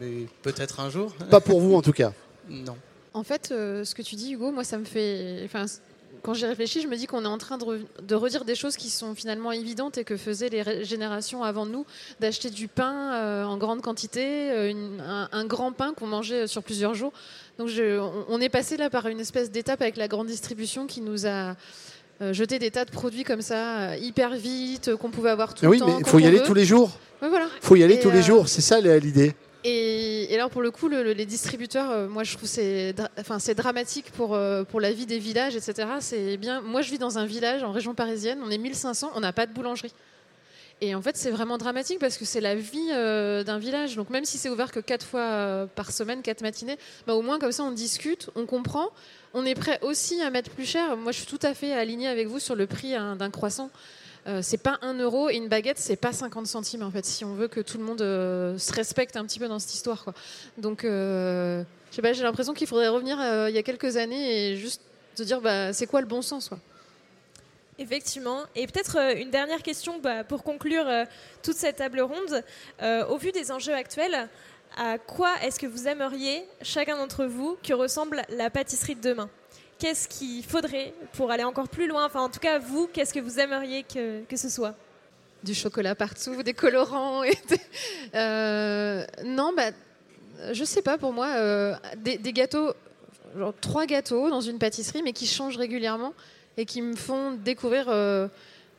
mais 0.00 0.26
peut-être 0.42 0.80
un 0.80 0.90
jour. 0.90 1.12
Pas 1.30 1.40
pour 1.40 1.60
vous 1.60 1.74
en 1.74 1.82
tout 1.82 1.92
cas. 1.92 2.12
Non. 2.48 2.76
En 3.14 3.22
fait, 3.22 3.50
euh, 3.52 3.84
ce 3.84 3.94
que 3.94 4.02
tu 4.02 4.16
dis, 4.16 4.32
Hugo, 4.32 4.50
moi, 4.50 4.64
ça 4.64 4.76
me 4.78 4.84
fait. 4.84 5.42
Enfin, 5.44 5.66
quand 6.22 6.34
j'y 6.34 6.46
réfléchis, 6.46 6.80
je 6.82 6.88
me 6.88 6.96
dis 6.96 7.06
qu'on 7.06 7.24
est 7.24 7.28
en 7.28 7.38
train 7.38 7.58
de, 7.58 7.64
re- 7.64 7.84
de 8.02 8.14
redire 8.16 8.44
des 8.44 8.54
choses 8.56 8.76
qui 8.76 8.88
sont 8.90 9.14
finalement 9.14 9.52
évidentes 9.52 9.98
et 9.98 10.04
que 10.04 10.16
faisaient 10.16 10.48
les 10.48 10.62
ré- 10.62 10.84
générations 10.84 11.44
avant 11.44 11.64
nous, 11.66 11.86
d'acheter 12.18 12.50
du 12.50 12.66
pain 12.66 13.12
euh, 13.14 13.44
en 13.44 13.56
grande 13.56 13.82
quantité, 13.82 14.50
euh, 14.50 14.68
une- 14.70 15.00
un, 15.00 15.28
un 15.30 15.44
grand 15.44 15.70
pain 15.72 15.92
qu'on 15.94 16.06
mangeait 16.08 16.46
sur 16.48 16.62
plusieurs 16.64 16.94
jours. 16.94 17.12
Donc, 17.58 17.68
je- 17.68 18.00
on, 18.28 18.40
est 18.40 18.48
passé 18.48 18.76
là 18.76 18.90
par 18.90 19.06
une 19.06 19.20
espèce 19.20 19.50
d'étape 19.52 19.80
avec 19.82 19.96
la 19.96 20.08
grande 20.08 20.26
distribution 20.26 20.86
qui 20.88 21.00
nous 21.02 21.26
a 21.26 21.54
jeté 22.32 22.58
des 22.58 22.70
tas 22.70 22.84
de 22.84 22.90
produits 22.90 23.24
comme 23.24 23.42
ça, 23.42 23.96
hyper 23.96 24.34
vite, 24.34 24.94
qu'on 24.96 25.10
pouvait 25.10 25.30
avoir 25.30 25.54
tout 25.54 25.64
Mais 25.64 25.68
oui, 25.70 25.78
le 25.78 25.84
temps. 25.86 25.92
mais 25.92 26.00
il 26.00 26.06
faut 26.06 26.18
y 26.18 26.26
aller 26.26 26.42
tous 26.42 26.54
les 26.54 26.64
jours. 26.64 26.90
Ouais, 27.22 27.28
voilà. 27.28 27.46
Il 27.62 27.66
faut 27.66 27.76
y 27.76 27.82
aller 27.84 27.94
Et, 27.94 28.00
tous 28.00 28.10
les 28.10 28.22
jours. 28.22 28.48
C'est 28.48 28.60
ça 28.60 28.80
l'idée. 28.80 29.34
Et, 29.64 30.32
et 30.32 30.34
alors 30.36 30.48
pour 30.48 30.62
le 30.62 30.70
coup, 30.70 30.88
le- 30.88 31.02
le- 31.02 31.12
les 31.12 31.26
distributeurs, 31.26 31.90
euh, 31.90 32.08
moi 32.08 32.24
je 32.24 32.34
trouve 32.36 32.48
c'est, 32.48 32.94
enfin 33.18 33.38
c'est 33.38 33.54
dramatique 33.54 34.10
pour 34.12 34.34
euh, 34.34 34.64
pour 34.64 34.80
la 34.80 34.90
vie 34.92 35.04
des 35.04 35.18
villages, 35.18 35.54
etc. 35.54 35.86
C'est 36.00 36.38
bien. 36.38 36.62
Moi 36.62 36.80
je 36.80 36.90
vis 36.90 36.98
dans 36.98 37.18
un 37.18 37.26
village 37.26 37.62
en 37.62 37.70
région 37.72 37.94
parisienne, 37.94 38.40
on 38.42 38.50
est 38.50 38.56
1500, 38.58 39.12
on 39.14 39.20
n'a 39.20 39.32
pas 39.34 39.44
de 39.46 39.52
boulangerie. 39.52 39.92
Et 40.80 40.94
en 40.94 41.02
fait 41.02 41.14
c'est 41.18 41.30
vraiment 41.30 41.58
dramatique 41.58 41.98
parce 41.98 42.16
que 42.16 42.24
c'est 42.24 42.40
la 42.40 42.54
vie 42.54 42.88
euh, 42.90 43.44
d'un 43.44 43.58
village. 43.58 43.96
Donc 43.96 44.08
même 44.08 44.24
si 44.24 44.38
c'est 44.38 44.48
ouvert 44.48 44.72
que 44.72 44.80
quatre 44.80 45.04
fois 45.04 45.68
par 45.74 45.92
semaine, 45.92 46.22
quatre 46.22 46.40
matinées, 46.40 46.78
bah, 47.06 47.14
au 47.14 47.20
moins 47.20 47.38
comme 47.38 47.52
ça 47.52 47.62
on 47.64 47.70
discute, 47.70 48.30
on 48.36 48.46
comprend. 48.46 48.88
On 49.34 49.44
est 49.44 49.54
prêt 49.54 49.78
aussi 49.82 50.22
à 50.22 50.30
mettre 50.30 50.50
plus 50.50 50.64
cher. 50.64 50.96
Moi 50.96 51.12
je 51.12 51.18
suis 51.18 51.26
tout 51.26 51.38
à 51.42 51.52
fait 51.52 51.74
alignée 51.74 52.08
avec 52.08 52.28
vous 52.28 52.38
sur 52.38 52.54
le 52.54 52.66
prix 52.66 52.94
hein, 52.94 53.14
d'un 53.16 53.30
croissant. 53.30 53.68
Euh, 54.26 54.40
c'est 54.42 54.58
pas 54.58 54.78
1 54.82 54.94
euro 54.98 55.30
et 55.30 55.36
une 55.36 55.48
baguette, 55.48 55.78
c'est 55.78 55.96
pas 55.96 56.12
50 56.12 56.46
centimes 56.46 56.82
en 56.82 56.90
fait, 56.90 57.04
si 57.04 57.24
on 57.24 57.34
veut 57.34 57.48
que 57.48 57.60
tout 57.60 57.78
le 57.78 57.84
monde 57.84 58.02
euh, 58.02 58.58
se 58.58 58.72
respecte 58.72 59.16
un 59.16 59.24
petit 59.24 59.38
peu 59.38 59.48
dans 59.48 59.58
cette 59.58 59.74
histoire. 59.74 60.04
Quoi. 60.04 60.14
Donc, 60.58 60.84
euh, 60.84 61.62
je 61.90 61.96
sais 61.96 62.02
pas, 62.02 62.12
j'ai 62.12 62.22
l'impression 62.22 62.52
qu'il 62.52 62.66
faudrait 62.66 62.88
revenir 62.88 63.18
il 63.48 63.54
y 63.54 63.58
a 63.58 63.62
quelques 63.62 63.96
années 63.96 64.50
et 64.50 64.56
juste 64.56 64.82
se 65.14 65.22
dire 65.22 65.40
bah, 65.40 65.72
c'est 65.72 65.86
quoi 65.86 66.00
le 66.00 66.06
bon 66.06 66.22
sens 66.22 66.48
quoi. 66.48 66.58
Effectivement. 67.78 68.42
Et 68.54 68.66
peut-être 68.66 69.16
une 69.16 69.30
dernière 69.30 69.62
question 69.62 69.98
bah, 70.00 70.22
pour 70.22 70.42
conclure 70.42 70.86
toute 71.42 71.56
cette 71.56 71.76
table 71.76 72.00
ronde. 72.02 72.44
au 73.08 73.16
vu 73.16 73.32
des 73.32 73.50
enjeux 73.50 73.74
actuels, 73.74 74.28
à 74.76 74.98
quoi 74.98 75.34
est-ce 75.42 75.58
que 75.58 75.66
vous 75.66 75.88
aimeriez, 75.88 76.44
chacun 76.62 76.96
d'entre 76.96 77.24
vous, 77.24 77.56
que 77.66 77.72
ressemble 77.72 78.22
la 78.28 78.50
pâtisserie 78.50 78.96
de 78.96 79.00
demain? 79.00 79.30
Qu'est-ce 79.80 80.08
qu'il 80.08 80.44
faudrait 80.44 80.92
pour 81.14 81.30
aller 81.30 81.42
encore 81.42 81.68
plus 81.68 81.88
loin? 81.88 82.04
Enfin, 82.04 82.20
en 82.20 82.28
tout 82.28 82.38
cas, 82.38 82.58
vous, 82.58 82.86
qu'est-ce 82.92 83.14
que 83.14 83.18
vous 83.18 83.40
aimeriez 83.40 83.82
que, 83.82 84.22
que 84.24 84.36
ce 84.36 84.50
soit? 84.50 84.74
Du 85.42 85.54
chocolat 85.54 85.94
partout, 85.94 86.42
des 86.42 86.54
colorants. 86.54 87.22
Euh, 88.14 89.04
non, 89.24 89.52
bah, 89.56 89.70
je 90.52 90.64
sais 90.64 90.82
pas, 90.82 90.98
pour 90.98 91.12
moi, 91.12 91.28
euh, 91.36 91.74
des, 91.96 92.18
gâteaux, 92.32 92.72
genre 93.38 93.54
trois 93.60 93.86
gâteaux 93.86 94.28
dans 94.30 94.40
une 94.40 94.58
pâtisserie, 94.58 95.02
mais 95.02 95.12
qui 95.12 95.26
changent 95.26 95.56
régulièrement 95.56 96.12
et 96.56 96.66
qui 96.66 96.82
me 96.82 96.96
font 96.96 97.32
découvrir. 97.32 97.86
Euh, 97.88 98.26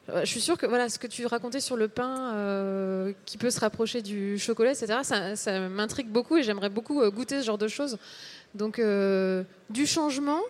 je 0.10 0.26
suis 0.26 0.42
sûre 0.42 0.58
que 0.58 0.66
voilà, 0.66 0.90
ce 0.90 1.00
que 1.00 1.08
tu 1.08 1.26
racontais 1.26 1.62
sur 1.62 1.78
le 1.78 1.88
pain 1.88 3.14
qui 3.26 3.38
peut 3.38 3.50
se 3.50 3.62
rapprocher 3.62 4.02
du 4.02 4.38
chocolat, 4.38 4.72
etc., 4.72 5.00
ça, 5.04 5.36
ça 5.38 5.60
m'intrigue 5.70 6.10
beaucoup 6.10 6.36
et 6.36 6.44
j'aimerais 6.44 6.70
beaucoup 6.70 7.10
goûter 7.10 7.40
ce 7.40 7.46
genre 7.46 7.58
de 7.58 7.70
choses. 7.70 7.98
Donc, 8.54 8.82
du 9.70 9.88
changement, 9.88 10.42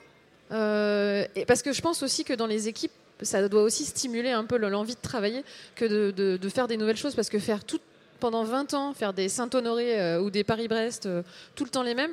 et 0.51 1.45
parce 1.45 1.61
que 1.61 1.73
je 1.73 1.81
pense 1.81 2.03
aussi 2.03 2.23
que 2.23 2.33
dans 2.33 2.47
les 2.47 2.67
équipes, 2.67 2.91
ça 3.21 3.47
doit 3.47 3.63
aussi 3.63 3.85
stimuler 3.85 4.31
un 4.31 4.45
peu 4.45 4.57
l'envie 4.57 4.95
de 4.95 5.01
travailler 5.01 5.43
que 5.75 6.11
de, 6.11 6.49
faire 6.49 6.67
des 6.67 6.77
nouvelles 6.77 6.97
choses. 6.97 7.15
Parce 7.15 7.29
que 7.29 7.39
faire 7.39 7.63
tout 7.63 7.79
pendant 8.19 8.43
20 8.43 8.75
ans, 8.75 8.93
faire 8.93 9.13
des 9.13 9.29
Saint-Honoré 9.29 9.99
euh, 9.99 10.21
ou 10.21 10.29
des 10.29 10.43
Paris-Brest, 10.43 11.07
euh, 11.07 11.23
tout 11.55 11.63
le 11.63 11.71
temps 11.71 11.81
les 11.81 11.95
mêmes, 11.95 12.11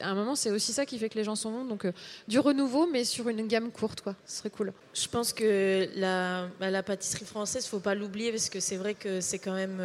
à 0.00 0.10
un 0.10 0.14
moment, 0.14 0.36
c'est 0.36 0.52
aussi 0.52 0.72
ça 0.72 0.86
qui 0.86 1.00
fait 1.00 1.08
que 1.08 1.16
les 1.16 1.24
gens 1.24 1.34
sont 1.34 1.50
bons. 1.50 1.64
Donc, 1.64 1.84
du 2.28 2.38
renouveau, 2.38 2.88
mais 2.92 3.02
sur 3.02 3.28
une 3.28 3.44
gamme 3.48 3.72
courte, 3.72 4.00
quoi. 4.02 4.14
Ce 4.24 4.38
serait 4.38 4.50
cool. 4.50 4.72
Je 4.94 5.08
pense 5.08 5.32
que 5.32 5.88
la, 5.96 6.46
bah, 6.60 6.70
la 6.70 6.84
pâtisserie 6.84 7.24
française, 7.24 7.66
faut 7.66 7.80
pas 7.80 7.96
l'oublier, 7.96 8.30
parce 8.30 8.48
que 8.48 8.60
c'est 8.60 8.76
vrai 8.76 8.94
que 8.94 9.20
c'est 9.20 9.40
quand 9.40 9.54
même 9.54 9.80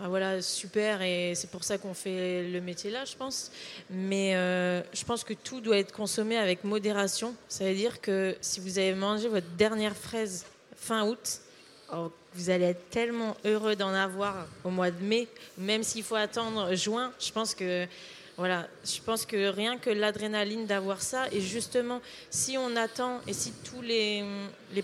ah, 0.00 0.08
voilà, 0.08 0.42
super, 0.42 1.02
et 1.02 1.34
c'est 1.36 1.50
pour 1.50 1.62
ça 1.64 1.78
qu'on 1.78 1.94
fait 1.94 2.48
le 2.48 2.60
métier 2.60 2.90
là, 2.90 3.04
je 3.04 3.14
pense. 3.14 3.52
Mais 3.90 4.34
euh, 4.34 4.82
je 4.92 5.04
pense 5.04 5.22
que 5.22 5.34
tout 5.34 5.60
doit 5.60 5.78
être 5.78 5.92
consommé 5.92 6.36
avec 6.36 6.64
modération. 6.64 7.34
Ça 7.48 7.64
veut 7.64 7.74
dire 7.74 8.00
que 8.00 8.36
si 8.40 8.58
vous 8.60 8.78
avez 8.78 8.94
mangé 8.94 9.28
votre 9.28 9.46
dernière 9.56 9.96
fraise 9.96 10.46
fin 10.76 11.06
août, 11.06 11.40
oh, 11.92 12.10
vous 12.34 12.50
allez 12.50 12.64
être 12.64 12.90
tellement 12.90 13.36
heureux 13.44 13.76
d'en 13.76 13.94
avoir 13.94 14.46
au 14.64 14.70
mois 14.70 14.90
de 14.90 15.02
mai, 15.04 15.28
même 15.58 15.82
s'il 15.82 16.02
faut 16.02 16.16
attendre 16.16 16.74
juin. 16.74 17.12
Je 17.20 17.30
pense 17.30 17.54
que 17.54 17.86
voilà, 18.38 18.66
je 18.84 18.98
pense 19.02 19.26
que 19.26 19.50
rien 19.50 19.76
que 19.76 19.90
l'adrénaline 19.90 20.66
d'avoir 20.66 21.02
ça, 21.02 21.26
et 21.30 21.40
justement, 21.40 22.00
si 22.30 22.56
on 22.56 22.74
attend, 22.76 23.20
et 23.28 23.34
si 23.34 23.52
tous 23.62 23.82
les 23.82 24.24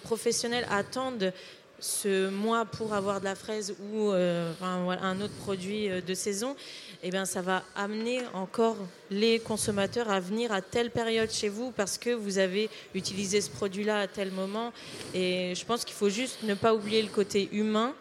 professionnels 0.05 0.67
attendent 0.71 1.33
ce 1.81 2.29
mois 2.29 2.65
pour 2.65 2.95
avoir 2.95 3.21
de 3.21 3.25
la 3.25 3.35
fraise 3.35 3.75
ou 3.93 4.11
euh, 4.11 4.53
un 4.61 5.21
autre 5.21 5.35
produit 5.35 5.89
euh, 5.89 6.01
de 6.01 6.15
saison, 6.15 6.57
eh 7.03 7.11
bien, 7.11 7.25
ça 7.25 7.43
va 7.43 7.63
amener 7.77 8.21
encore 8.35 8.77
les 9.11 9.39
consommateurs 9.39 10.11
à 10.11 10.21
venir 10.21 10.53
à 10.53 10.61
telle 10.61 10.91
période 10.91 11.31
chez 11.31 11.49
vous 11.49 11.71
parce 11.71 11.99
que 11.99 12.11
vous 12.11 12.39
avez 12.39 12.69
utilisé 12.95 13.41
ce 13.41 13.51
produit-là 13.51 14.01
à 14.01 14.07
tel 14.07 14.33
moment. 14.33 14.73
Et 15.15 15.55
je 15.55 15.65
pense 15.65 15.85
qu'il 15.85 15.95
faut 15.95 16.09
juste 16.09 16.43
ne 16.43 16.55
pas 16.55 16.75
oublier 16.75 17.03
le 17.03 17.09
côté 17.09 17.49
humain 17.53 17.95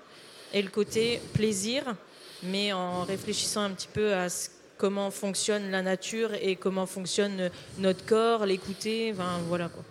et 0.53 0.61
le 0.61 0.69
côté 0.69 1.21
plaisir, 1.33 1.83
mais 2.43 2.73
en 2.73 3.03
réfléchissant 3.03 3.61
un 3.61 3.71
petit 3.71 3.89
peu 3.91 4.13
à 4.13 4.27
comment 4.77 5.11
fonctionne 5.11 5.71
la 5.71 5.81
nature 5.81 6.33
et 6.33 6.55
comment 6.55 6.85
fonctionne 6.85 7.49
notre 7.79 8.05
corps, 8.05 8.45
l'écouter, 8.45 9.13
voilà 9.47 9.69
quoi 9.69 9.83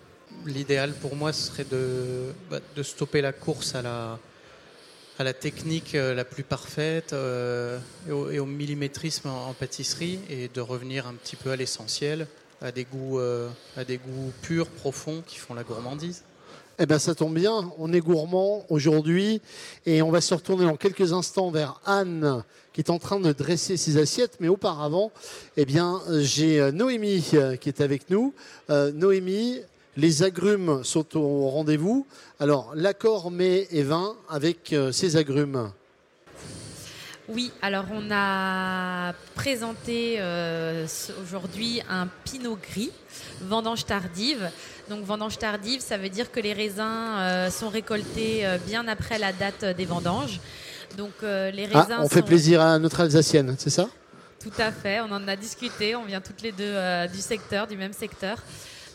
l'idéal 0.47 0.93
pour 0.93 1.17
moi 1.17 1.33
serait 1.33 1.65
de, 1.65 2.33
bah, 2.51 2.61
de, 2.75 2.83
stopper 2.83 3.21
la 3.21 3.33
course 3.33 3.75
à 3.75 3.83
la, 3.83 5.33
technique 5.33 5.95
euh, 5.95 6.15
la 6.15 6.25
plus 6.25 6.43
parfaite 6.43 7.13
euh, 7.13 7.79
et, 8.09 8.39
au, 8.39 8.47
millimétrisme 8.47 9.29
en, 9.29 9.53
pâtisserie 9.53 10.21
et 10.31 10.49
de 10.49 10.61
revenir 10.61 11.07
un 11.07 11.15
petit 11.15 11.37
peu 11.37 11.51
à 11.51 11.57
l'essentiel, 11.57 12.27
à 12.63 12.73
des 12.73 12.85
goûts, 12.85 13.19
euh, 13.19 13.49
purs, 14.43 14.69
profonds 14.69 15.23
qui 15.27 15.37
font 15.37 15.55
la 15.55 15.65
gourmandise. 15.65 16.23
Eh 16.79 16.85
bien, 16.85 16.99
ça 16.99 17.15
tombe 17.15 17.35
bien, 17.35 17.73
on 17.79 17.91
est 17.95 18.01
gourmand 18.01 18.67
aujourd'hui 18.69 19.41
et 19.87 20.03
on 20.03 20.11
va 20.11 20.21
se 20.21 20.35
retourner 20.35 20.67
dans 20.67 20.77
quelques 20.77 21.15
instants 21.15 21.51
vers 21.51 21.81
Anne 21.87 22.45
qui 22.75 22.83
est 22.83 22.91
en 22.91 22.99
train 22.99 23.19
de 23.19 23.33
dresser 23.33 23.79
ses 23.79 23.97
assiettes. 23.97 24.37
Mais 24.41 24.49
auparavant, 24.49 25.11
eh 25.57 25.65
bien, 25.65 26.03
j'ai 26.19 26.71
Noémie 26.73 27.33
qui 27.63 27.69
est 27.71 27.81
avec 27.81 28.11
nous. 28.11 28.35
Noémie, 28.69 29.63
les 29.97 30.23
agrumes 30.23 30.85
sont 30.85 31.17
au 31.17 31.49
rendez-vous. 31.49 32.07
Alors, 32.39 32.73
l'accord 32.75 33.31
mai 33.31 33.67
et 33.71 33.83
vin 33.83 34.15
avec 34.29 34.73
euh, 34.73 34.93
ces 34.93 35.17
agrumes. 35.17 35.71
Oui, 37.29 37.51
alors 37.61 37.87
on 37.93 38.09
a 38.13 39.13
présenté 39.35 40.17
euh, 40.21 40.87
aujourd'hui 41.21 41.83
un 41.91 42.07
pinot 42.25 42.57
gris, 42.71 42.93
vendange 43.41 43.85
tardive. 43.85 44.49
Donc 44.89 45.05
vendange 45.05 45.37
tardive, 45.37 45.81
ça 45.81 45.99
veut 45.99 46.09
dire 46.09 46.31
que 46.31 46.39
les 46.39 46.53
raisins 46.53 46.85
euh, 46.85 47.51
sont 47.51 47.69
récoltés 47.69 48.47
bien 48.69 48.87
après 48.87 49.19
la 49.19 49.33
date 49.33 49.65
des 49.77 49.87
vendanges. 49.87 50.41
Donc 50.97 51.11
les 51.23 51.69
ah, 51.75 51.81
raisins. 51.81 51.99
on 51.99 52.09
fait 52.09 52.23
plaisir 52.23 52.61
à 52.61 52.79
notre 52.79 53.01
Alsacienne, 53.01 53.57
c'est 53.59 53.71
ça? 53.71 53.89
Tout 54.39 54.53
à 54.59 54.71
fait. 54.71 55.01
On 55.01 55.11
en 55.11 55.27
a 55.27 55.35
discuté. 55.35 55.97
On 55.97 56.05
vient 56.05 56.21
toutes 56.21 56.43
les 56.43 56.53
deux 56.53 56.77
du 57.13 57.19
secteur, 57.19 57.67
du 57.67 57.77
même 57.77 57.93
secteur. 57.93 58.39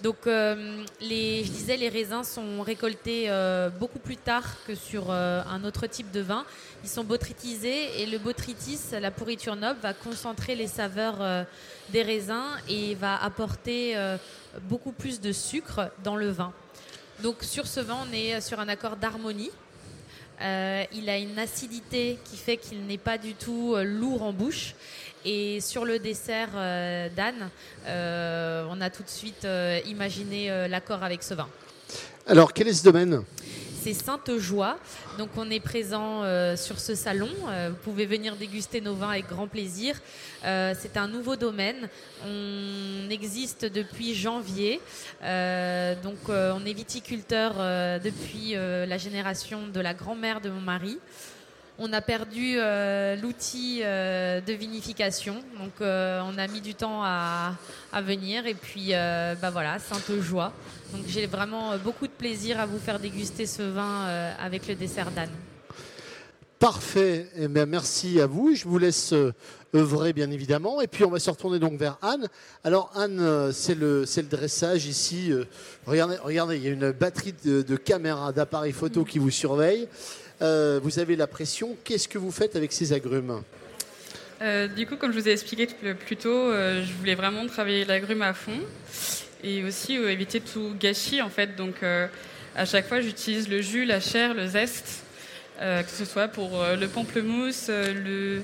Donc, 0.01 0.25
euh, 0.25 0.83
les, 0.99 1.43
je 1.43 1.51
disais, 1.51 1.77
les 1.77 1.89
raisins 1.89 2.23
sont 2.23 2.63
récoltés 2.63 3.25
euh, 3.27 3.69
beaucoup 3.69 3.99
plus 3.99 4.17
tard 4.17 4.43
que 4.65 4.73
sur 4.73 5.11
euh, 5.11 5.43
un 5.47 5.63
autre 5.63 5.85
type 5.85 6.11
de 6.11 6.21
vin. 6.21 6.43
Ils 6.83 6.89
sont 6.89 7.03
botrytisés 7.03 8.01
et 8.01 8.07
le 8.07 8.17
botrytis, 8.17 8.79
la 8.99 9.11
pourriture 9.11 9.55
noble, 9.55 9.79
va 9.81 9.93
concentrer 9.93 10.55
les 10.55 10.65
saveurs 10.65 11.45
des 11.89 12.01
raisins 12.01 12.57
et 12.67 12.95
va 12.95 13.21
apporter 13.21 13.95
beaucoup 14.63 14.91
plus 14.91 15.21
de 15.21 15.31
sucre 15.31 15.91
dans 16.03 16.15
le 16.15 16.31
vin. 16.31 16.51
Donc, 17.21 17.43
sur 17.43 17.67
ce 17.67 17.79
vin, 17.81 17.97
on 18.09 18.11
est 18.11 18.41
sur 18.41 18.59
un 18.59 18.67
accord 18.67 18.95
d'harmonie. 18.95 19.51
il 20.39 21.07
a 21.07 21.19
une 21.19 21.37
acidité 21.37 22.17
qui 22.25 22.37
fait 22.37 22.57
qu'il 22.57 22.83
n'est 22.87 22.97
pas 22.97 23.19
du 23.19 23.35
tout 23.35 23.75
lourd 23.83 24.23
en 24.23 24.33
bouche 24.33 24.73
et 25.25 25.61
sur 25.61 25.85
le 25.85 25.99
dessert 25.99 26.49
euh, 26.55 27.07
d'Anne, 27.15 27.49
euh, 27.85 28.65
on 28.69 28.81
a 28.81 28.89
tout 28.89 29.03
de 29.03 29.09
suite 29.09 29.45
euh, 29.45 29.79
imaginé 29.85 30.67
l'accord 30.67 31.03
avec 31.03 31.23
ce 31.23 31.33
vin. 31.33 31.47
Alors, 32.27 32.53
quel 32.53 32.67
est 32.67 32.73
ce 32.73 32.83
domaine? 32.83 33.23
C'est 33.81 33.93
Sainte-Joie. 33.93 34.77
Donc 35.17 35.29
on 35.37 35.49
est 35.49 35.59
présent 35.59 36.21
sur 36.55 36.79
ce 36.79 36.93
salon. 36.93 37.29
vous 37.69 37.75
pouvez 37.83 38.05
venir 38.05 38.35
déguster 38.35 38.79
nos 38.79 38.93
vins 38.93 39.09
avec 39.09 39.27
grand 39.27 39.47
plaisir. 39.47 39.99
c'est 40.43 40.97
un 40.97 41.07
nouveau 41.07 41.35
domaine. 41.35 41.89
On 42.23 43.09
existe 43.09 43.65
depuis 43.65 44.13
janvier. 44.13 44.79
donc 45.21 46.19
on 46.29 46.63
est 46.63 46.73
viticulteur 46.73 47.55
depuis 48.03 48.53
la 48.53 48.97
génération 48.99 49.67
de 49.67 49.79
la 49.79 49.95
grand-mère 49.95 50.41
de 50.41 50.51
mon 50.51 50.61
mari 50.61 50.99
on 51.81 51.91
a 51.93 52.01
perdu 52.01 52.57
euh, 52.57 53.15
l'outil 53.15 53.81
euh, 53.81 54.39
de 54.39 54.53
vinification. 54.53 55.43
Donc 55.57 55.71
euh, 55.81 56.21
on 56.23 56.37
a 56.37 56.47
mis 56.47 56.61
du 56.61 56.75
temps 56.75 57.01
à, 57.03 57.55
venir. 58.03 58.45
Et 58.45 58.53
puis 58.53 58.91
bah 58.91 59.49
voilà, 59.51 59.79
sainte 59.79 60.19
joie. 60.21 60.53
Donc 60.93 61.03
j'ai 61.07 61.25
vraiment 61.25 61.77
beaucoup 61.77 62.07
de 62.07 62.11
plaisir 62.11 62.59
à 62.59 62.65
vous 62.65 62.79
faire 62.79 62.99
déguster 62.99 63.45
ce 63.45 63.63
vin 63.63 64.05
avec 64.39 64.67
le 64.67 64.75
dessert 64.75 65.11
d'Anne. 65.11 65.31
Parfait. 66.59 67.27
Eh 67.35 67.47
bien, 67.47 67.65
merci 67.65 68.21
à 68.21 68.27
vous. 68.27 68.53
Je 68.53 68.65
vous 68.65 68.77
laisse 68.77 69.15
œuvrer, 69.73 70.13
bien 70.13 70.29
évidemment. 70.29 70.79
Et 70.79 70.87
puis, 70.87 71.03
on 71.03 71.09
va 71.09 71.17
se 71.17 71.29
retourner 71.29 71.57
donc 71.57 71.79
vers 71.79 71.97
Anne. 72.03 72.27
Alors, 72.63 72.91
Anne, 72.95 73.51
c'est 73.51 73.73
le, 73.73 74.05
le, 74.05 74.23
dressage 74.23 74.85
ici. 74.85 75.33
regardez, 75.87 76.17
regardez, 76.23 76.57
il 76.57 76.63
y 76.63 76.67
a 76.67 76.71
une 76.71 76.91
batterie 76.91 77.33
de, 77.43 77.63
de 77.63 77.75
caméras, 77.75 78.31
d'appareils 78.31 78.73
photo 78.73 79.03
qui 79.03 79.17
vous 79.17 79.31
surveillent. 79.31 79.87
Euh, 80.41 80.79
vous 80.81 80.99
avez 80.99 81.15
la 81.15 81.27
pression. 81.27 81.77
Qu'est-ce 81.83 82.07
que 82.07 82.17
vous 82.17 82.31
faites 82.31 82.55
avec 82.55 82.73
ces 82.73 82.93
agrumes 82.93 83.43
euh, 84.41 84.67
Du 84.67 84.87
coup, 84.87 84.95
comme 84.95 85.11
je 85.11 85.19
vous 85.19 85.29
ai 85.29 85.31
expliqué 85.31 85.67
plus 85.67 86.17
tôt, 86.17 86.29
euh, 86.29 86.83
je 86.83 86.93
voulais 86.93 87.15
vraiment 87.15 87.45
travailler 87.45 87.85
l'agrume 87.85 88.23
à 88.23 88.33
fond 88.33 88.59
et 89.43 89.63
aussi 89.63 89.95
éviter 89.95 90.41
tout 90.41 90.73
gâchis 90.79 91.21
en 91.21 91.29
fait. 91.29 91.55
Donc, 91.55 91.83
à 91.83 92.65
chaque 92.65 92.87
fois, 92.87 93.01
j'utilise 93.01 93.49
le 93.49 93.61
jus, 93.61 93.85
la 93.85 93.99
chair, 93.99 94.33
le 94.33 94.47
zeste, 94.47 95.03
que 95.59 95.89
ce 95.89 96.05
soit 96.05 96.27
pour 96.27 96.63
le 96.79 96.87
pamplemousse, 96.87 97.69
le 97.69 98.41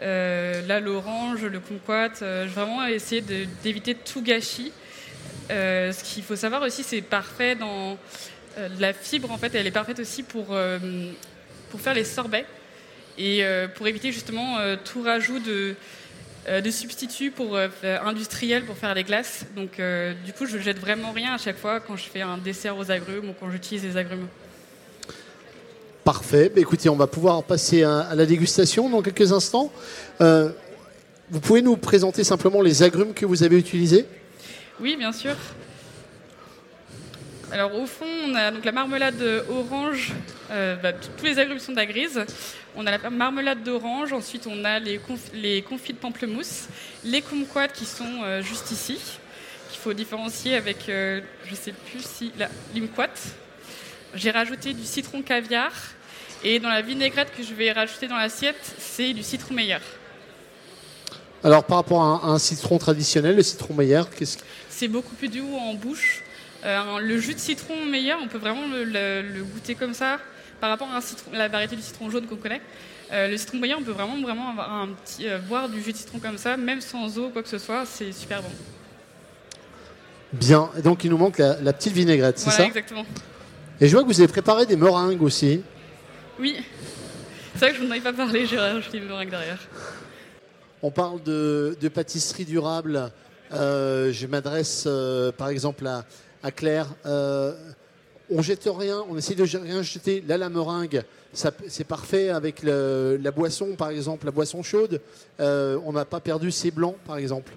l'orange, 0.00 1.44
le 1.44 1.58
kumquat. 1.58 2.12
je 2.20 2.48
vraiment 2.48 2.86
essayer 2.86 3.22
d'éviter 3.64 3.96
tout 3.96 4.22
gâchis. 4.22 4.70
ce 5.48 6.04
qu'il 6.04 6.22
faut 6.22 6.36
savoir 6.36 6.62
aussi, 6.62 6.84
c'est 6.84 7.02
parfait 7.02 7.56
dans 7.56 7.98
la 8.78 8.92
fibre, 8.92 9.30
en 9.30 9.38
fait, 9.38 9.54
elle 9.54 9.66
est 9.66 9.72
parfaite 9.72 9.98
aussi 9.98 10.22
pour, 10.22 10.56
pour 11.70 11.80
faire 11.80 11.94
les 11.94 12.04
sorbets 12.04 12.46
et 13.18 13.44
pour 13.74 13.86
éviter 13.86 14.12
justement 14.12 14.58
tout 14.84 15.02
rajout 15.02 15.38
de, 15.38 15.74
de 16.60 16.70
substituts 16.70 17.30
pour, 17.30 17.58
industriels 17.84 18.64
pour 18.64 18.76
faire 18.76 18.94
les 18.94 19.04
glaces. 19.04 19.46
Donc, 19.56 19.80
du 20.24 20.32
coup, 20.32 20.46
je 20.46 20.58
jette 20.58 20.78
vraiment 20.78 21.12
rien 21.12 21.34
à 21.34 21.38
chaque 21.38 21.58
fois 21.58 21.80
quand 21.80 21.96
je 21.96 22.04
fais 22.04 22.22
un 22.22 22.38
dessert 22.38 22.76
aux 22.76 22.90
agrumes 22.90 23.30
ou 23.30 23.34
quand 23.38 23.50
j'utilise 23.50 23.84
les 23.84 23.96
agrumes. 23.96 24.26
Parfait. 26.04 26.52
Bah, 26.54 26.60
écoutez, 26.60 26.90
on 26.90 26.96
va 26.96 27.06
pouvoir 27.06 27.42
passer 27.42 27.82
à, 27.82 28.14
la 28.14 28.26
dégustation 28.26 28.90
dans 28.90 29.00
quelques 29.00 29.32
instants. 29.32 29.72
Euh, 30.20 30.50
vous 31.30 31.40
pouvez 31.40 31.62
nous 31.62 31.78
présenter 31.78 32.24
simplement 32.24 32.60
les 32.60 32.82
agrumes 32.82 33.14
que 33.14 33.24
vous 33.24 33.42
avez 33.42 33.58
utilisés? 33.58 34.04
Oui, 34.80 34.96
bien 34.96 35.12
sûr. 35.12 35.34
Alors 37.54 37.72
au 37.76 37.86
fond, 37.86 38.04
on 38.26 38.34
a 38.34 38.50
donc 38.50 38.64
la 38.64 38.72
marmelade 38.72 39.22
orange. 39.48 40.12
Euh, 40.50 40.74
bah, 40.74 40.92
tous 40.92 41.24
les 41.24 41.38
agrumes 41.38 41.60
sont 41.60 41.70
de 41.70 41.76
la 41.76 41.86
grise. 41.86 42.20
On 42.74 42.84
a 42.84 42.98
la 42.98 43.10
marmelade 43.10 43.62
d'orange. 43.62 44.12
Ensuite, 44.12 44.48
on 44.48 44.64
a 44.64 44.80
les, 44.80 45.00
les, 45.34 45.62
confits 45.62 45.92
de 45.92 45.98
pamplemousse, 45.98 46.64
les 47.04 47.22
kumquats 47.22 47.68
qui 47.68 47.86
sont 47.86 48.22
euh, 48.24 48.42
juste 48.42 48.72
ici, 48.72 48.98
qu'il 49.70 49.78
faut 49.78 49.92
différencier 49.92 50.56
avec, 50.56 50.78
je 50.88 51.20
ne 51.48 51.54
sais 51.54 51.70
plus 51.70 52.04
si 52.04 52.32
la 52.36 52.48
limquat. 52.74 53.14
J'ai 54.14 54.32
rajouté 54.32 54.72
du 54.72 54.84
citron 54.84 55.22
caviar 55.22 55.70
et 56.42 56.58
dans 56.58 56.70
la 56.70 56.82
vinaigrette 56.82 57.28
que 57.36 57.44
je 57.44 57.54
vais 57.54 57.70
rajouter 57.70 58.08
dans 58.08 58.16
l'assiette, 58.16 58.74
c'est 58.78 59.12
du 59.12 59.22
citron 59.22 59.54
meilleur. 59.54 59.80
Alors 61.44 61.62
par 61.62 61.76
rapport 61.76 62.02
à 62.02 62.26
un, 62.26 62.38
citron 62.40 62.78
traditionnel, 62.78 63.36
le 63.36 63.44
citron 63.44 63.74
meilleur, 63.74 64.10
qu'est-ce 64.10 64.38
C'est 64.68 64.88
beaucoup 64.88 65.14
plus 65.14 65.28
doux 65.28 65.56
en 65.56 65.74
bouche. 65.74 66.24
Euh, 66.64 66.98
le 67.00 67.18
jus 67.18 67.34
de 67.34 67.38
citron 67.38 67.84
meilleur, 67.84 68.18
on 68.22 68.28
peut 68.28 68.38
vraiment 68.38 68.62
le, 68.72 69.42
goûter 69.42 69.74
comme 69.74 69.94
ça 69.94 70.18
par 70.60 70.70
rapport 70.70 70.88
à 70.88 71.00
la 71.36 71.48
variété 71.48 71.76
du 71.76 71.82
citron 71.82 72.10
jaune 72.10 72.26
qu'on 72.26 72.36
connaît. 72.36 72.62
Euh, 73.12 73.28
le 73.28 73.36
citron 73.36 73.58
meilleur, 73.58 73.78
on 73.80 73.82
peut 73.82 73.92
vraiment, 73.92 74.20
vraiment 74.20 74.50
avoir 74.50 74.72
un 74.72 74.88
petit, 74.88 75.28
euh, 75.28 75.38
boire 75.38 75.68
du 75.68 75.82
jus 75.82 75.92
de 75.92 75.98
citron 75.98 76.18
comme 76.18 76.38
ça, 76.38 76.56
même 76.56 76.80
sans 76.80 77.18
eau, 77.18 77.28
quoi 77.28 77.42
que 77.42 77.48
ce 77.48 77.58
soit, 77.58 77.84
c'est 77.84 78.12
super 78.12 78.42
bon. 78.42 78.48
Bien, 80.32 80.70
donc 80.82 81.04
il 81.04 81.10
nous 81.10 81.18
manque 81.18 81.38
la, 81.38 81.72
petite 81.72 81.92
vinaigrette, 81.92 82.38
c'est 82.38 82.50
ça? 82.50 82.64
Exactement. 82.64 83.04
Et 83.80 83.86
je 83.86 83.92
vois 83.92 84.02
que 84.02 84.08
vous 84.08 84.20
avez 84.20 84.32
préparé 84.32 84.66
des 84.66 84.76
meringues 84.76 85.22
aussi. 85.22 85.62
Oui, 86.40 86.56
c'est 87.54 87.66
vrai 87.66 87.70
que 87.72 87.76
je 87.78 87.84
n'en 87.84 87.90
avais 87.92 88.00
pas 88.00 88.12
parlé, 88.12 88.46
j'ai 88.46 88.58
rajouté 88.58 88.98
une 88.98 89.06
meringue 89.06 89.30
derrière. 89.30 89.58
On 90.82 90.90
parle 90.90 91.22
de, 91.22 91.76
pâtisserie 91.94 92.44
durable. 92.44 93.10
Euh, 93.52 94.12
je 94.12 94.26
m'adresse 94.26 94.84
euh, 94.86 95.30
par 95.30 95.48
exemple 95.48 95.86
à, 95.86 96.04
Claire. 96.50 96.88
Euh, 97.06 97.54
on 98.30 98.42
jette 98.42 98.68
rien, 98.74 99.04
on 99.10 99.16
essaie 99.16 99.34
de 99.34 99.44
rien 99.44 99.82
jeter. 99.82 100.24
Là, 100.26 100.38
la 100.38 100.48
meringue, 100.48 101.02
c'est 101.32 101.84
parfait 101.84 102.30
avec 102.30 102.62
la 102.62 103.30
boisson, 103.30 103.74
par 103.76 103.90
exemple, 103.90 104.24
la 104.24 104.32
boisson 104.32 104.62
chaude. 104.62 105.00
on 105.38 105.92
n'a 105.92 106.04
pas 106.04 106.20
perdu 106.20 106.50
ses 106.50 106.70
blancs, 106.70 106.96
par 107.06 107.18
exemple. 107.18 107.52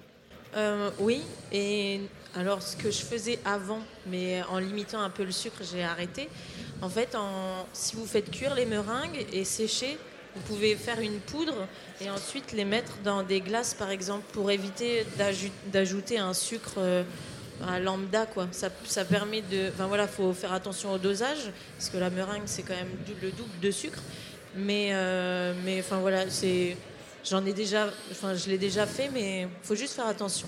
oui, 1.00 1.22
et 1.54 2.02
alors, 2.36 2.62
ce 2.62 2.76
que 2.76 2.92
je 2.92 3.02
faisais 3.02 3.40
avant, 3.46 3.80
mais 4.06 4.44
en 4.52 4.60
limitant 4.60 5.02
un 5.02 5.10
peu 5.10 5.24
le 5.24 5.32
sucre, 5.32 5.64
j'ai 5.64 5.84
arrêté. 5.84 6.30
En 6.84 6.90
fait, 6.90 7.18
si 7.74 7.96
vous 7.96 8.06
faites 8.06 8.30
cuire 8.30 8.54
les 8.54 8.68
meringues 8.68 9.26
et 9.34 9.44
sécher, 9.44 9.98
vous 10.36 10.42
pouvez 10.54 10.76
faire 10.76 11.00
une 11.00 11.20
poudre 11.20 11.68
et 12.00 12.12
ensuite 12.12 12.52
les 12.52 12.64
mettre 12.64 12.92
dans 13.04 13.24
des 13.24 13.42
glaces, 13.42 13.74
par 13.74 13.90
exemple, 13.90 14.24
pour 14.34 14.52
éviter 14.52 15.04
d'ajouter 15.72 16.20
un 16.20 16.36
sucre 16.36 17.04
à 17.66 17.80
lambda. 17.80 18.26
Quoi. 18.26 18.48
Ça, 18.52 18.70
permet 19.06 19.42
de. 19.42 19.70
Enfin 19.70 19.88
voilà, 19.88 20.08
faut 20.08 20.34
faire 20.34 20.54
attention 20.54 20.92
au 20.92 20.98
dosage, 20.98 21.52
parce 21.78 21.90
que 21.90 21.98
la 21.98 22.10
meringue, 22.10 22.44
c'est 22.46 22.64
quand 22.64 22.76
même 22.76 22.92
le 23.22 23.32
double 23.32 23.60
de 23.62 23.72
sucre. 23.72 24.02
Mais, 24.56 24.90
euh, 24.92 25.54
mais 25.66 25.80
enfin 25.80 26.00
voilà, 26.00 26.30
c'est. 26.30 26.76
J'en 27.24 27.46
ai 27.46 27.54
déjà, 27.54 27.88
enfin 28.12 28.36
je 28.36 28.50
l'ai 28.50 28.58
déjà 28.58 28.86
fait, 28.86 29.10
mais 29.14 29.48
faut 29.62 29.76
juste 29.76 29.94
faire 29.94 30.08
attention. 30.08 30.48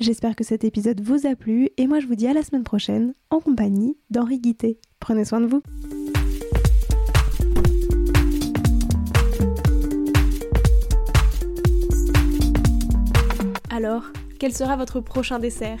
J'espère 0.00 0.34
que 0.34 0.44
cet 0.44 0.64
épisode 0.64 1.00
vous 1.00 1.26
a 1.26 1.36
plu 1.36 1.70
et 1.78 1.86
moi 1.86 2.00
je 2.00 2.06
vous 2.06 2.16
dis 2.16 2.26
à 2.26 2.34
la 2.34 2.42
semaine 2.42 2.64
prochaine 2.64 3.14
en 3.30 3.40
compagnie 3.40 3.96
d'Henri 4.10 4.38
Guité. 4.38 4.78
Prenez 4.98 5.24
soin 5.24 5.40
de 5.40 5.46
vous. 5.46 5.62
Alors, 13.70 14.04
quel 14.38 14.54
sera 14.54 14.76
votre 14.76 15.00
prochain 15.00 15.38
dessert? 15.38 15.80